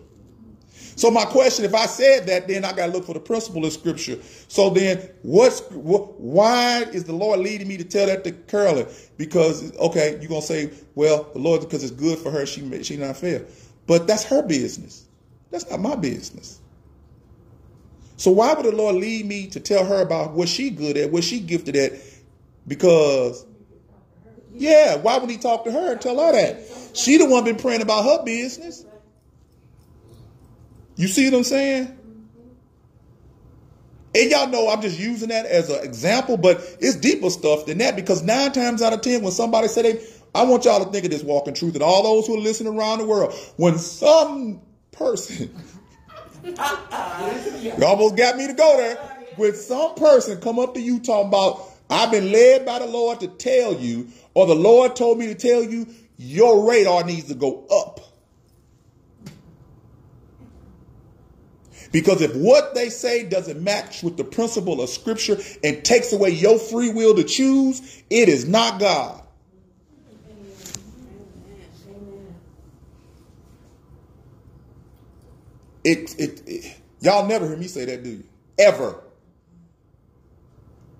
So 0.96 1.10
my 1.10 1.26
question, 1.26 1.66
if 1.66 1.74
I 1.74 1.84
said 1.84 2.26
that, 2.28 2.48
then 2.48 2.64
I 2.64 2.72
got 2.72 2.86
to 2.86 2.92
look 2.92 3.04
for 3.04 3.14
the 3.14 3.20
principle 3.20 3.64
in 3.66 3.70
scripture. 3.70 4.18
So 4.48 4.70
then 4.70 5.06
what's 5.20 5.60
what, 5.70 6.18
why 6.18 6.82
is 6.92 7.04
the 7.04 7.12
Lord 7.12 7.40
leading 7.40 7.68
me 7.68 7.76
to 7.76 7.84
tell 7.84 8.06
that 8.06 8.24
to 8.24 8.32
Curly? 8.32 8.86
Because 9.18 9.76
okay, 9.76 10.18
you're 10.18 10.30
gonna 10.30 10.40
say, 10.40 10.70
well, 10.94 11.28
the 11.34 11.40
Lord 11.40 11.60
because 11.60 11.82
it's 11.82 11.92
good 11.92 12.18
for 12.18 12.30
her, 12.30 12.46
she 12.46 12.82
she 12.82 12.96
not 12.96 13.18
fair. 13.18 13.44
But 13.86 14.06
that's 14.06 14.24
her 14.24 14.42
business. 14.42 15.08
That's 15.50 15.70
not 15.70 15.80
my 15.80 15.96
business. 15.96 16.61
So 18.22 18.30
why 18.30 18.54
would 18.54 18.64
the 18.64 18.70
Lord 18.70 18.94
lead 18.94 19.26
me 19.26 19.48
to 19.48 19.58
tell 19.58 19.84
her 19.84 20.00
about 20.00 20.30
what 20.30 20.48
she 20.48 20.70
good 20.70 20.96
at, 20.96 21.10
what 21.10 21.24
she 21.24 21.40
gifted 21.40 21.74
at? 21.74 21.94
Because 22.68 23.44
yeah, 24.54 24.94
why 24.94 25.18
would 25.18 25.28
he 25.28 25.38
talk 25.38 25.64
to 25.64 25.72
her 25.72 25.90
and 25.90 26.00
tell 26.00 26.16
her 26.20 26.30
that? 26.30 26.96
She 26.96 27.16
the 27.16 27.26
one 27.26 27.42
been 27.42 27.56
praying 27.56 27.82
about 27.82 28.04
her 28.04 28.24
business. 28.24 28.86
You 30.94 31.08
see 31.08 31.28
what 31.28 31.38
I'm 31.38 31.42
saying? 31.42 31.98
And 34.14 34.30
y'all 34.30 34.46
know 34.46 34.68
I'm 34.70 34.82
just 34.82 35.00
using 35.00 35.30
that 35.30 35.44
as 35.44 35.68
an 35.68 35.82
example, 35.82 36.36
but 36.36 36.58
it's 36.78 36.94
deeper 36.94 37.28
stuff 37.28 37.66
than 37.66 37.78
that 37.78 37.96
because 37.96 38.22
nine 38.22 38.52
times 38.52 38.82
out 38.82 38.92
of 38.92 39.00
ten, 39.00 39.22
when 39.22 39.32
somebody 39.32 39.66
say 39.66 39.82
they, 39.82 40.06
I 40.32 40.44
want 40.44 40.64
y'all 40.64 40.84
to 40.84 40.92
think 40.92 41.04
of 41.04 41.10
this 41.10 41.24
walking 41.24 41.54
truth 41.54 41.74
and 41.74 41.82
all 41.82 42.04
those 42.04 42.28
who 42.28 42.36
are 42.36 42.40
listening 42.40 42.78
around 42.78 43.00
the 43.00 43.04
world, 43.04 43.34
when 43.56 43.78
some 43.78 44.60
person, 44.92 45.52
you 46.44 47.84
almost 47.84 48.16
got 48.16 48.36
me 48.36 48.46
to 48.46 48.52
go 48.52 48.76
there, 48.76 48.96
when 49.36 49.54
some 49.54 49.94
person 49.94 50.40
come 50.40 50.58
up 50.58 50.74
to 50.74 50.80
you 50.80 51.00
talking 51.00 51.28
about, 51.28 51.68
I've 51.88 52.10
been 52.10 52.32
led 52.32 52.66
by 52.66 52.78
the 52.78 52.86
Lord 52.86 53.20
to 53.20 53.28
tell 53.28 53.74
you, 53.74 54.08
or 54.34 54.46
the 54.46 54.54
Lord 54.54 54.96
told 54.96 55.18
me 55.18 55.26
to 55.28 55.34
tell 55.34 55.62
you, 55.62 55.86
your 56.16 56.68
radar 56.68 57.04
needs 57.04 57.28
to 57.28 57.34
go 57.34 57.66
up. 57.70 58.00
Because 61.92 62.22
if 62.22 62.34
what 62.34 62.74
they 62.74 62.88
say 62.88 63.24
doesn't 63.24 63.62
match 63.62 64.02
with 64.02 64.16
the 64.16 64.24
principle 64.24 64.80
of 64.80 64.88
scripture 64.88 65.36
and 65.62 65.84
takes 65.84 66.12
away 66.12 66.30
your 66.30 66.58
free 66.58 66.90
will 66.90 67.14
to 67.14 67.24
choose, 67.24 68.02
it 68.08 68.30
is 68.30 68.48
not 68.48 68.80
God. 68.80 69.21
It, 75.84 76.18
it, 76.18 76.42
it, 76.46 76.76
y'all 77.00 77.26
never 77.26 77.46
hear 77.46 77.56
me 77.56 77.66
say 77.66 77.84
that, 77.84 78.02
do 78.02 78.10
you? 78.10 78.24
Ever. 78.58 79.02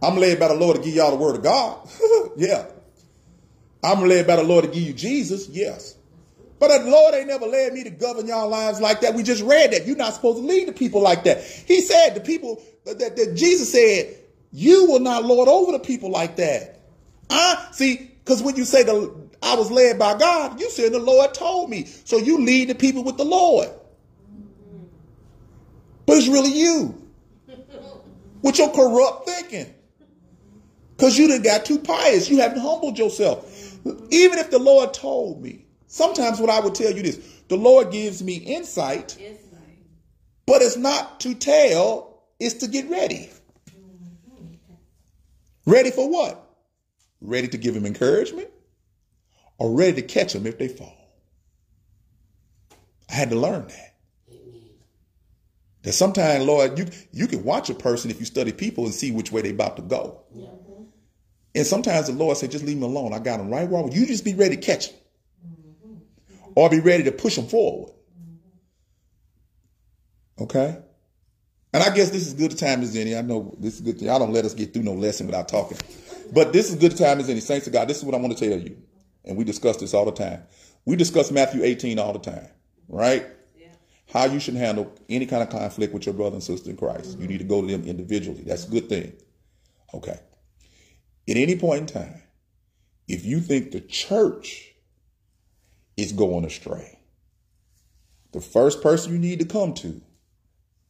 I'm 0.03 0.17
led 0.17 0.41
by 0.41 0.49
the 0.49 0.55
Lord 0.55 0.77
to 0.77 0.83
give 0.83 0.95
y'all 0.95 1.11
the 1.11 1.17
word 1.17 1.37
of 1.37 1.43
God. 1.43 1.89
yeah. 2.37 2.67
I'm 3.85 4.01
led 4.07 4.27
by 4.27 4.37
the 4.37 4.43
Lord 4.43 4.65
to 4.65 4.71
give 4.71 4.83
you 4.83 4.93
Jesus, 4.93 5.49
yes. 5.49 5.97
But 6.59 6.79
the 6.79 6.91
Lord 6.91 7.15
ain't 7.15 7.27
never 7.27 7.47
led 7.47 7.73
me 7.73 7.85
to 7.85 7.91
govern 7.91 8.27
y'all 8.27 8.49
lives 8.49 8.81
like 8.81 9.01
that. 9.01 9.15
We 9.15 9.23
just 9.23 9.43
read 9.43 9.73
that. 9.73 9.87
You're 9.87 9.97
not 9.97 10.15
supposed 10.15 10.39
to 10.39 10.47
lead 10.47 10.69
the 10.69 10.73
people 10.73 11.01
like 11.01 11.25
that. 11.25 11.43
He 11.43 11.81
said 11.81 12.15
the 12.15 12.21
people 12.21 12.63
that, 12.85 12.99
that, 13.01 13.17
that 13.17 13.35
Jesus 13.35 13.73
said, 13.73 14.17
you 14.53 14.87
will 14.87 15.01
not 15.01 15.25
lord 15.25 15.49
over 15.49 15.73
the 15.73 15.81
people 15.81 16.11
like 16.11 16.37
that. 16.37 16.81
Uh, 17.31 17.71
see, 17.73 17.97
because 18.25 18.43
when 18.43 18.55
you 18.57 18.65
say 18.65 18.83
the 18.83 19.23
I 19.43 19.57
was 19.57 19.71
led 19.71 19.99
by 19.99 20.17
God, 20.17 20.61
you 20.61 20.71
said 20.71 20.93
the 20.93 21.01
Lord 21.01 21.35
told 21.35 21.69
me. 21.69 21.87
So 22.05 22.19
you 22.19 22.39
lead 22.39 22.69
the 22.69 22.75
people 22.75 23.03
with 23.03 23.17
the 23.17 23.25
Lord. 23.25 23.69
But 26.07 26.19
it's 26.19 26.29
really 26.29 26.53
you. 26.53 26.99
With 28.43 28.59
your 28.59 28.71
corrupt 28.73 29.29
thinking. 29.29 29.73
Because 30.97 31.17
you 31.19 31.29
done 31.29 31.43
got 31.43 31.65
too 31.65 31.79
pious. 31.79 32.29
You 32.29 32.39
haven't 32.41 32.61
humbled 32.61 32.99
yourself. 32.99 33.79
Even 34.11 34.39
if 34.39 34.51
the 34.51 34.59
Lord 34.59 34.95
told 34.95 35.43
me, 35.43 35.67
sometimes 35.87 36.39
what 36.41 36.51
I 36.51 36.61
would 36.61 36.75
tell 36.75 36.93
you 36.93 37.03
this, 37.03 37.19
the 37.49 37.57
Lord 37.57 37.91
gives 37.91 38.23
me 38.23 38.35
insight, 38.37 39.19
Insight. 39.21 39.79
but 40.47 40.63
it's 40.63 40.77
not 40.77 41.21
to 41.21 41.35
tell, 41.35 42.23
it's 42.39 42.55
to 42.55 42.69
get 42.69 42.89
ready. 42.89 43.31
Ready 45.67 45.91
for 45.91 46.09
what? 46.09 46.49
Ready 47.21 47.49
to 47.49 47.59
give 47.59 47.77
him 47.77 47.87
encouragement 47.87 48.49
or 49.59 49.73
ready 49.73 50.01
to 50.01 50.03
catch 50.03 50.33
them 50.33 50.47
if 50.47 50.59
they 50.59 50.69
fall. 50.69 50.97
I 53.11 53.15
had 53.15 53.31
to 53.31 53.37
learn 53.37 53.67
that. 53.69 53.92
That 55.83 55.93
sometimes, 55.93 56.45
Lord, 56.45 56.79
you 56.79 56.87
you 57.13 57.27
can 57.27 57.43
watch 57.45 57.69
a 57.71 57.75
person 57.75 58.11
if 58.11 58.21
you 58.21 58.27
study 58.27 58.53
people 58.53 58.85
and 58.85 58.95
see 58.95 59.11
which 59.11 59.33
way 59.33 59.43
they 59.43 59.51
about 59.51 59.77
to 59.77 59.83
go. 59.83 60.23
And 61.55 61.67
sometimes 61.67 62.07
the 62.07 62.15
Lord 62.15 62.37
said, 62.37 62.51
just 62.51 62.65
leave 62.65 62.81
them 62.81 62.85
alone. 62.85 63.13
I 63.13 63.19
got 63.19 63.39
them 63.39 63.51
right 63.51 63.69
where 63.69 63.81
I 63.81 63.83
want. 63.83 63.95
You 63.95 64.07
just 64.07 64.25
be 64.25 64.35
ready 64.35 64.57
to 64.57 64.63
catch 64.63 64.89
them. 64.89 64.99
Or 66.55 66.71
be 66.71 66.81
ready 66.81 67.05
to 67.05 67.13
push 67.13 67.37
them 67.37 67.47
forward. 67.47 67.93
Okay? 70.41 70.79
And 71.75 71.83
I 71.83 71.95
guess 71.95 72.11
this 72.11 72.27
is 72.27 72.35
good 72.35 72.57
time 72.59 72.83
as 72.83 72.95
any. 72.97 73.17
I 73.17 73.23
know 73.23 73.55
this 73.59 73.75
is 73.75 73.81
good. 73.81 74.01
Y'all 74.01 74.19
don't 74.19 74.33
let 74.33 74.45
us 74.45 74.55
get 74.55 74.73
through 74.73 74.83
no 74.83 74.93
lesson 74.93 75.27
without 75.27 75.49
talking. 75.49 75.79
But 76.33 76.53
this 76.53 76.71
is 76.71 76.77
good 76.77 76.97
time 76.97 77.21
as 77.21 77.29
any. 77.29 77.41
Saints 77.41 77.67
of 77.67 77.73
God, 77.73 77.89
this 77.89 77.99
is 77.99 78.05
what 78.05 78.15
I 78.15 78.19
want 78.19 78.37
to 78.37 78.49
tell 78.49 78.59
you. 78.59 78.77
And 79.25 79.37
we 79.37 79.45
discuss 79.45 79.77
this 79.79 79.95
all 79.95 80.05
the 80.05 80.13
time. 80.13 80.43
We 80.85 80.97
discuss 80.97 81.31
Matthew 81.31 81.63
18 81.63 81.99
all 81.99 82.13
the 82.13 82.19
time, 82.19 82.49
right? 82.89 83.27
How 84.11 84.25
you 84.27 84.41
should 84.41 84.55
handle 84.55 84.93
any 85.09 85.27
kind 85.27 85.43
of 85.43 85.51
conflict 85.51 85.95
with 85.95 86.07
your 86.07 86.15
brother 86.15 86.35
and 86.35 86.43
sister 86.43 86.71
in 86.71 86.77
Christ. 86.77 87.19
You 87.19 87.27
need 87.29 87.39
to 87.39 87.45
go 87.45 87.61
to 87.61 87.67
them 87.67 87.85
individually. 87.85 88.43
That's 88.45 88.67
a 88.67 88.71
good 88.71 88.89
thing. 88.89 89.15
Okay. 89.95 90.19
At 91.29 91.37
any 91.37 91.57
point 91.57 91.81
in 91.81 91.87
time, 91.87 92.23
if 93.09 93.25
you 93.25 93.41
think 93.41 93.71
the 93.71 93.81
church 93.81 94.75
is 95.97 96.13
going 96.13 96.45
astray, 96.45 96.99
the 98.33 98.41
first 98.41 98.83
person 98.83 99.13
you 99.13 99.19
need 99.19 99.39
to 99.41 99.45
come 99.45 99.75
to 99.75 100.01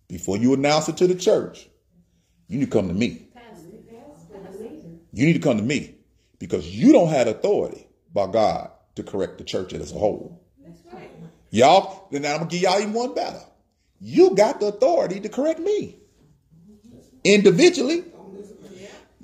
before 0.09 0.37
you 0.37 0.55
announce 0.55 0.89
it 0.89 0.97
to 0.99 1.07
the 1.07 1.15
church, 1.15 1.69
you 2.49 2.59
need 2.59 2.67
to 2.67 2.71
come 2.71 2.89
to 2.89 2.95
me. 2.95 3.29
You 5.13 5.27
need 5.27 5.35
to 5.35 5.39
come 5.41 5.59
to 5.59 5.63
me 5.63 5.97
because 6.39 6.67
you 6.67 6.93
don't 6.93 7.09
have 7.09 7.27
authority 7.27 7.87
by 8.13 8.27
God 8.27 8.71
to 8.95 9.03
correct 9.03 9.39
the 9.39 9.45
church 9.45 9.73
as 9.73 9.93
a 9.93 9.99
whole. 9.99 10.42
Y'all, 11.53 12.09
then 12.11 12.25
I'm 12.25 12.39
gonna 12.39 12.51
give 12.51 12.63
y'all 12.63 12.81
even 12.81 12.95
one 12.95 13.15
better. 13.15 13.43
You 14.01 14.35
got 14.35 14.59
the 14.59 14.69
authority 14.69 15.21
to 15.21 15.29
correct 15.29 15.61
me 15.61 15.99
individually. 17.23 18.05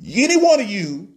Any 0.07 0.37
one 0.37 0.61
of 0.61 0.69
you, 0.69 1.09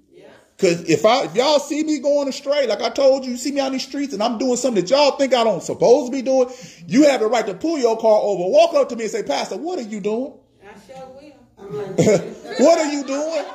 because 0.55 0.89
if 0.89 1.05
I 1.05 1.25
if 1.25 1.35
y'all 1.35 1.59
see 1.59 1.83
me 1.83 1.99
going 1.99 2.29
astray, 2.29 2.65
like 2.65 2.81
I 2.81 2.89
told 2.89 3.25
you, 3.25 3.31
you 3.31 3.37
see 3.37 3.51
me 3.51 3.59
on 3.59 3.73
these 3.73 3.83
streets 3.83 4.13
and 4.13 4.23
I'm 4.23 4.37
doing 4.37 4.55
something 4.55 4.81
that 4.81 4.89
y'all 4.89 5.17
think 5.17 5.33
I 5.33 5.43
don't 5.43 5.61
supposed 5.61 6.13
to 6.13 6.17
be 6.17 6.21
doing, 6.21 6.49
you 6.87 7.03
have 7.09 7.19
the 7.19 7.27
right 7.27 7.45
to 7.45 7.55
pull 7.55 7.77
your 7.77 7.97
car 7.99 8.19
over, 8.21 8.49
walk 8.49 8.73
up 8.73 8.87
to 8.89 8.95
me 8.95 9.03
and 9.03 9.11
say, 9.11 9.23
Pastor, 9.23 9.57
what 9.57 9.79
are 9.79 9.83
you 9.83 9.99
doing? 9.99 10.33
I 10.63 10.93
sure 10.93 11.07
will. 11.07 11.31
What 12.59 12.79
are 12.79 12.91
you 12.91 13.03
doing? 13.05 13.45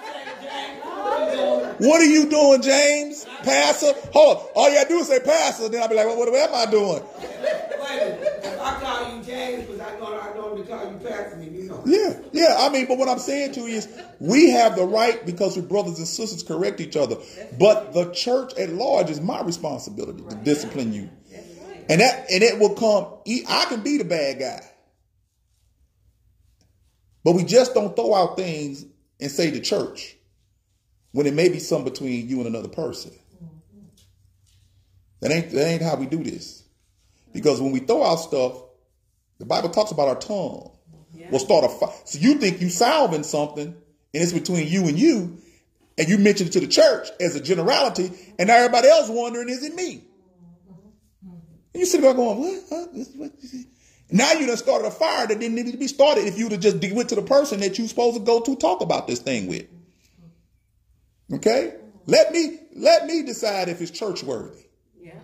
What 1.79 2.01
are 2.01 2.07
you 2.07 2.29
doing, 2.29 2.63
James? 2.63 3.27
Pastor? 3.43 3.93
Hold 4.13 4.39
on. 4.39 4.45
All 4.55 4.69
you 4.71 4.77
gotta 4.77 4.89
do 4.89 4.99
is 4.99 5.09
say 5.09 5.21
pastor, 5.21 5.69
then 5.69 5.83
I'll 5.83 5.89
be 5.89 5.95
like, 5.95 6.07
well, 6.07 6.17
what 6.17 6.29
am 6.29 6.55
I 6.55 6.71
doing? 6.71 7.03
Wait 7.19 8.03
a 8.03 8.17
minute. 8.17 8.41
If 8.43 8.61
I 8.61 8.81
call 8.81 9.17
you 9.17 9.23
James, 9.23 9.67
because 9.67 9.81
I 9.81 9.99
know 9.99 10.19
I 10.19 10.35
normally 10.35 10.67
call 10.67 10.91
you 10.91 10.99
Pastor, 10.99 11.43
you 11.43 11.69
know. 11.69 11.83
Yeah, 11.85 12.19
yeah. 12.33 12.57
I 12.59 12.71
mean, 12.71 12.87
but 12.87 12.97
what 12.97 13.09
I'm 13.09 13.19
saying 13.19 13.53
to 13.53 13.61
you 13.61 13.67
is 13.67 13.89
we 14.21 14.51
have 14.51 14.77
the 14.77 14.85
right 14.85 15.25
because 15.27 15.57
we're 15.57 15.63
brothers 15.63 15.99
and 15.99 16.09
sisters 16.09 16.43
correct 16.43 16.81
each 16.81 16.97
other. 16.97 17.17
But 17.59 17.93
the 17.93 18.11
church 18.13 18.55
at 18.55 18.71
large 18.71 19.11
is 19.11 19.21
my 19.21 19.43
responsibility 19.43 20.23
to 20.31 20.35
discipline 20.37 20.93
you. 20.93 21.11
Right. 21.31 21.85
And 21.91 22.01
that 22.01 22.31
and 22.31 22.43
it 22.43 22.59
will 22.59 22.75
come 22.75 23.19
I 23.49 23.67
can 23.67 23.83
be 23.83 23.99
the 23.99 24.05
bad 24.05 24.39
guy. 24.39 24.67
But 27.23 27.33
we 27.33 27.45
just 27.45 27.75
don't 27.75 27.95
throw 27.95 28.15
out 28.15 28.37
things 28.37 28.87
and 29.21 29.31
say 29.31 29.51
the 29.51 29.61
church 29.61 30.16
when 31.17 31.27
it 31.27 31.33
may 31.33 31.49
be 31.49 31.59
something 31.59 31.91
between 31.91 32.29
you 32.29 32.37
and 32.41 32.47
another 32.47 32.69
person. 32.69 33.11
That 35.21 35.33
ain't 35.33 35.51
that 35.53 35.67
ain't 35.67 35.81
how 35.81 35.97
we 35.97 36.05
do 36.05 36.23
this. 36.23 36.63
Because 37.33 37.59
when 37.59 37.73
we 37.73 37.81
throw 37.81 38.05
out 38.05 38.17
stuff, 38.17 38.63
the 39.39 39.47
Bible 39.47 39.71
talks 39.71 39.93
about 39.93 40.09
our 40.09 40.17
tongue. 40.21 40.73
We'll 41.31 41.41
start 41.41 41.65
a 41.65 41.69
fight. 41.71 42.07
So 42.07 42.19
you 42.19 42.35
think 42.35 42.61
you 42.61 42.69
solving 42.69 43.23
something, 43.23 43.69
and 43.69 43.75
it's 44.13 44.35
between 44.35 44.69
you 44.69 44.89
and 44.89 44.99
you, 44.99 45.39
and 45.97 46.07
you 46.07 46.19
mention 46.19 46.49
it 46.49 46.53
to 46.53 46.61
the 46.61 46.67
church 46.67 47.09
as 47.19 47.35
a 47.35 47.41
generality, 47.41 48.11
and 48.39 48.49
now 48.49 48.57
everybody 48.57 48.89
else 48.89 49.09
wondering, 49.09 49.49
is 49.49 49.65
it 49.65 49.75
me? 49.75 50.05
And 51.23 51.81
you 51.81 51.87
sit 51.87 52.03
there 52.03 52.13
going, 52.13 52.39
what? 52.39 52.63
Huh? 52.69 52.87
What- 53.17 53.33
Now 54.11 54.33
you 54.33 54.47
done 54.47 54.57
started 54.59 54.87
a 54.87 54.91
fire 54.91 55.27
that 55.27 55.41
didn't 55.41 55.55
need 55.55 55.73
to 55.73 55.79
be 55.79 55.89
started 55.89 56.27
if 56.27 56.37
you 56.39 56.45
would 56.45 56.53
have 56.53 56.61
just 56.61 56.77
went 56.95 57.09
to 57.09 57.15
the 57.15 57.23
person 57.23 57.61
that 57.61 57.79
you 57.79 57.89
supposed 57.89 58.19
to 58.19 58.23
go 58.23 58.41
to 58.41 58.55
talk 58.57 58.83
about 58.83 59.07
this 59.07 59.21
thing 59.21 59.47
with. 59.47 59.67
Okay? 61.33 61.75
Let 62.07 62.33
me 62.33 62.59
let 62.75 63.07
me 63.07 63.23
decide 63.23 63.69
if 63.69 63.81
it's 63.81 63.91
church 63.91 64.23
worthy. 64.23 64.67
Yeah. 65.01 65.19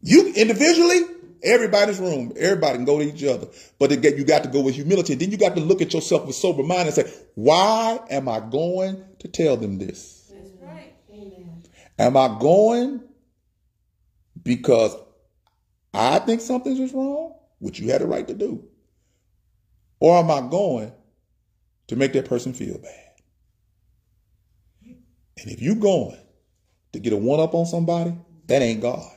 You 0.00 0.32
individually, 0.34 1.02
everybody's 1.42 1.98
room, 1.98 2.32
everybody 2.36 2.78
can 2.78 2.84
go 2.84 2.98
to 2.98 3.04
each 3.04 3.24
other. 3.24 3.48
But 3.78 4.00
get, 4.00 4.16
you 4.16 4.24
got 4.24 4.44
to 4.44 4.48
go 4.48 4.60
with 4.62 4.74
humility. 4.74 5.14
Then 5.14 5.30
you 5.30 5.36
got 5.36 5.54
to 5.56 5.60
look 5.60 5.82
at 5.82 5.92
yourself 5.92 6.26
with 6.26 6.36
sober 6.36 6.62
mind 6.62 6.86
and 6.86 6.94
say, 6.94 7.12
why 7.34 7.98
am 8.10 8.28
I 8.28 8.40
going 8.40 9.04
to 9.18 9.28
tell 9.28 9.56
them 9.56 9.78
this? 9.78 10.32
That's 10.32 10.50
right. 10.62 10.94
Amen. 11.12 11.62
Am 11.98 12.16
I 12.16 12.36
going 12.40 13.02
because 14.42 14.96
I 15.92 16.18
think 16.20 16.40
something's 16.40 16.78
just 16.78 16.94
wrong, 16.94 17.34
which 17.58 17.80
you 17.80 17.90
had 17.90 18.02
a 18.02 18.06
right 18.06 18.26
to 18.28 18.34
do? 18.34 18.64
Or 19.98 20.18
am 20.18 20.30
I 20.30 20.48
going 20.48 20.92
to 21.88 21.96
make 21.96 22.12
that 22.12 22.26
person 22.26 22.52
feel 22.52 22.78
bad? 22.78 23.05
And 25.38 25.50
if 25.50 25.60
you're 25.60 25.74
going 25.74 26.18
to 26.92 26.98
get 26.98 27.12
a 27.12 27.16
one 27.16 27.40
up 27.40 27.54
on 27.54 27.66
somebody, 27.66 28.14
that 28.46 28.62
ain't 28.62 28.80
God. 28.80 29.10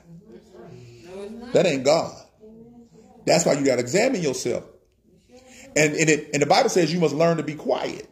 That 1.53 1.65
ain't 1.65 1.84
God. 1.84 2.15
That's 3.25 3.45
why 3.45 3.53
you 3.53 3.65
got 3.65 3.75
to 3.75 3.82
examine 3.82 4.21
yourself. 4.21 4.63
And, 5.75 5.95
and, 5.95 6.10
it, 6.10 6.29
and 6.34 6.41
the 6.41 6.45
Bible 6.45 6.69
says 6.69 6.91
you 6.93 6.99
must 6.99 7.15
learn 7.15 7.38
to 7.38 7.43
be 7.43 7.55
quiet. 7.55 8.10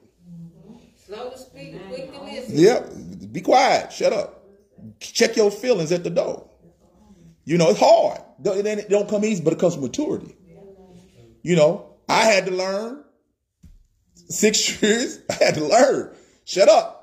Slow 1.05 1.31
to 1.31 1.37
speak, 1.37 1.87
quick 1.87 2.13
to 2.13 2.21
listen. 2.23 2.57
Yep. 2.57 3.31
Be 3.31 3.41
quiet. 3.41 3.91
Shut 3.91 4.13
up. 4.13 4.43
Check 4.99 5.35
your 5.35 5.51
feelings 5.51 5.91
at 5.91 6.03
the 6.03 6.09
door. 6.09 6.49
You 7.45 7.57
know, 7.57 7.69
it's 7.69 7.79
hard. 7.79 8.21
It 8.43 8.89
don't 8.89 9.09
come 9.09 9.25
easy, 9.25 9.43
but 9.43 9.53
it 9.53 9.59
comes 9.59 9.77
maturity. 9.77 10.35
You 11.41 11.55
know, 11.55 11.93
I 12.07 12.23
had 12.25 12.45
to 12.47 12.51
learn 12.51 13.03
six 14.29 14.81
years. 14.81 15.19
I 15.29 15.33
had 15.33 15.55
to 15.55 15.65
learn. 15.65 16.15
Shut 16.45 16.69
up. 16.69 16.96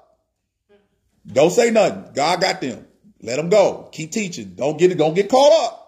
Don't 1.27 1.51
say 1.51 1.71
nothing. 1.71 2.13
God 2.15 2.41
got 2.41 2.61
them. 2.61 2.87
Let 3.23 3.37
them 3.37 3.49
go. 3.49 3.89
Keep 3.93 4.13
teaching. 4.13 4.55
Don't 4.55 4.79
get 4.79 4.93
it. 4.93 4.99
Don't 4.99 5.15
get 5.15 5.31
caught 5.31 5.65
up. 5.65 5.85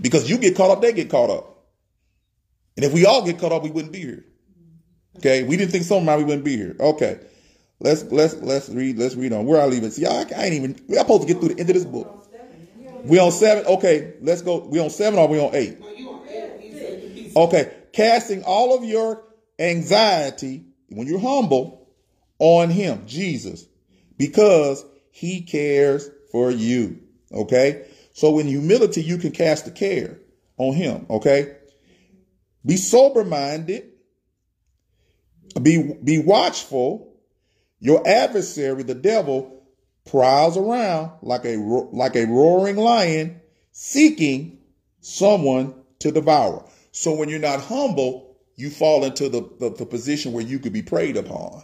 Because 0.00 0.28
you 0.28 0.38
get 0.38 0.56
caught 0.56 0.70
up, 0.70 0.82
they 0.82 0.92
get 0.92 1.10
caught 1.10 1.30
up. 1.30 1.66
And 2.76 2.84
if 2.84 2.92
we 2.92 3.06
all 3.06 3.24
get 3.24 3.38
caught 3.38 3.52
up, 3.52 3.62
we 3.62 3.70
wouldn't 3.70 3.92
be 3.92 4.00
here. 4.00 4.24
Okay, 5.18 5.42
we 5.42 5.56
didn't 5.56 5.72
think 5.72 5.84
somehow 5.84 6.16
we 6.16 6.24
wouldn't 6.24 6.44
be 6.44 6.56
here. 6.56 6.76
Okay, 6.78 7.20
let's 7.80 8.04
let's 8.04 8.34
let's 8.36 8.68
read 8.68 8.96
let's 8.96 9.16
read 9.16 9.32
on. 9.32 9.44
Where 9.44 9.60
I 9.60 9.66
leave 9.66 9.82
it? 9.82 9.92
See, 9.92 10.06
I, 10.06 10.24
I 10.36 10.44
ain't 10.44 10.54
even. 10.54 10.80
We're 10.88 10.98
supposed 10.98 11.22
to 11.22 11.28
get 11.28 11.40
through 11.40 11.54
the 11.54 11.60
end 11.60 11.68
of 11.68 11.74
this 11.74 11.84
book. 11.84 12.28
We 13.04 13.18
on 13.18 13.32
seven. 13.32 13.66
Okay, 13.66 14.14
let's 14.20 14.42
go. 14.42 14.64
We 14.64 14.78
on 14.78 14.90
seven 14.90 15.18
or 15.18 15.28
we 15.28 15.40
on 15.40 15.54
eight? 15.54 15.78
Okay, 17.36 17.72
casting 17.92 18.44
all 18.44 18.76
of 18.76 18.84
your 18.84 19.24
anxiety 19.58 20.64
when 20.88 21.06
you're 21.06 21.20
humble 21.20 21.79
on 22.40 22.70
Him, 22.70 23.04
Jesus, 23.06 23.66
because 24.16 24.84
He 25.12 25.42
cares 25.42 26.10
for 26.32 26.50
you. 26.50 27.00
Okay, 27.32 27.86
so 28.12 28.40
in 28.40 28.48
humility 28.48 29.02
you 29.02 29.18
can 29.18 29.30
cast 29.30 29.66
the 29.66 29.70
care 29.70 30.18
on 30.56 30.74
Him. 30.74 31.06
Okay, 31.08 31.56
be 32.66 32.76
sober 32.76 33.24
minded. 33.24 33.84
Be 35.62 35.94
be 36.02 36.18
watchful. 36.18 37.06
Your 37.78 38.06
adversary, 38.06 38.82
the 38.82 38.94
devil, 38.94 39.64
prowls 40.04 40.56
around 40.56 41.12
like 41.22 41.44
a 41.44 41.56
like 41.56 42.16
a 42.16 42.26
roaring 42.26 42.76
lion 42.76 43.40
seeking 43.72 44.58
someone 45.00 45.74
to 46.00 46.10
devour. 46.10 46.64
So 46.92 47.14
when 47.14 47.28
you're 47.28 47.38
not 47.38 47.60
humble, 47.60 48.36
you 48.56 48.70
fall 48.70 49.04
into 49.04 49.28
the, 49.28 49.48
the, 49.58 49.70
the 49.70 49.86
position 49.86 50.32
where 50.32 50.44
you 50.44 50.58
could 50.58 50.72
be 50.72 50.82
preyed 50.82 51.16
upon. 51.16 51.62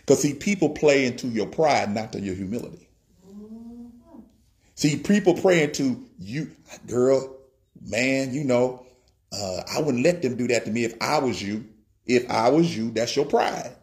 Because 0.00 0.22
see, 0.22 0.34
people 0.34 0.70
play 0.70 1.06
into 1.06 1.28
your 1.28 1.46
pride, 1.46 1.94
not 1.94 2.12
to 2.12 2.20
your 2.20 2.34
humility. 2.34 2.88
See, 4.74 4.96
people 4.96 5.34
pray 5.34 5.62
into 5.62 6.06
you, 6.18 6.50
girl, 6.86 7.36
man, 7.86 8.32
you 8.32 8.44
know, 8.44 8.86
uh, 9.32 9.62
I 9.70 9.80
wouldn't 9.80 10.02
let 10.02 10.22
them 10.22 10.36
do 10.36 10.48
that 10.48 10.64
to 10.64 10.70
me 10.70 10.84
if 10.84 10.94
I 11.00 11.18
was 11.18 11.40
you. 11.42 11.66
If 12.06 12.28
I 12.30 12.48
was 12.48 12.76
you, 12.76 12.90
that's 12.90 13.14
your 13.14 13.26
pride. 13.26 13.76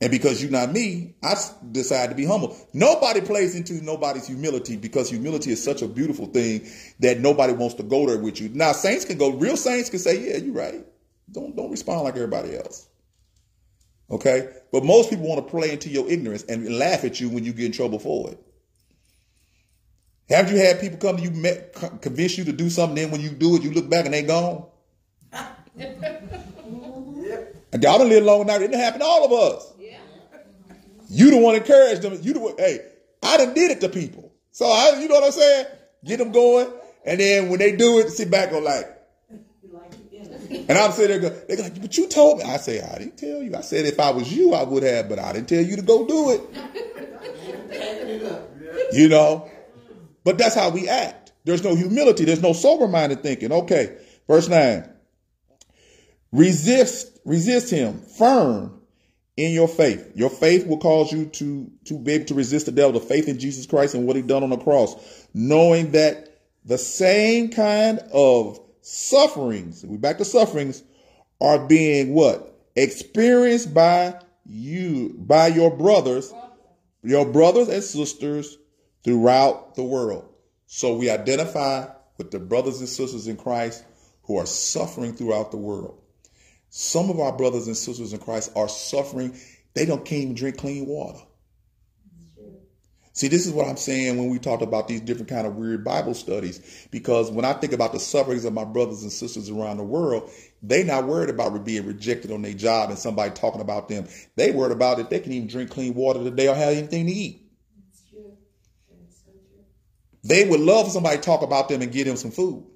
And 0.00 0.10
because 0.10 0.42
you're 0.42 0.50
not 0.50 0.72
me, 0.72 1.14
I 1.22 1.36
decide 1.72 2.10
to 2.10 2.14
be 2.14 2.26
humble. 2.26 2.54
Nobody 2.74 3.22
plays 3.22 3.54
into 3.54 3.82
nobody's 3.82 4.26
humility 4.26 4.76
because 4.76 5.08
humility 5.08 5.52
is 5.52 5.62
such 5.62 5.80
a 5.80 5.88
beautiful 5.88 6.26
thing 6.26 6.68
that 7.00 7.20
nobody 7.20 7.54
wants 7.54 7.76
to 7.76 7.82
go 7.82 8.06
there 8.06 8.18
with 8.18 8.40
you. 8.40 8.50
Now, 8.50 8.72
saints 8.72 9.06
can 9.06 9.16
go, 9.16 9.30
real 9.30 9.56
saints 9.56 9.88
can 9.88 9.98
say, 9.98 10.28
yeah, 10.28 10.36
you're 10.36 10.52
right. 10.52 10.84
Don't, 11.32 11.56
don't 11.56 11.70
respond 11.70 12.02
like 12.02 12.14
everybody 12.14 12.56
else. 12.56 12.88
Okay? 14.10 14.48
But 14.72 14.84
most 14.84 15.10
people 15.10 15.26
want 15.26 15.44
to 15.44 15.50
play 15.50 15.72
into 15.72 15.88
your 15.88 16.08
ignorance 16.10 16.44
and 16.44 16.78
laugh 16.78 17.04
at 17.04 17.20
you 17.20 17.28
when 17.28 17.44
you 17.44 17.52
get 17.52 17.66
in 17.66 17.72
trouble 17.72 17.98
for 17.98 18.30
it. 18.30 18.42
Have 20.28 20.50
you 20.50 20.58
had 20.58 20.80
people 20.80 20.98
come 20.98 21.16
to 21.16 21.22
you, 21.22 21.30
met, 21.30 21.72
convince 22.00 22.36
you 22.36 22.44
to 22.44 22.52
do 22.52 22.68
something, 22.68 22.96
then 22.96 23.10
when 23.10 23.20
you 23.20 23.30
do 23.30 23.56
it, 23.56 23.62
you 23.62 23.70
look 23.70 23.88
back 23.88 24.04
and 24.06 24.14
they 24.14 24.22
gone? 24.22 24.66
And 27.72 27.82
y'all 27.82 27.98
done 27.98 28.08
live 28.08 28.24
long 28.24 28.40
enough. 28.40 28.56
It 28.56 28.68
didn't 28.68 28.80
happen 28.80 29.00
to 29.00 29.04
all 29.04 29.24
of 29.26 29.32
us. 29.32 29.74
Yeah. 29.78 29.98
You 31.10 31.30
the 31.30 31.36
one 31.36 31.56
encouraged 31.56 32.00
them. 32.00 32.18
You 32.22 32.32
the 32.32 32.40
one, 32.40 32.54
hey, 32.56 32.80
I 33.22 33.36
done 33.36 33.52
did 33.52 33.70
it 33.70 33.80
to 33.82 33.90
people. 33.90 34.32
So 34.50 34.64
I, 34.64 34.98
you 34.98 35.08
know 35.08 35.16
what 35.16 35.24
I'm 35.24 35.32
saying? 35.32 35.66
Get 36.02 36.18
them 36.18 36.32
going. 36.32 36.68
And 37.04 37.20
then 37.20 37.50
when 37.50 37.58
they 37.58 37.76
do 37.76 37.98
it, 37.98 38.08
sit 38.10 38.30
back 38.30 38.52
and 38.52 38.64
like, 38.64 38.86
and 40.68 40.78
I'm 40.78 40.92
sitting 40.92 41.20
there, 41.20 41.30
go, 41.30 41.36
they 41.48 41.56
go, 41.56 41.62
like, 41.62 41.80
but 41.80 41.96
you 41.96 42.08
told 42.08 42.38
me. 42.38 42.44
I 42.44 42.56
say, 42.56 42.80
I 42.80 42.98
didn't 42.98 43.18
tell 43.18 43.42
you. 43.42 43.54
I 43.54 43.60
said, 43.60 43.86
if 43.86 43.98
I 43.98 44.10
was 44.10 44.32
you, 44.32 44.54
I 44.54 44.62
would 44.62 44.82
have, 44.82 45.08
but 45.08 45.18
I 45.18 45.32
didn't 45.32 45.48
tell 45.48 45.62
you 45.62 45.76
to 45.76 45.82
go 45.82 46.06
do 46.06 46.30
it. 46.30 46.54
Packing 47.70 48.08
it 48.08 48.22
up. 48.24 48.50
You 48.92 49.08
know? 49.08 49.50
But 50.24 50.38
that's 50.38 50.54
how 50.54 50.70
we 50.70 50.88
act. 50.88 51.32
There's 51.44 51.62
no 51.62 51.74
humility. 51.74 52.24
There's 52.24 52.42
no 52.42 52.52
sober 52.52 52.88
minded 52.88 53.22
thinking. 53.22 53.52
Okay. 53.52 53.96
Verse 54.26 54.48
9. 54.48 54.88
Resist, 56.32 57.20
resist 57.24 57.70
him 57.70 58.00
firm 58.00 58.80
in 59.36 59.52
your 59.52 59.68
faith. 59.68 60.12
Your 60.14 60.30
faith 60.30 60.66
will 60.66 60.78
cause 60.78 61.12
you 61.12 61.26
to, 61.26 61.70
to 61.84 61.98
be 61.98 62.12
able 62.12 62.24
to 62.26 62.34
resist 62.34 62.66
the 62.66 62.72
devil. 62.72 62.92
The 62.92 63.06
faith 63.06 63.28
in 63.28 63.38
Jesus 63.38 63.66
Christ 63.66 63.94
and 63.94 64.06
what 64.06 64.16
he 64.16 64.22
done 64.22 64.42
on 64.42 64.50
the 64.50 64.56
cross. 64.56 65.28
Knowing 65.32 65.92
that 65.92 66.40
the 66.64 66.78
same 66.78 67.50
kind 67.50 68.00
of 68.12 68.60
sufferings, 68.86 69.84
we 69.84 69.96
back 69.96 70.16
to 70.18 70.24
sufferings, 70.24 70.84
are 71.40 71.58
being 71.58 72.14
what? 72.14 72.56
Experienced 72.76 73.74
by 73.74 74.20
you, 74.44 75.12
by 75.18 75.48
your 75.48 75.76
brothers, 75.76 76.32
your 77.02 77.26
brothers 77.26 77.68
and 77.68 77.82
sisters 77.82 78.58
throughout 79.02 79.74
the 79.74 79.82
world. 79.82 80.32
So 80.66 80.96
we 80.96 81.10
identify 81.10 81.88
with 82.16 82.30
the 82.30 82.38
brothers 82.38 82.78
and 82.78 82.88
sisters 82.88 83.26
in 83.26 83.36
Christ 83.36 83.84
who 84.22 84.36
are 84.38 84.46
suffering 84.46 85.14
throughout 85.14 85.50
the 85.50 85.56
world. 85.56 86.00
Some 86.70 87.10
of 87.10 87.18
our 87.18 87.36
brothers 87.36 87.66
and 87.66 87.76
sisters 87.76 88.12
in 88.12 88.20
Christ 88.20 88.52
are 88.54 88.68
suffering. 88.68 89.36
They 89.74 89.84
don't 89.84 90.04
can't 90.04 90.22
even 90.22 90.34
drink 90.34 90.58
clean 90.58 90.86
water. 90.86 91.18
See, 93.16 93.28
this 93.28 93.46
is 93.46 93.52
what 93.54 93.66
I'm 93.66 93.78
saying 93.78 94.18
when 94.18 94.28
we 94.28 94.38
talked 94.38 94.62
about 94.62 94.88
these 94.88 95.00
different 95.00 95.30
kind 95.30 95.46
of 95.46 95.56
weird 95.56 95.82
Bible 95.82 96.12
studies. 96.12 96.86
Because 96.90 97.30
when 97.30 97.46
I 97.46 97.54
think 97.54 97.72
about 97.72 97.94
the 97.94 97.98
sufferings 97.98 98.44
of 98.44 98.52
my 98.52 98.64
brothers 98.64 99.02
and 99.04 99.10
sisters 99.10 99.48
around 99.48 99.78
the 99.78 99.84
world, 99.84 100.30
they 100.62 100.84
not 100.84 101.06
worried 101.06 101.30
about 101.30 101.64
being 101.64 101.86
rejected 101.86 102.30
on 102.30 102.42
their 102.42 102.52
job 102.52 102.90
and 102.90 102.98
somebody 102.98 103.32
talking 103.32 103.62
about 103.62 103.88
them. 103.88 104.06
They 104.36 104.50
worried 104.50 104.72
about 104.72 104.98
if 104.98 105.08
they 105.08 105.20
can 105.20 105.32
even 105.32 105.48
drink 105.48 105.70
clean 105.70 105.94
water 105.94 106.22
today 106.22 106.46
or 106.46 106.54
have 106.54 106.76
anything 106.76 107.06
to 107.06 107.12
eat. 107.12 107.42
They 110.22 110.46
would 110.46 110.60
love 110.60 110.92
somebody 110.92 111.16
to 111.16 111.22
talk 111.22 111.40
about 111.40 111.70
them 111.70 111.80
and 111.80 111.90
give 111.90 112.06
them 112.06 112.16
some 112.16 112.32
food. 112.32 112.66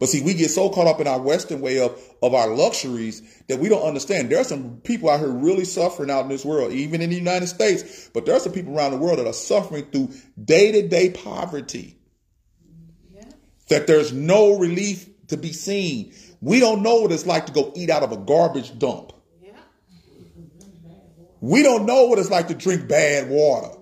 But 0.00 0.08
see, 0.08 0.22
we 0.22 0.32
get 0.32 0.50
so 0.50 0.70
caught 0.70 0.86
up 0.86 0.98
in 0.98 1.06
our 1.06 1.20
Western 1.20 1.60
way 1.60 1.78
of, 1.78 1.92
of 2.22 2.32
our 2.32 2.48
luxuries 2.48 3.20
that 3.48 3.60
we 3.60 3.68
don't 3.68 3.86
understand. 3.86 4.30
There 4.30 4.40
are 4.40 4.44
some 4.44 4.78
people 4.82 5.10
out 5.10 5.20
here 5.20 5.28
really 5.28 5.66
suffering 5.66 6.10
out 6.10 6.22
in 6.22 6.30
this 6.30 6.42
world, 6.42 6.72
even 6.72 7.02
in 7.02 7.10
the 7.10 7.16
United 7.16 7.48
States. 7.48 8.08
But 8.14 8.24
there 8.24 8.34
are 8.34 8.40
some 8.40 8.52
people 8.52 8.74
around 8.74 8.92
the 8.92 8.96
world 8.96 9.18
that 9.18 9.26
are 9.26 9.34
suffering 9.34 9.84
through 9.92 10.14
day 10.42 10.72
to 10.72 10.88
day 10.88 11.10
poverty. 11.10 11.98
That 13.68 13.86
there's 13.86 14.10
no 14.12 14.58
relief 14.58 15.06
to 15.28 15.36
be 15.36 15.52
seen. 15.52 16.14
We 16.40 16.60
don't 16.60 16.82
know 16.82 17.02
what 17.02 17.12
it's 17.12 17.26
like 17.26 17.46
to 17.46 17.52
go 17.52 17.70
eat 17.76 17.90
out 17.90 18.02
of 18.02 18.10
a 18.10 18.16
garbage 18.16 18.76
dump. 18.78 19.12
Yeah. 19.42 19.52
We 21.40 21.62
don't 21.62 21.84
know 21.84 22.06
what 22.06 22.18
it's 22.18 22.30
like 22.30 22.48
to 22.48 22.54
drink 22.54 22.88
bad 22.88 23.28
water. 23.28 23.76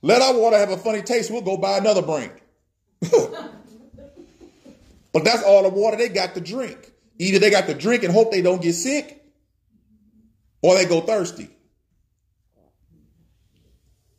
Let 0.00 0.22
our 0.22 0.36
water 0.36 0.56
have 0.56 0.70
a 0.70 0.78
funny 0.78 1.02
taste, 1.02 1.30
we'll 1.30 1.42
go 1.42 1.58
buy 1.58 1.76
another 1.76 2.02
brink. 2.02 2.32
but 5.12 5.24
that's 5.24 5.42
all 5.42 5.62
the 5.62 5.68
water 5.68 5.96
they 5.96 6.08
got 6.08 6.34
to 6.34 6.40
drink. 6.40 6.92
Either 7.18 7.38
they 7.38 7.50
got 7.50 7.66
to 7.66 7.74
drink 7.74 8.02
and 8.02 8.12
hope 8.12 8.32
they 8.32 8.42
don't 8.42 8.62
get 8.62 8.74
sick, 8.74 9.22
or 10.62 10.74
they 10.74 10.86
go 10.86 11.00
thirsty. 11.00 11.48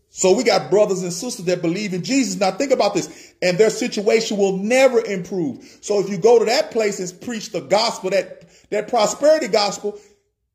So 0.10 0.36
we 0.38 0.44
got 0.44 0.70
brothers 0.70 1.02
and 1.02 1.12
sisters 1.12 1.46
that 1.46 1.64
believe 1.64 1.96
in 1.96 2.04
Jesus. 2.04 2.40
Now 2.40 2.52
think 2.52 2.72
about 2.72 2.94
this, 2.94 3.34
and 3.42 3.58
their 3.58 3.72
situation 3.72 4.38
will 4.38 4.58
never 4.58 5.04
improve. 5.04 5.80
So 5.82 6.00
if 6.00 6.10
you 6.10 6.20
go 6.20 6.38
to 6.38 6.46
that 6.46 6.70
place 6.70 7.00
and 7.00 7.22
preach 7.22 7.52
the 7.52 7.62
gospel, 7.62 8.12
that 8.12 8.48
that 8.70 8.88
prosperity 8.88 9.48
gospel, 9.48 10.00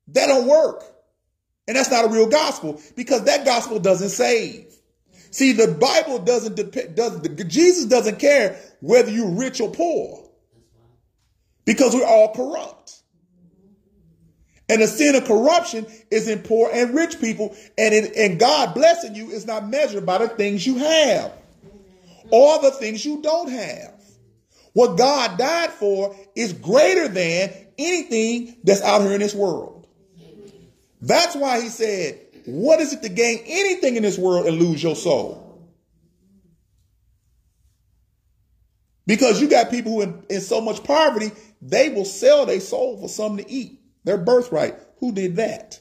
that 0.08 0.26
don't 0.26 0.46
work. 0.46 0.84
And 1.66 1.76
that's 1.76 1.90
not 1.90 2.04
a 2.04 2.08
real 2.08 2.28
gospel 2.28 2.80
because 2.96 3.24
that 3.24 3.44
gospel 3.44 3.80
doesn't 3.80 4.10
save. 4.10 4.72
See, 5.30 5.52
the 5.52 5.68
Bible 5.68 6.20
doesn't 6.20 6.54
depend, 6.54 6.94
does 6.94 7.20
Jesus 7.48 7.84
doesn't 7.84 8.18
care 8.18 8.58
whether 8.80 9.10
you're 9.10 9.30
rich 9.30 9.60
or 9.60 9.70
poor 9.70 10.27
because 11.68 11.94
we're 11.94 12.06
all 12.06 12.32
corrupt. 12.32 13.02
And 14.70 14.80
the 14.80 14.86
sin 14.86 15.14
of 15.16 15.26
corruption 15.26 15.86
is 16.10 16.26
in 16.26 16.38
poor 16.38 16.70
and 16.72 16.94
rich 16.94 17.20
people. 17.20 17.54
And, 17.76 17.94
it, 17.94 18.16
and 18.16 18.40
God 18.40 18.72
blessing 18.72 19.14
you 19.14 19.28
is 19.28 19.46
not 19.46 19.68
measured 19.68 20.06
by 20.06 20.16
the 20.16 20.28
things 20.30 20.66
you 20.66 20.78
have 20.78 21.30
or 22.30 22.62
the 22.62 22.70
things 22.70 23.04
you 23.04 23.20
don't 23.20 23.50
have. 23.50 24.00
What 24.72 24.96
God 24.96 25.36
died 25.36 25.68
for 25.72 26.16
is 26.34 26.54
greater 26.54 27.06
than 27.06 27.50
anything 27.76 28.56
that's 28.64 28.80
out 28.80 29.02
here 29.02 29.12
in 29.12 29.20
this 29.20 29.34
world. 29.34 29.86
That's 31.02 31.36
why 31.36 31.60
he 31.60 31.68
said, 31.68 32.18
What 32.46 32.80
is 32.80 32.94
it 32.94 33.02
to 33.02 33.10
gain 33.10 33.40
anything 33.44 33.96
in 33.96 34.04
this 34.04 34.16
world 34.16 34.46
and 34.46 34.58
lose 34.58 34.82
your 34.82 34.96
soul? 34.96 35.48
Because 39.08 39.40
you 39.40 39.48
got 39.48 39.70
people 39.70 39.92
who 39.92 40.02
in, 40.02 40.22
in 40.28 40.40
so 40.42 40.60
much 40.60 40.84
poverty, 40.84 41.32
they 41.60 41.88
will 41.88 42.04
sell 42.04 42.46
their 42.46 42.60
soul 42.60 43.00
for 43.00 43.08
something 43.08 43.44
to 43.44 43.50
eat. 43.50 43.80
Their 44.04 44.18
birthright. 44.18 44.76
Who 44.98 45.12
did 45.12 45.36
that? 45.36 45.80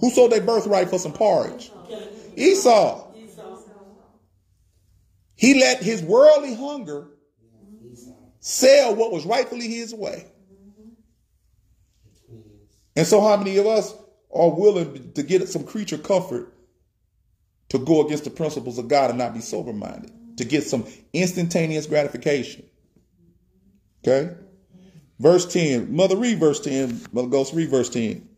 Who 0.00 0.10
sold 0.10 0.32
their 0.32 0.40
birthright 0.40 0.88
for 0.88 0.98
some 0.98 1.12
porridge? 1.12 1.70
Esau. 2.36 3.12
He 5.34 5.60
let 5.60 5.82
his 5.82 6.02
worldly 6.02 6.54
hunger 6.54 7.08
sell 8.40 8.94
what 8.94 9.12
was 9.12 9.24
rightfully 9.24 9.68
his 9.68 9.94
way. 9.94 10.26
And 12.96 13.06
so, 13.06 13.20
how 13.20 13.36
many 13.36 13.56
of 13.58 13.66
us 13.66 13.94
are 14.34 14.50
willing 14.50 15.12
to 15.12 15.22
get 15.22 15.48
some 15.48 15.64
creature 15.64 15.98
comfort 15.98 16.52
to 17.68 17.78
go 17.78 18.04
against 18.04 18.24
the 18.24 18.30
principles 18.30 18.78
of 18.78 18.88
God 18.88 19.10
and 19.10 19.18
not 19.18 19.34
be 19.34 19.40
sober 19.40 19.72
minded, 19.72 20.10
to 20.38 20.44
get 20.44 20.64
some 20.64 20.84
instantaneous 21.12 21.86
gratification? 21.86 22.64
Okay? 24.04 24.34
Verse 25.18 25.52
10. 25.52 25.94
Mother, 25.94 26.16
read 26.16 26.38
verse 26.38 26.60
10. 26.60 27.00
Mother 27.12 27.28
Ghost, 27.28 27.52
read 27.54 27.70
verse 27.70 27.90
10. 27.90 28.28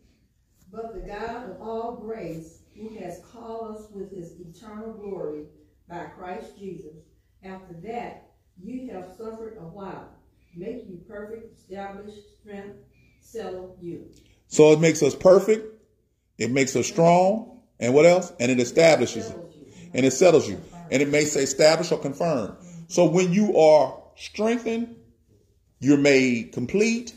But 0.71 0.93
the 0.93 1.01
God 1.01 1.49
of 1.49 1.61
all 1.61 1.97
grace, 1.97 2.59
who 2.75 2.95
has 2.97 3.21
called 3.31 3.75
us 3.75 3.83
with 3.91 4.11
his 4.11 4.33
eternal 4.39 4.93
glory 4.93 5.43
by 5.87 6.05
Christ 6.05 6.57
Jesus, 6.57 6.95
after 7.43 7.73
that 7.83 8.31
you 8.61 8.89
have 8.91 9.11
suffered 9.17 9.57
a 9.59 9.63
while, 9.63 10.09
make 10.55 10.87
you 10.87 10.99
perfect, 11.07 11.59
establish, 11.59 12.13
strength, 12.39 12.77
settle 13.19 13.77
you. 13.79 14.09
So 14.47 14.71
it 14.71 14.79
makes 14.79 15.03
us 15.03 15.15
perfect, 15.15 15.81
it 16.37 16.51
makes 16.51 16.75
us 16.75 16.87
strong, 16.87 17.61
and 17.79 17.93
what 17.93 18.05
else? 18.05 18.31
And 18.39 18.51
it 18.51 18.59
establishes 18.59 19.29
it. 19.29 19.37
And 19.93 20.05
it 20.05 20.11
settles 20.11 20.47
you. 20.47 20.61
And 20.89 21.01
it 21.01 21.09
may 21.09 21.25
say 21.25 21.43
establish 21.43 21.91
or 21.91 21.99
confirm. 21.99 22.55
So 22.87 23.05
when 23.05 23.33
you 23.33 23.57
are 23.57 23.97
strengthened, 24.15 24.95
you're 25.81 25.97
made 25.99 26.53
complete, 26.53 27.15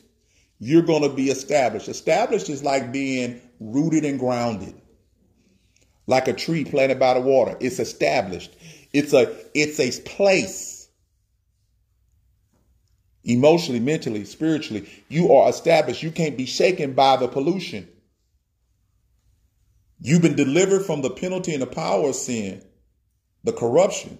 you're 0.60 0.82
going 0.82 1.02
to 1.04 1.10
be 1.10 1.30
established. 1.30 1.88
Established 1.88 2.50
is 2.50 2.64
like 2.64 2.92
being 2.92 3.42
rooted 3.60 4.04
and 4.06 4.20
grounded. 4.20 4.74
like 6.06 6.28
a 6.28 6.32
tree 6.34 6.64
planted 6.64 6.98
by 6.98 7.14
the 7.14 7.20
water. 7.20 7.56
It's 7.60 7.78
established. 7.78 8.56
It's 8.92 9.12
a 9.14 9.34
it's 9.54 9.80
a 9.80 10.02
place. 10.02 10.88
Emotionally, 13.24 13.80
mentally, 13.80 14.24
spiritually, 14.24 14.88
you 15.08 15.32
are 15.32 15.50
established. 15.50 16.02
You 16.02 16.12
can't 16.12 16.36
be 16.38 16.46
shaken 16.46 16.94
by 16.94 17.16
the 17.18 17.28
pollution. 17.28 17.88
You've 20.00 20.22
been 20.22 20.36
delivered 20.36 20.84
from 20.86 21.02
the 21.02 21.10
penalty 21.10 21.54
and 21.54 21.62
the 21.62 21.66
power 21.68 22.10
of 22.10 22.16
sin, 22.16 22.64
the 23.44 23.52
corruption. 23.52 24.18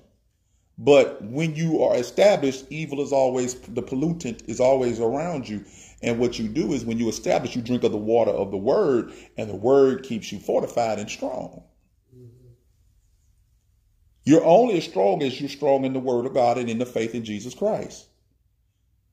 But 0.77 1.22
when 1.22 1.55
you 1.55 1.83
are 1.83 1.97
established, 1.97 2.66
evil 2.68 3.01
is 3.01 3.12
always 3.12 3.55
the 3.55 3.83
pollutant 3.83 4.49
is 4.49 4.61
always 4.61 4.99
around 4.99 5.49
you. 5.49 5.64
And 6.03 6.18
what 6.18 6.39
you 6.39 6.49
do 6.49 6.72
is 6.72 6.85
when 6.85 6.99
you 6.99 7.09
establish, 7.09 7.55
you 7.55 7.62
drink 7.62 7.85
of 7.85 7.93
the 7.93 7.99
water 7.99 8.33
of 8.33 8.51
the 8.51 8.59
word, 8.59 9.12
and 9.37 9.49
the 9.49 9.57
word 9.57 10.03
keeps 10.03 10.33
you 10.33 10.39
fortified 10.39 10.99
and 10.99 11.09
strong. 11.09 11.62
You're 14.25 14.45
only 14.45 14.79
as 14.79 14.85
strong 14.85 15.22
as 15.22 15.39
you're 15.41 15.51
strong 15.51 15.85
in 15.85 15.93
the 15.93 16.01
word 16.01 16.27
of 16.27 16.35
God 16.35 16.59
and 16.59 16.68
in 16.68 16.79
the 16.79 16.87
faith 16.87 17.14
in 17.14 17.25
Jesus 17.25 17.55
Christ. 17.55 18.07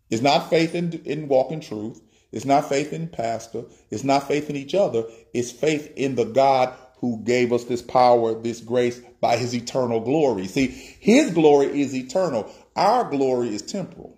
It's 0.09 0.21
not 0.21 0.49
faith 0.49 0.73
in, 0.73 0.93
in 1.05 1.27
Walk 1.27 1.51
in 1.51 1.59
Truth. 1.59 2.01
It's 2.31 2.45
not 2.45 2.67
faith 2.67 2.93
in 2.93 3.09
pastor. 3.09 3.65
It's 3.89 4.05
not 4.05 4.27
faith 4.27 4.49
in 4.49 4.55
each 4.55 4.73
other. 4.73 5.03
It's 5.33 5.51
faith 5.51 5.91
in 5.95 6.15
the 6.15 6.25
God 6.25 6.73
who 7.01 7.21
gave 7.23 7.51
us 7.51 7.65
this 7.65 7.81
power, 7.81 8.39
this 8.39 8.61
grace 8.61 9.01
by 9.19 9.35
his 9.35 9.53
eternal 9.53 9.99
glory. 9.99 10.47
See, 10.47 10.67
his 10.67 11.31
glory 11.31 11.81
is 11.81 11.95
eternal. 11.95 12.49
Our 12.75 13.09
glory 13.09 13.53
is 13.53 13.63
temporal. 13.63 14.17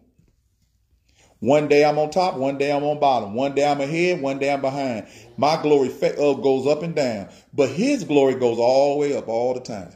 One 1.39 1.67
day 1.67 1.83
I'm 1.83 1.97
on 1.97 2.09
top, 2.09 2.35
one 2.35 2.57
day 2.57 2.71
I'm 2.71 2.83
on 2.83 2.99
bottom. 2.99 3.33
One 3.33 3.55
day 3.55 3.65
I'm 3.69 3.81
ahead, 3.81 4.21
one 4.21 4.39
day 4.39 4.53
I'm 4.53 4.61
behind. 4.61 5.07
My 5.35 5.61
glory 5.61 5.89
uh, 5.89 6.33
goes 6.33 6.67
up 6.67 6.83
and 6.83 6.95
down, 6.95 7.29
but 7.53 7.69
his 7.69 8.03
glory 8.03 8.35
goes 8.35 8.57
all 8.59 8.93
the 8.93 8.99
way 8.99 9.17
up 9.17 9.27
all 9.27 9.53
the 9.53 9.59
time. 9.59 9.93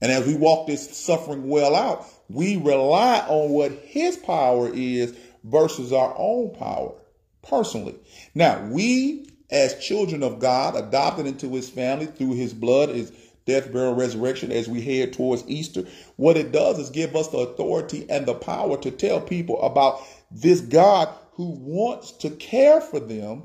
And 0.00 0.10
as 0.10 0.26
we 0.26 0.34
walk 0.36 0.66
this 0.66 0.96
suffering 0.96 1.48
well 1.48 1.74
out, 1.74 2.06
we 2.28 2.56
rely 2.56 3.18
on 3.28 3.50
what 3.50 3.72
his 3.72 4.16
power 4.16 4.70
is 4.72 5.14
versus 5.44 5.92
our 5.92 6.14
own 6.16 6.54
power 6.54 6.94
personally. 7.42 7.96
Now, 8.34 8.66
we 8.66 9.29
as 9.50 9.78
children 9.84 10.22
of 10.22 10.38
God, 10.38 10.76
adopted 10.76 11.26
into 11.26 11.48
his 11.50 11.68
family 11.68 12.06
through 12.06 12.34
his 12.34 12.54
blood, 12.54 12.90
his 12.90 13.12
death, 13.46 13.72
burial, 13.72 13.94
resurrection, 13.94 14.52
as 14.52 14.68
we 14.68 14.80
head 14.80 15.12
towards 15.12 15.44
Easter, 15.48 15.84
what 16.16 16.36
it 16.36 16.52
does 16.52 16.78
is 16.78 16.90
give 16.90 17.16
us 17.16 17.28
the 17.28 17.38
authority 17.38 18.06
and 18.08 18.26
the 18.26 18.34
power 18.34 18.76
to 18.78 18.90
tell 18.90 19.20
people 19.20 19.60
about 19.62 20.00
this 20.30 20.60
God 20.60 21.08
who 21.32 21.50
wants 21.50 22.12
to 22.12 22.30
care 22.30 22.80
for 22.80 23.00
them 23.00 23.42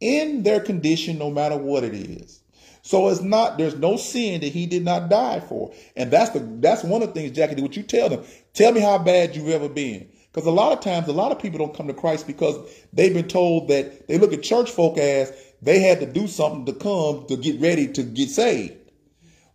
in 0.00 0.42
their 0.42 0.60
condition, 0.60 1.18
no 1.18 1.30
matter 1.30 1.56
what 1.56 1.84
it 1.84 1.94
is. 1.94 2.40
So 2.82 3.08
it's 3.08 3.22
not, 3.22 3.56
there's 3.56 3.76
no 3.76 3.96
sin 3.96 4.42
that 4.42 4.52
he 4.52 4.66
did 4.66 4.84
not 4.84 5.08
die 5.08 5.40
for. 5.40 5.72
And 5.96 6.10
that's 6.10 6.30
the, 6.30 6.40
that's 6.60 6.84
one 6.84 7.02
of 7.02 7.08
the 7.08 7.14
things, 7.14 7.34
Jackie, 7.34 7.62
what 7.62 7.76
you 7.76 7.82
tell 7.82 8.10
them. 8.10 8.24
Tell 8.52 8.72
me 8.72 8.80
how 8.80 8.98
bad 8.98 9.34
you've 9.34 9.48
ever 9.48 9.70
been. 9.70 10.08
Because 10.30 10.46
a 10.46 10.50
lot 10.50 10.72
of 10.72 10.80
times, 10.80 11.08
a 11.08 11.12
lot 11.12 11.32
of 11.32 11.38
people 11.38 11.58
don't 11.58 11.74
come 11.74 11.86
to 11.86 11.94
Christ 11.94 12.26
because 12.26 12.58
they've 12.92 13.14
been 13.14 13.28
told 13.28 13.68
that 13.68 14.08
they 14.08 14.18
look 14.18 14.32
at 14.32 14.42
church 14.42 14.70
folk 14.70 14.98
as 14.98 15.32
they 15.64 15.80
had 15.80 16.00
to 16.00 16.06
do 16.06 16.26
something 16.26 16.66
to 16.66 16.74
come 16.74 17.26
to 17.26 17.36
get 17.36 17.60
ready 17.60 17.88
to 17.88 18.02
get 18.02 18.28
saved. 18.28 18.74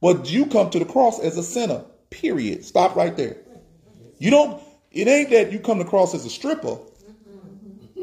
But 0.02 0.30
you 0.32 0.48
come 0.48 0.72
to 0.72 0.80
the 0.80 0.86
cross 0.86 1.20
as 1.20 1.38
a 1.38 1.44
sinner, 1.44 1.86
period. 2.10 2.66
Stop 2.66 2.96
right 2.96 3.16
there. 3.16 3.38
You 4.18 4.32
don't, 4.32 4.62
it 4.92 5.08
ain't 5.08 5.30
that 5.30 5.52
you 5.52 5.60
come 5.60 5.78
to 5.78 5.86
cross 5.86 6.16
as 6.16 6.26
a 6.26 6.30
stripper 6.30 6.78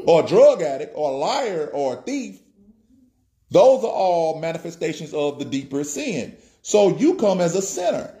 or 0.05 0.23
a 0.23 0.27
drug 0.27 0.61
addict 0.61 0.93
or 0.95 1.11
a 1.11 1.15
liar 1.15 1.69
or 1.73 1.99
a 1.99 2.01
thief. 2.01 2.39
Those 3.51 3.83
are 3.83 3.91
all 3.91 4.39
manifestations 4.39 5.13
of 5.13 5.39
the 5.39 5.45
deeper 5.45 5.83
sin. 5.83 6.37
So 6.61 6.97
you 6.97 7.15
come 7.15 7.41
as 7.41 7.55
a 7.55 7.61
sinner. 7.61 8.13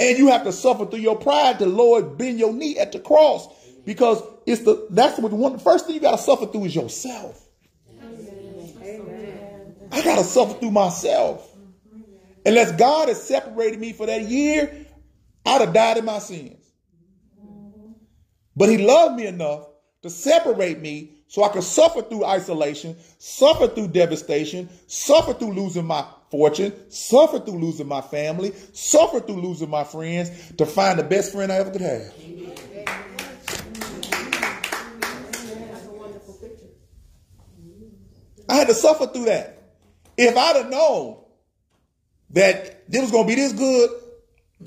And 0.00 0.18
you 0.18 0.28
have 0.28 0.44
to 0.44 0.52
suffer 0.52 0.86
through 0.86 1.00
your 1.00 1.16
pride 1.16 1.58
to 1.58 1.66
Lord 1.66 2.18
bend 2.18 2.38
your 2.38 2.52
knee 2.52 2.78
at 2.78 2.92
the 2.92 3.00
cross 3.00 3.48
because 3.84 4.22
it's 4.46 4.62
the 4.62 4.86
that's 4.90 5.18
what 5.18 5.32
one 5.32 5.54
the 5.54 5.58
first 5.58 5.86
thing 5.86 5.96
you 5.96 6.00
got 6.00 6.12
to 6.12 6.22
suffer 6.22 6.46
through 6.46 6.66
is 6.66 6.74
yourself. 6.74 7.47
I 9.90 10.02
got 10.02 10.16
to 10.16 10.24
suffer 10.24 10.54
through 10.58 10.70
myself. 10.70 11.48
Unless 12.44 12.72
God 12.72 13.08
has 13.08 13.22
separated 13.22 13.78
me 13.78 13.92
for 13.92 14.06
that 14.06 14.22
year, 14.22 14.86
I'd 15.44 15.60
have 15.60 15.72
died 15.72 15.98
in 15.98 16.04
my 16.04 16.18
sins. 16.18 16.64
But 18.56 18.68
He 18.68 18.78
loved 18.78 19.16
me 19.16 19.26
enough 19.26 19.66
to 20.02 20.10
separate 20.10 20.80
me 20.80 21.12
so 21.28 21.44
I 21.44 21.48
could 21.48 21.62
suffer 21.62 22.02
through 22.02 22.24
isolation, 22.24 22.96
suffer 23.18 23.68
through 23.68 23.88
devastation, 23.88 24.68
suffer 24.86 25.34
through 25.34 25.52
losing 25.52 25.84
my 25.84 26.06
fortune, 26.30 26.72
suffer 26.90 27.38
through 27.38 27.58
losing 27.58 27.86
my 27.86 28.00
family, 28.00 28.52
suffer 28.72 29.20
through 29.20 29.42
losing 29.42 29.68
my 29.68 29.84
friends 29.84 30.30
to 30.56 30.64
find 30.64 30.98
the 30.98 31.02
best 31.02 31.32
friend 31.32 31.52
I 31.52 31.56
ever 31.56 31.70
could 31.70 31.80
have. 31.82 32.14
I 38.48 38.54
had 38.54 38.68
to 38.68 38.74
suffer 38.74 39.06
through 39.06 39.26
that. 39.26 39.57
If 40.18 40.36
I'd 40.36 40.56
have 40.56 40.68
known 40.68 41.18
that 42.30 42.82
it 42.90 43.00
was 43.00 43.12
going 43.12 43.24
to 43.24 43.28
be 43.28 43.36
this 43.36 43.52
good 43.52 43.90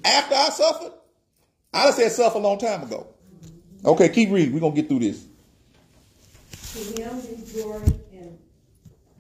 after 0.06 0.34
I 0.34 0.50
suffered, 0.50 0.94
I'd 1.74 1.88
have 1.88 1.96
said 1.96 2.12
suffer 2.12 2.38
a 2.38 2.42
long 2.42 2.58
time 2.58 2.84
ago. 2.84 3.08
Okay, 3.84 4.08
keep 4.10 4.32
reading. 4.32 4.54
We're 4.54 4.62
going 4.62 4.74
to 4.74 4.82
get 4.82 4.90
through 4.90 5.00
this. 5.00 5.26
To 6.74 7.04
him 7.04 7.20
be 7.20 7.52
glory 7.52 7.84
and 8.14 8.40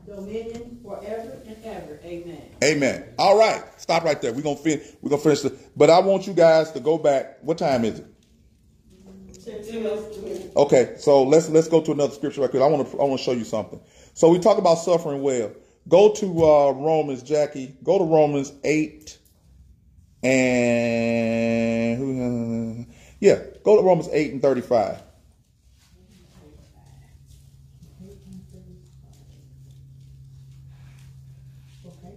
dominion 0.05 0.79
forever 0.81 1.37
and 1.45 1.57
ever. 1.65 1.99
Amen. 2.03 2.41
Amen. 2.63 3.13
All 3.19 3.37
right. 3.37 3.61
Stop 3.77 4.05
right 4.05 4.21
there. 4.21 4.31
We're 4.31 4.41
gonna 4.41 4.55
finish 4.55 4.87
we're 5.01 5.09
gonna 5.09 5.21
finish 5.21 5.41
the 5.41 5.57
but 5.75 5.89
I 5.89 5.99
want 5.99 6.27
you 6.27 6.33
guys 6.33 6.71
to 6.71 6.79
go 6.79 6.97
back. 6.97 7.39
What 7.41 7.57
time 7.57 7.83
is 7.83 7.99
it? 7.99 8.05
Okay, 10.55 10.95
so 10.97 11.23
let's 11.23 11.49
let's 11.49 11.67
go 11.67 11.81
to 11.81 11.91
another 11.91 12.13
scripture 12.13 12.41
right 12.41 12.49
quick. 12.49 12.61
I 12.61 12.67
want 12.67 12.89
to 12.89 12.99
I 12.99 13.03
want 13.03 13.19
to 13.19 13.23
show 13.23 13.31
you 13.31 13.43
something. 13.43 13.81
So 14.13 14.29
we 14.29 14.39
talk 14.39 14.57
about 14.57 14.75
suffering 14.75 15.21
well. 15.21 15.51
Go 15.87 16.13
to 16.13 16.45
uh, 16.45 16.71
Romans, 16.71 17.23
Jackie. 17.23 17.75
Go 17.83 17.97
to 17.97 18.03
Romans 18.05 18.53
eight, 18.63 19.17
and 20.23 20.85
yeah, 23.19 23.41
go 23.63 23.75
to 23.77 23.83
Romans 23.83 24.07
eight 24.13 24.31
and 24.31 24.41
thirty 24.41 24.61
five. 24.61 25.01
Okay. 31.85 32.13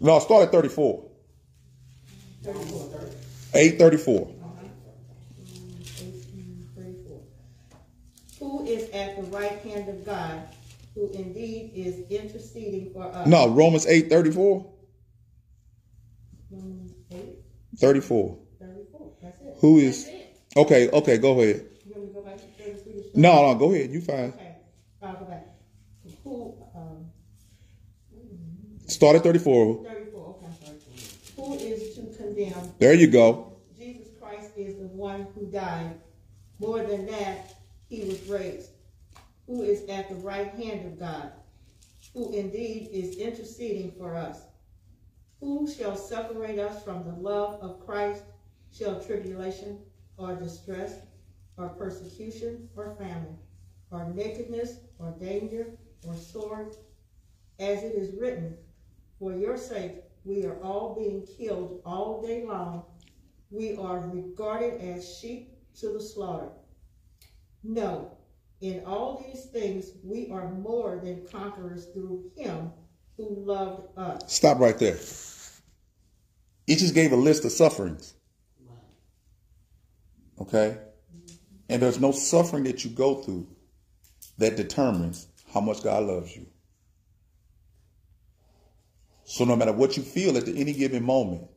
No, 0.00 0.18
start 0.18 0.44
at 0.44 0.52
thirty 0.52 0.68
four. 0.68 1.04
Eight 3.54 3.78
thirty 3.78 3.96
four. 3.98 4.34
Eighteen 6.00 6.68
thirty-four. 6.74 7.20
Who 8.40 8.64
is 8.66 8.88
at 8.90 9.16
the 9.16 9.22
right 9.24 9.58
hand 9.60 9.88
of 9.88 10.04
God, 10.04 10.42
who 10.98 11.10
indeed 11.12 11.70
is 11.76 12.00
interceding 12.10 12.92
for 12.92 13.04
us. 13.04 13.26
No, 13.26 13.48
Romans 13.48 13.86
eight 13.86 14.10
thirty 14.10 14.32
four. 14.32 14.66
Romans 16.50 16.92
eight 17.12 17.36
Thirty 17.78 18.00
four. 18.00 18.36
thirty-four, 18.58 19.12
that's 19.22 19.40
it. 19.40 19.56
Who 19.60 19.78
is? 19.78 20.10
Okay, 20.56 20.88
okay, 20.90 21.18
go 21.18 21.40
ahead. 21.40 21.66
You 21.86 21.92
want 21.94 22.02
me 22.02 22.08
to 22.08 22.14
go 22.14 22.22
back 22.22 22.36
to 22.38 22.42
thirty-three? 22.42 23.10
No, 23.14 23.46
no, 23.52 23.54
go 23.58 23.72
ahead. 23.72 23.90
You 23.92 24.00
fine. 24.00 24.32
Okay, 24.34 24.56
I'll 25.02 25.14
go 25.14 25.24
back. 25.26 25.46
Who, 26.24 26.54
um, 26.74 27.06
Start 28.88 29.16
at 29.16 29.22
thirty 29.22 29.38
four. 29.38 29.84
thirty-four, 29.84 30.36
okay, 30.36 30.46
I'm 30.46 30.80
sorry. 30.80 30.80
Who 31.36 31.54
is 31.54 31.94
to 31.94 32.16
condemn? 32.16 32.72
There 32.80 32.94
you 32.94 33.06
go. 33.06 33.52
Jesus 33.78 34.08
Christ 34.20 34.50
is 34.56 34.76
the 34.78 34.88
one 34.88 35.28
who 35.36 35.46
died. 35.46 35.94
More 36.58 36.82
than 36.82 37.06
that, 37.06 37.54
he 37.88 38.00
was 38.00 38.20
raised. 38.28 38.70
Who 39.48 39.62
is 39.62 39.88
at 39.88 40.10
the 40.10 40.14
right 40.16 40.52
hand 40.56 40.84
of 40.84 40.98
God, 40.98 41.32
who 42.12 42.34
indeed 42.34 42.90
is 42.92 43.16
interceding 43.16 43.92
for 43.92 44.14
us. 44.14 44.42
Who 45.40 45.66
shall 45.66 45.96
separate 45.96 46.58
us 46.58 46.84
from 46.84 47.02
the 47.02 47.14
love 47.14 47.58
of 47.62 47.80
Christ? 47.80 48.24
Shall 48.70 49.00
tribulation, 49.00 49.78
or 50.18 50.36
distress, 50.36 50.98
or 51.56 51.70
persecution, 51.70 52.68
or 52.76 52.94
famine, 52.96 53.38
or 53.90 54.12
nakedness, 54.12 54.80
or 54.98 55.12
danger, 55.18 55.78
or 56.06 56.14
sword? 56.14 56.76
As 57.58 57.82
it 57.82 57.94
is 57.94 58.20
written, 58.20 58.54
For 59.18 59.32
your 59.32 59.56
sake 59.56 60.02
we 60.26 60.44
are 60.44 60.62
all 60.62 60.94
being 60.94 61.26
killed 61.26 61.80
all 61.86 62.20
day 62.20 62.44
long. 62.44 62.84
We 63.50 63.78
are 63.78 64.10
regarded 64.12 64.82
as 64.82 65.16
sheep 65.18 65.56
to 65.76 65.90
the 65.94 66.02
slaughter. 66.02 66.50
No, 67.64 68.17
in 68.60 68.84
all 68.84 69.24
these 69.24 69.44
things 69.46 69.92
we 70.02 70.30
are 70.30 70.50
more 70.50 71.00
than 71.02 71.26
conquerors 71.30 71.86
through 71.86 72.30
him 72.36 72.70
who 73.16 73.44
loved 73.44 73.96
us. 73.96 74.32
Stop 74.32 74.58
right 74.58 74.78
there. 74.78 74.98
He 76.66 76.76
just 76.76 76.94
gave 76.94 77.12
a 77.12 77.16
list 77.16 77.44
of 77.44 77.52
sufferings. 77.52 78.14
Okay? 80.40 80.78
And 81.68 81.82
there's 81.82 82.00
no 82.00 82.12
suffering 82.12 82.64
that 82.64 82.84
you 82.84 82.90
go 82.90 83.16
through 83.16 83.46
that 84.38 84.56
determines 84.56 85.26
how 85.52 85.60
much 85.60 85.82
God 85.82 86.04
loves 86.04 86.34
you. 86.34 86.46
So 89.24 89.44
no 89.44 89.56
matter 89.56 89.72
what 89.72 89.96
you 89.96 90.02
feel 90.02 90.36
at 90.36 90.48
any 90.48 90.72
given 90.72 91.04
moment, 91.04 91.48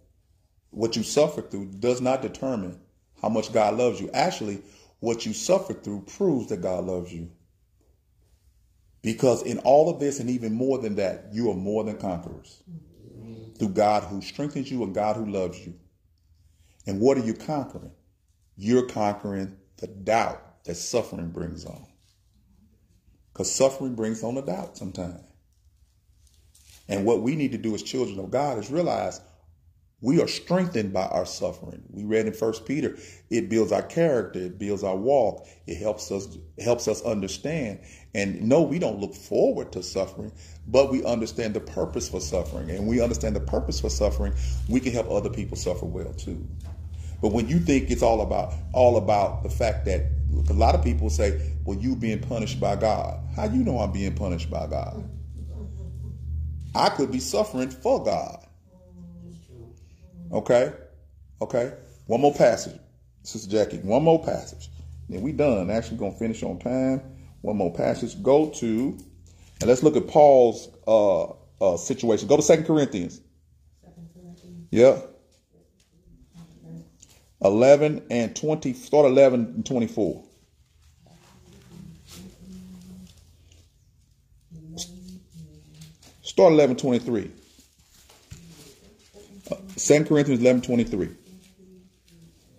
what 0.72 0.96
you 0.96 1.04
suffer 1.04 1.42
through 1.42 1.68
does 1.80 2.02
not 2.02 2.22
determine 2.22 2.80
how 3.22 3.30
much 3.30 3.54
God 3.54 3.78
loves 3.78 4.02
you. 4.02 4.10
Actually, 4.14 4.62
what 5.02 5.26
you 5.26 5.34
suffer 5.34 5.74
through 5.74 6.04
proves 6.04 6.48
that 6.48 6.62
God 6.62 6.86
loves 6.86 7.12
you. 7.12 7.30
Because 9.02 9.42
in 9.42 9.58
all 9.60 9.90
of 9.90 10.00
this, 10.00 10.20
and 10.20 10.30
even 10.30 10.54
more 10.54 10.78
than 10.78 10.96
that, 10.96 11.30
you 11.34 11.50
are 11.50 11.56
more 11.56 11.84
than 11.84 11.98
conquerors 11.98 12.64
through 13.58 13.70
God 13.70 14.04
who 14.04 14.22
strengthens 14.22 14.72
you 14.72 14.84
and 14.84 14.94
God 14.94 15.16
who 15.16 15.26
loves 15.26 15.60
you. 15.66 15.74
And 16.86 17.02
what 17.02 17.18
are 17.18 17.26
you 17.26 17.34
conquering? 17.34 17.92
You're 18.56 18.88
conquering 18.88 19.58
the 19.78 19.88
doubt 19.88 20.64
that 20.66 20.76
suffering 20.76 21.32
brings 21.32 21.66
on. 21.66 21.88
Because 23.34 23.52
suffering 23.52 23.96
brings 23.96 24.24
on 24.24 24.38
a 24.38 24.42
doubt 24.44 24.78
sometimes. 24.78 25.24
And 26.88 27.06
what 27.06 27.22
we 27.22 27.36
need 27.36 27.54
to 27.54 27.58
do 27.58 27.74
as 27.74 27.82
children 27.82 28.20
of 28.20 28.30
God 28.30 28.60
is 28.60 28.70
realize 28.70 29.20
we 30.02 30.20
are 30.20 30.28
strengthened 30.28 30.92
by 30.92 31.06
our 31.06 31.26
suffering. 31.28 31.84
We 31.92 32.04
read 32.04 32.26
in 32.26 32.34
First 32.34 32.66
Peter, 32.66 32.98
it 33.30 33.50
builds 33.50 33.72
our 33.72 33.84
character, 33.84 34.40
it 34.40 34.58
builds 34.58 34.84
our 34.84 34.96
walk, 34.96 35.48
it 35.68 35.78
helps 35.78 36.12
us 36.12 36.38
helps 36.60 36.88
us 36.88 37.04
understand. 37.04 37.80
And 38.16 38.42
no, 38.42 38.64
we 38.64 38.80
don't 38.80 39.00
look 39.00 39.14
forward 39.14 39.72
to 39.74 39.84
suffering, 39.84 40.32
but 40.68 40.92
we 40.92 41.06
understand 41.06 41.54
the 41.54 41.60
purpose 41.60 42.10
for 42.10 42.20
suffering. 42.20 42.72
And 42.72 42.88
we 42.88 43.00
understand 43.00 43.36
the 43.36 43.42
purpose 43.42 43.80
for 43.80 43.90
suffering, 43.90 44.34
we 44.68 44.80
can 44.80 44.92
help 44.92 45.10
other 45.10 45.30
people 45.30 45.56
suffer 45.56 45.86
well 45.86 46.14
too. 46.14 46.48
But 47.22 47.32
when 47.32 47.48
you 47.48 47.60
think 47.60 47.92
it's 47.92 48.02
all 48.02 48.22
about 48.22 48.54
all 48.74 48.98
about 48.98 49.44
the 49.44 49.50
fact 49.50 49.86
that 49.86 50.06
a 50.50 50.54
lot 50.54 50.74
of 50.74 50.84
people 50.84 51.12
say, 51.12 51.40
"Well, 51.64 51.78
you 51.78 51.96
being 51.96 52.20
punished 52.20 52.60
by 52.60 52.76
God." 52.76 53.20
How 53.36 53.48
do 53.48 53.56
you 53.56 53.64
know 53.64 53.78
I'm 53.80 53.92
being 53.92 54.16
punished 54.16 54.50
by 54.50 54.66
God? 54.66 55.08
I 56.74 56.90
could 56.90 57.12
be 57.12 57.20
suffering 57.20 57.70
for 57.70 58.04
God. 58.04 58.41
Okay? 60.32 60.74
Okay? 61.42 61.74
One 62.08 62.22
more 62.22 62.34
passage. 62.34 62.80
Sister 63.24 63.50
Jackie, 63.50 63.78
one 63.80 64.04
more 64.04 64.24
passage. 64.24 64.70
Then 65.10 65.22
we 65.22 65.32
done. 65.32 65.70
Actually 65.70 65.98
gonna 65.98 66.14
finish 66.14 66.44
on 66.44 66.60
time. 66.60 67.02
One 67.42 67.58
more 67.58 67.74
passage. 67.74 68.22
Go 68.24 68.50
to 68.50 68.98
and 69.62 69.68
let's 69.68 69.84
look 69.84 69.96
at 69.96 70.08
Paul's 70.08 70.70
uh, 70.88 71.26
uh, 71.62 71.78
situation. 71.78 72.28
Go 72.28 72.36
to 72.36 72.42
Second 72.42 72.66
Corinthians. 72.66 73.22
Yeah. 74.72 75.00
11 77.44 78.06
and 78.10 78.36
20, 78.36 78.74
start 78.74 79.06
11 79.06 79.54
and 79.56 79.66
24. 79.66 80.24
Start 86.24 86.54
11 86.54 86.78
23. 86.78 87.32
Uh, 89.92 89.98
2 89.98 90.06
Corinthians 90.06 90.42
11 90.42 90.62
23. 90.62 91.10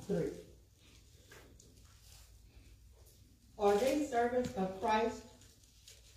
Three. 0.06 0.24
Are 3.58 3.74
they 3.76 4.04
servants 4.04 4.50
of 4.56 4.80
Christ? 4.80 5.22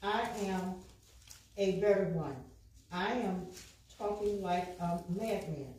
I 0.03 0.27
am 0.45 0.75
a 1.57 1.79
better 1.79 2.05
one. 2.13 2.35
I 2.91 3.13
am 3.13 3.47
talking 3.97 4.41
like 4.41 4.77
a 4.79 4.99
madman. 5.09 5.73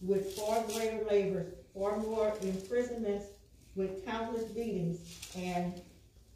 With 0.00 0.32
far 0.32 0.62
greater 0.62 1.04
labors, 1.10 1.52
far 1.74 1.98
more 1.98 2.32
imprisonments, 2.42 3.26
with 3.74 4.04
countless 4.06 4.44
beatings, 4.44 4.98
and 5.36 5.80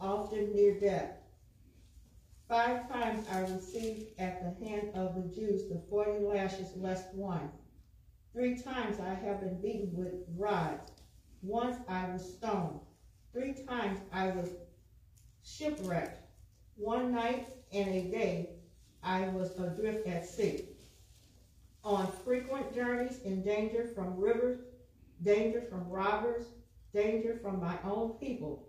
often 0.00 0.54
near 0.54 0.78
death. 0.78 1.12
Five 2.48 2.87
I 3.30 3.40
received 3.40 4.04
at 4.18 4.40
the 4.40 4.50
hand 4.50 4.88
of 4.94 5.14
the 5.14 5.22
Jews 5.22 5.64
the 5.68 5.78
forty 5.90 6.18
lashes 6.18 6.74
less 6.76 7.04
one. 7.12 7.50
Three 8.32 8.54
times 8.54 8.98
I 9.00 9.14
have 9.14 9.40
been 9.40 9.60
beaten 9.60 9.94
with 9.94 10.14
rods. 10.36 10.92
Once 11.42 11.76
I 11.88 12.06
was 12.06 12.22
stoned. 12.22 12.80
Three 13.32 13.52
times 13.52 14.00
I 14.10 14.28
was 14.28 14.56
shipwrecked. 15.42 16.18
One 16.76 17.10
night 17.10 17.42
and 17.72 17.88
a 17.88 18.02
day 18.02 18.48
I 19.02 19.24
was 19.24 19.52
adrift 19.58 20.06
at 20.06 20.24
sea. 20.24 20.58
On 21.84 22.06
frequent 22.06 22.72
journeys 22.72 23.18
in 23.18 23.42
danger 23.42 23.84
from 23.84 24.16
rivers, 24.16 24.58
danger 25.22 25.60
from 25.60 25.88
robbers, 25.88 26.46
danger 26.92 27.34
from 27.34 27.58
my 27.58 27.78
own 27.82 28.10
people, 28.10 28.67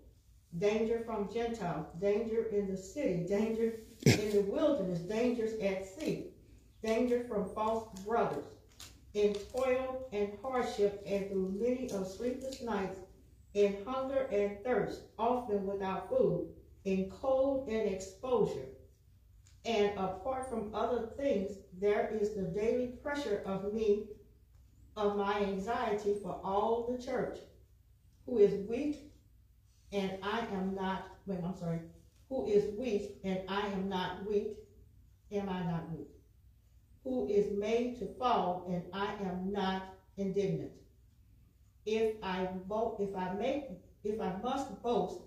danger 0.58 1.00
from 1.06 1.32
Gentiles, 1.32 1.86
danger 2.00 2.44
in 2.44 2.68
the 2.68 2.76
city, 2.76 3.24
danger 3.28 3.74
in 4.04 4.30
the 4.32 4.42
wilderness, 4.48 5.00
dangers 5.00 5.58
at 5.60 5.86
sea, 5.86 6.26
danger 6.82 7.24
from 7.28 7.48
false 7.54 7.88
brothers, 8.00 8.44
in 9.14 9.34
toil 9.34 10.08
and 10.12 10.32
hardship, 10.42 11.02
and 11.06 11.28
through 11.28 11.54
many 11.58 11.90
of 11.92 12.06
sleepless 12.06 12.62
nights, 12.62 12.98
in 13.54 13.84
hunger 13.84 14.28
and 14.32 14.62
thirst, 14.64 15.02
often 15.18 15.66
without 15.66 16.08
food, 16.08 16.48
in 16.84 17.10
cold 17.10 17.68
and 17.68 17.88
exposure. 17.90 18.66
And 19.64 19.92
apart 19.98 20.48
from 20.48 20.74
other 20.74 21.08
things, 21.16 21.58
there 21.78 22.16
is 22.20 22.34
the 22.34 22.42
daily 22.42 22.88
pressure 23.02 23.42
of 23.44 23.72
me, 23.74 24.06
of 24.96 25.16
my 25.16 25.40
anxiety 25.40 26.16
for 26.22 26.40
all 26.42 26.88
the 26.90 27.02
church, 27.02 27.38
who 28.26 28.38
is 28.38 28.66
weak 28.68 29.10
and 29.92 30.18
I 30.22 30.40
am 30.52 30.74
not, 30.74 31.06
wait, 31.26 31.40
I'm 31.44 31.54
sorry, 31.56 31.80
who 32.28 32.46
is 32.46 32.64
weak 32.78 33.18
and 33.24 33.40
I 33.48 33.66
am 33.66 33.88
not 33.88 34.24
weak, 34.24 34.56
am 35.32 35.48
I 35.48 35.62
not 35.64 35.90
weak? 35.90 36.08
Who 37.04 37.26
is 37.28 37.50
made 37.50 37.98
to 37.98 38.06
fall 38.18 38.66
and 38.68 38.84
I 38.92 39.12
am 39.24 39.50
not 39.50 39.82
indignant? 40.16 40.70
If 41.86 42.14
I 42.22 42.46
bo- 42.68 42.96
if 43.00 43.14
I 43.16 43.32
make, 43.32 43.64
if 44.04 44.20
I 44.20 44.32
must 44.42 44.80
boast, 44.82 45.18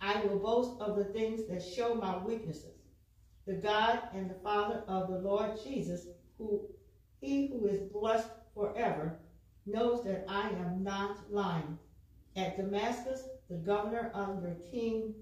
I 0.00 0.20
will 0.20 0.38
boast 0.38 0.72
of 0.80 0.96
the 0.96 1.04
things 1.04 1.46
that 1.48 1.62
show 1.62 1.94
my 1.94 2.16
weaknesses. 2.16 2.74
The 3.46 3.54
God 3.54 4.00
and 4.12 4.28
the 4.28 4.34
Father 4.34 4.82
of 4.88 5.08
the 5.08 5.18
Lord 5.18 5.56
Jesus, 5.62 6.08
who 6.36 6.60
he 7.20 7.48
who 7.48 7.66
is 7.66 7.80
blessed 7.80 8.28
forever, 8.54 9.16
knows 9.66 10.04
that 10.04 10.24
I 10.28 10.50
am 10.50 10.82
not 10.82 11.16
lying. 11.30 11.78
At 12.36 12.56
Damascus, 12.56 13.28
the 13.48 13.56
governor 13.56 14.10
under 14.14 14.56
King 14.70 15.14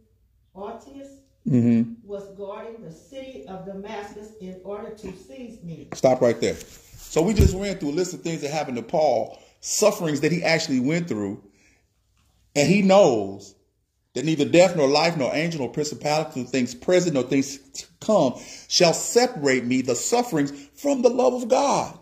Aretas 0.56 1.18
Mm-hmm. 1.48 1.94
was 2.06 2.28
guarding 2.36 2.80
the 2.84 2.92
city 2.92 3.44
of 3.48 3.66
Damascus 3.66 4.28
in 4.40 4.60
order 4.62 4.90
to 4.90 5.12
seize 5.12 5.60
me. 5.64 5.88
Stop 5.92 6.20
right 6.20 6.40
there. 6.40 6.54
So 6.54 7.20
we 7.20 7.34
just 7.34 7.56
ran 7.56 7.78
through 7.78 7.90
a 7.90 7.98
list 7.98 8.14
of 8.14 8.20
things 8.20 8.42
that 8.42 8.52
happened 8.52 8.76
to 8.76 8.82
Paul, 8.84 9.36
sufferings 9.58 10.20
that 10.20 10.30
he 10.30 10.44
actually 10.44 10.78
went 10.78 11.08
through, 11.08 11.42
and 12.54 12.68
he 12.68 12.80
knows 12.80 13.56
that 14.14 14.24
neither 14.24 14.44
death 14.44 14.76
nor 14.76 14.86
life 14.86 15.16
nor 15.16 15.34
angel 15.34 15.62
nor 15.62 15.72
principality 15.72 16.42
nor 16.42 16.48
things 16.48 16.76
present 16.76 17.14
nor 17.14 17.24
things 17.24 17.58
to 17.72 17.86
come 18.00 18.34
shall 18.68 18.94
separate 18.94 19.64
me 19.64 19.82
the 19.82 19.96
sufferings 19.96 20.52
from 20.76 21.02
the 21.02 21.10
love 21.10 21.34
of 21.34 21.48
God. 21.48 21.98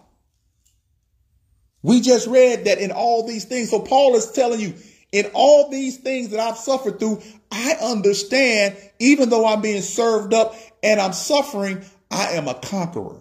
We 1.82 2.02
just 2.02 2.26
read 2.26 2.66
that 2.66 2.78
in 2.78 2.90
all 2.90 3.26
these 3.26 3.46
things. 3.46 3.70
So 3.70 3.80
Paul 3.80 4.16
is 4.16 4.32
telling 4.32 4.60
you, 4.60 4.74
in 5.12 5.30
all 5.34 5.70
these 5.70 5.98
things 5.98 6.30
that 6.30 6.40
I've 6.40 6.56
suffered 6.56 6.98
through, 6.98 7.22
I 7.50 7.72
understand, 7.82 8.76
even 8.98 9.28
though 9.28 9.46
I'm 9.46 9.61
being 9.61 9.82
served 9.82 10.32
up 10.34 10.54
and 10.82 11.00
I'm 11.00 11.12
suffering, 11.12 11.84
I 12.11 12.32
am 12.32 12.48
a 12.48 12.54
conqueror. 12.54 13.20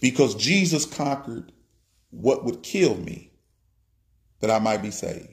Because 0.00 0.34
Jesus 0.34 0.84
conquered 0.84 1.52
what 2.10 2.44
would 2.44 2.62
kill 2.62 2.96
me 2.96 3.30
that 4.40 4.50
I 4.50 4.58
might 4.58 4.82
be 4.82 4.90
saved. 4.90 5.28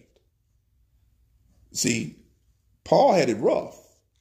See, 1.71 2.15
Paul 2.83 3.13
had 3.13 3.29
it 3.29 3.35
rough, 3.35 3.77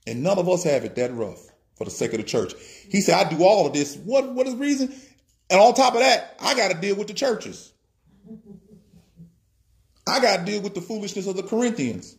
and 0.07 0.22
none 0.22 0.39
of 0.39 0.49
us 0.49 0.64
have 0.64 0.85
it 0.85 0.97
that 0.97 1.12
rough 1.14 1.49
for 1.76 1.85
the 1.85 1.91
sake 1.91 2.12
of 2.12 2.18
the 2.18 2.24
church. 2.24 2.55
He 2.89 3.01
said, 3.01 3.24
I 3.24 3.28
do 3.28 3.45
all 3.45 3.66
of 3.66 3.72
this. 3.72 3.97
What, 3.97 4.33
what 4.33 4.47
is 4.47 4.55
the 4.55 4.61
reason? 4.61 4.95
And 5.51 5.61
on 5.61 5.74
top 5.74 5.95
of 5.95 6.01
that, 6.01 6.37
I 6.41 6.55
got 6.55 6.72
to 6.72 6.80
deal 6.80 6.97
with 6.97 7.09
the 7.09 7.14
churches. 7.14 7.72
I 10.07 10.20
got 10.20 10.38
to 10.40 10.44
deal 10.44 10.61
with 10.61 10.74
the 10.74 10.80
foolishness 10.80 11.26
of 11.26 11.36
the 11.36 11.42
Corinthians. 11.42 12.16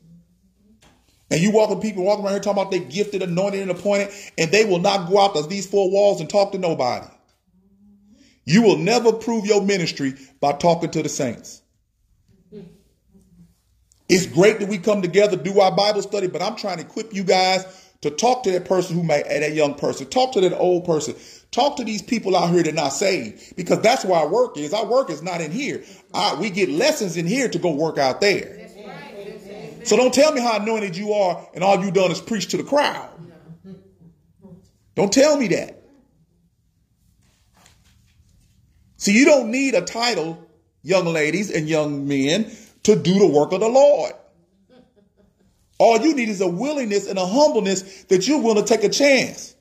And 1.30 1.42
you 1.42 1.52
walking 1.52 1.82
people 1.82 2.04
walking 2.04 2.26
around 2.26 2.34
here 2.34 2.42
talking 2.42 2.62
about 2.62 2.72
they 2.72 2.80
gifted, 2.80 3.22
anointed, 3.24 3.62
and 3.62 3.72
appointed, 3.72 4.12
and 4.38 4.52
they 4.52 4.66
will 4.66 4.80
not 4.80 5.10
go 5.10 5.20
out 5.20 5.36
of 5.36 5.50
these 5.50 5.66
four 5.66 5.90
walls 5.90 6.22
and 6.22 6.30
talk 6.30 6.52
to 6.52 6.58
nobody. 6.58 7.08
You 8.46 8.62
will 8.62 8.78
never 8.78 9.12
prove 9.14 9.46
your 9.46 9.62
ministry 9.62 10.14
by 10.40 10.54
talking 10.54 10.92
to 10.92 11.02
the 11.02 11.10
saints. 11.10 11.62
It's 14.10 14.28
great 14.28 14.60
that 14.60 14.70
we 14.70 14.78
come 14.78 15.02
together, 15.02 15.38
do 15.38 15.60
our 15.60 15.76
Bible 15.76 16.02
study, 16.02 16.28
but 16.28 16.42
I'm 16.42 16.56
trying 16.56 16.78
to 16.78 16.84
equip 16.84 17.14
you 17.14 17.24
guys 17.24 17.66
to 18.02 18.12
talk 18.12 18.44
to 18.44 18.52
that 18.52 18.66
person 18.66 18.96
who 18.96 19.04
may, 19.04 19.24
that 19.24 19.54
young 19.54 19.76
person, 19.76 20.08
talk 20.08 20.34
to 20.34 20.42
that 20.42 20.56
old 20.58 20.86
person, 20.86 21.16
talk 21.54 21.78
to 21.78 21.84
these 21.84 22.02
people 22.02 22.36
out 22.36 22.50
here 22.50 22.64
that 22.64 22.74
not 22.74 22.90
saved, 22.90 23.56
because 23.56 23.82
that's 23.82 24.04
where 24.04 24.20
our 24.20 24.28
work 24.28 24.58
is. 24.58 24.74
Our 24.74 24.86
work 24.86 25.10
is 25.10 25.22
not 25.22 25.40
in 25.40 25.52
here. 25.52 25.84
I, 26.14 26.36
we 26.36 26.50
get 26.50 26.70
lessons 26.70 27.16
in 27.16 27.28
here 27.28 27.48
to 27.48 27.60
go 27.60 27.72
work 27.72 27.98
out 27.98 28.20
there. 28.20 28.60
So 29.84 29.98
don't 29.98 30.14
tell 30.14 30.32
me 30.32 30.42
how 30.42 30.60
anointed 30.60 30.96
you 30.96 31.14
are 31.14 31.48
and 31.54 31.64
all 31.64 31.84
you 31.84 31.92
done 31.92 32.12
is 32.12 32.22
preach 32.22 32.48
to 32.50 32.58
the 32.58 32.64
crowd. 32.64 33.10
Don't 34.96 35.12
tell 35.12 35.38
me 35.38 35.48
that. 35.50 35.82
See, 38.98 39.18
you 39.18 39.26
don't 39.26 39.52
need 39.52 39.74
a 39.74 39.82
title, 39.82 40.48
young 40.82 41.06
ladies 41.06 41.52
and 41.52 41.68
young 41.68 42.08
men, 42.08 42.50
to 42.84 42.96
do 42.96 43.20
the 43.20 43.28
work 43.28 43.52
of 43.52 43.60
the 43.60 43.68
Lord. 43.68 44.14
All 45.78 46.00
you 46.00 46.16
need 46.16 46.30
is 46.30 46.40
a 46.40 46.48
willingness 46.48 47.10
and 47.10 47.20
a 47.20 47.26
humbleness 47.26 48.04
that 48.04 48.28
you're 48.28 48.40
willing 48.40 48.64
to 48.64 48.74
take 48.74 48.86
a 48.86 48.90
chance. 48.90 49.53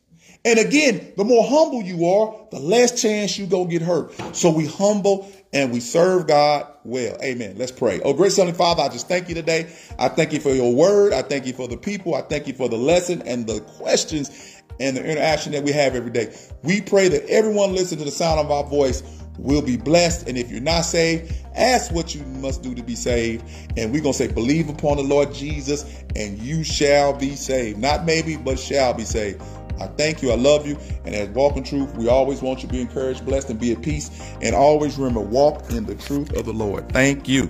And 0.45 0.59
again, 0.59 1.13
the 1.17 1.25
more 1.25 1.45
humble 1.47 1.83
you 1.83 2.07
are, 2.07 2.47
the 2.51 2.59
less 2.59 3.01
chance 3.01 3.39
you 3.39 3.47
go 3.47 3.65
get 3.65 3.81
hurt. 3.83 4.13
So 4.35 4.51
we 4.51 4.67
humble 4.67 5.31
and 5.53 5.73
we 5.73 5.81
serve 5.81 6.27
God 6.27 6.67
well. 6.85 7.17
Amen. 7.23 7.55
Let's 7.57 7.71
pray. 7.71 8.01
Oh, 8.01 8.13
great 8.13 8.35
Heavenly 8.35 8.57
Father, 8.57 8.83
I 8.83 8.89
just 8.89 9.07
thank 9.07 9.29
you 9.29 9.35
today. 9.35 9.73
I 9.99 10.09
thank 10.09 10.33
you 10.33 10.41
for 10.41 10.51
your 10.51 10.75
word. 10.75 11.13
I 11.13 11.23
thank 11.23 11.47
you 11.47 11.53
for 11.53 11.69
the 11.69 11.77
people. 11.77 12.15
I 12.15 12.23
thank 12.23 12.49
you 12.49 12.55
for 12.55 12.69
the 12.69 12.77
lesson 12.77 13.23
and 13.23 13.47
the 13.47 13.61
questions 13.61 14.63
and 14.81 14.97
the 14.97 15.05
interaction 15.05 15.53
that 15.53 15.63
we 15.63 15.71
have 15.73 15.95
every 15.95 16.11
day. 16.11 16.35
We 16.63 16.81
pray 16.81 17.09
that 17.09 17.25
everyone 17.27 17.75
listening 17.75 18.01
to 18.01 18.05
the 18.07 18.11
sound 18.11 18.41
of 18.41 18.51
our 18.51 18.65
voice 18.65 19.03
will 19.39 19.63
be 19.63 19.77
blessed. 19.77 20.29
And 20.29 20.37
if 20.37 20.51
you're 20.51 20.61
not 20.61 20.83
saved, 20.83 21.33
ask 21.55 21.93
what 21.93 22.15
you 22.15 22.23
must 22.25 22.63
do 22.63 22.75
to 22.75 22.83
be 22.83 22.95
saved. 22.95 23.45
And 23.77 23.93
we're 23.93 24.03
going 24.03 24.13
to 24.13 24.19
say, 24.19 24.29
believe 24.29 24.69
upon 24.69 24.97
the 24.97 25.03
Lord 25.03 25.33
Jesus 25.33 25.85
and 26.17 26.39
you 26.39 26.65
shall 26.65 27.13
be 27.13 27.37
saved. 27.37 27.79
Not 27.79 28.05
maybe, 28.05 28.37
but 28.37 28.59
shall 28.59 28.95
be 28.95 29.05
saved. 29.05 29.43
I 29.83 29.87
thank 29.89 30.23
you. 30.23 30.31
I 30.31 30.37
love 30.37 30.67
you. 30.67 30.77
And 31.05 31.15
as 31.15 31.29
Walk 31.31 31.57
in 31.57 31.65
Truth, 31.65 31.97
we 31.97 32.09
always 32.09 32.41
want 32.41 32.63
you 32.63 32.69
to 32.69 32.73
be 32.73 32.81
encouraged, 32.81 33.25
blessed, 33.25 33.51
and 33.51 33.59
be 33.59 33.73
at 33.73 33.83
peace. 33.83 34.11
And 34.41 34.55
always 34.55 34.97
remember, 34.97 35.21
walk 35.21 35.71
in 35.71 35.85
the 35.85 35.95
truth 35.95 36.33
of 36.35 36.47
the 36.47 36.53
Lord. 36.53 36.91
Thank 36.93 37.29
you. 37.29 37.49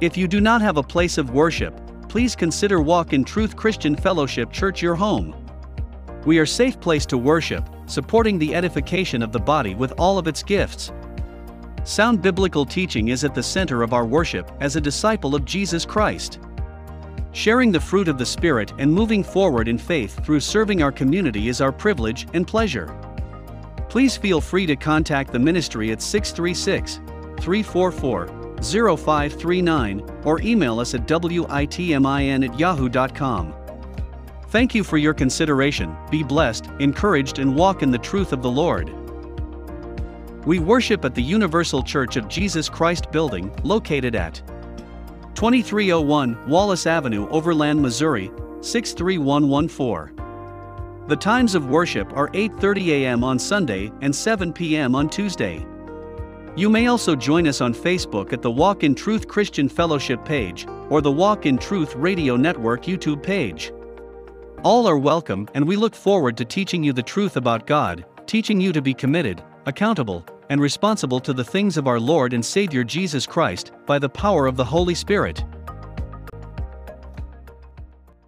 If 0.00 0.16
you 0.16 0.26
do 0.26 0.40
not 0.40 0.62
have 0.62 0.76
a 0.76 0.82
place 0.82 1.18
of 1.18 1.30
worship, 1.30 1.78
please 2.08 2.34
consider 2.34 2.80
Walk 2.80 3.12
in 3.12 3.22
Truth 3.22 3.54
Christian 3.54 3.94
Fellowship 3.94 4.50
Church 4.50 4.82
your 4.82 4.94
home. 4.94 5.36
We 6.24 6.38
are 6.38 6.46
safe 6.46 6.80
place 6.80 7.06
to 7.06 7.18
worship, 7.18 7.68
supporting 7.86 8.38
the 8.38 8.54
edification 8.54 9.22
of 9.22 9.30
the 9.30 9.38
body 9.38 9.74
with 9.74 9.92
all 9.98 10.18
of 10.18 10.26
its 10.26 10.42
gifts. 10.42 10.90
Sound 11.84 12.20
biblical 12.20 12.66
teaching 12.66 13.08
is 13.08 13.24
at 13.24 13.34
the 13.34 13.42
center 13.42 13.82
of 13.82 13.92
our 13.92 14.04
worship 14.04 14.50
as 14.60 14.76
a 14.76 14.80
disciple 14.80 15.34
of 15.34 15.44
Jesus 15.44 15.84
Christ. 15.86 16.38
Sharing 17.32 17.70
the 17.70 17.80
fruit 17.80 18.08
of 18.08 18.18
the 18.18 18.26
Spirit 18.26 18.72
and 18.78 18.92
moving 18.92 19.22
forward 19.22 19.68
in 19.68 19.78
faith 19.78 20.24
through 20.24 20.40
serving 20.40 20.82
our 20.82 20.90
community 20.90 21.48
is 21.48 21.60
our 21.60 21.70
privilege 21.70 22.26
and 22.34 22.46
pleasure. 22.46 22.96
Please 23.88 24.16
feel 24.16 24.40
free 24.40 24.66
to 24.66 24.74
contact 24.74 25.32
the 25.32 25.38
ministry 25.38 25.92
at 25.92 26.02
636 26.02 26.96
344 27.40 28.26
0539 28.96 30.20
or 30.24 30.40
email 30.42 30.80
us 30.80 30.94
at 30.94 31.06
witmin 31.06 32.48
at 32.48 32.58
yahoo.com. 32.58 33.54
Thank 34.48 34.74
you 34.74 34.82
for 34.82 34.98
your 34.98 35.14
consideration, 35.14 35.96
be 36.10 36.24
blessed, 36.24 36.66
encouraged, 36.80 37.38
and 37.38 37.54
walk 37.54 37.84
in 37.84 37.92
the 37.92 37.98
truth 37.98 38.32
of 38.32 38.42
the 38.42 38.50
Lord. 38.50 38.92
We 40.44 40.58
worship 40.58 41.04
at 41.04 41.14
the 41.14 41.22
Universal 41.22 41.84
Church 41.84 42.16
of 42.16 42.26
Jesus 42.26 42.68
Christ 42.68 43.12
building, 43.12 43.54
located 43.62 44.16
at 44.16 44.42
2301 45.34 46.48
Wallace 46.48 46.86
Avenue, 46.86 47.28
Overland, 47.28 47.80
Missouri 47.80 48.30
63114. 48.60 50.16
The 51.06 51.16
times 51.16 51.54
of 51.54 51.70
worship 51.70 52.12
are 52.16 52.28
8:30 52.28 52.88
a.m. 52.88 53.24
on 53.24 53.38
Sunday 53.38 53.90
and 54.00 54.14
7 54.14 54.52
p.m. 54.52 54.94
on 54.94 55.08
Tuesday. 55.08 55.66
You 56.56 56.68
may 56.68 56.88
also 56.88 57.16
join 57.16 57.46
us 57.46 57.60
on 57.60 57.72
Facebook 57.72 58.32
at 58.32 58.42
the 58.42 58.50
Walk 58.50 58.82
in 58.84 58.94
Truth 58.94 59.28
Christian 59.28 59.68
Fellowship 59.68 60.24
page 60.24 60.66
or 60.88 61.00
the 61.00 61.10
Walk 61.10 61.46
in 61.46 61.56
Truth 61.56 61.94
Radio 61.94 62.36
Network 62.36 62.84
YouTube 62.84 63.22
page. 63.22 63.72
All 64.62 64.86
are 64.86 64.98
welcome, 64.98 65.48
and 65.54 65.66
we 65.66 65.76
look 65.76 65.94
forward 65.94 66.36
to 66.36 66.44
teaching 66.44 66.84
you 66.84 66.92
the 66.92 67.02
truth 67.02 67.36
about 67.36 67.66
God, 67.66 68.04
teaching 68.26 68.60
you 68.60 68.72
to 68.72 68.82
be 68.82 68.92
committed, 68.92 69.42
accountable, 69.70 70.26
and 70.50 70.60
responsible 70.60 71.20
to 71.20 71.32
the 71.32 71.42
things 71.42 71.78
of 71.78 71.88
our 71.88 71.98
Lord 71.98 72.34
and 72.34 72.44
Savior 72.44 72.84
Jesus 72.84 73.24
Christ 73.26 73.72
by 73.86 73.98
the 73.98 74.08
power 74.08 74.46
of 74.46 74.56
the 74.56 74.64
Holy 74.64 74.94
Spirit. 74.94 75.42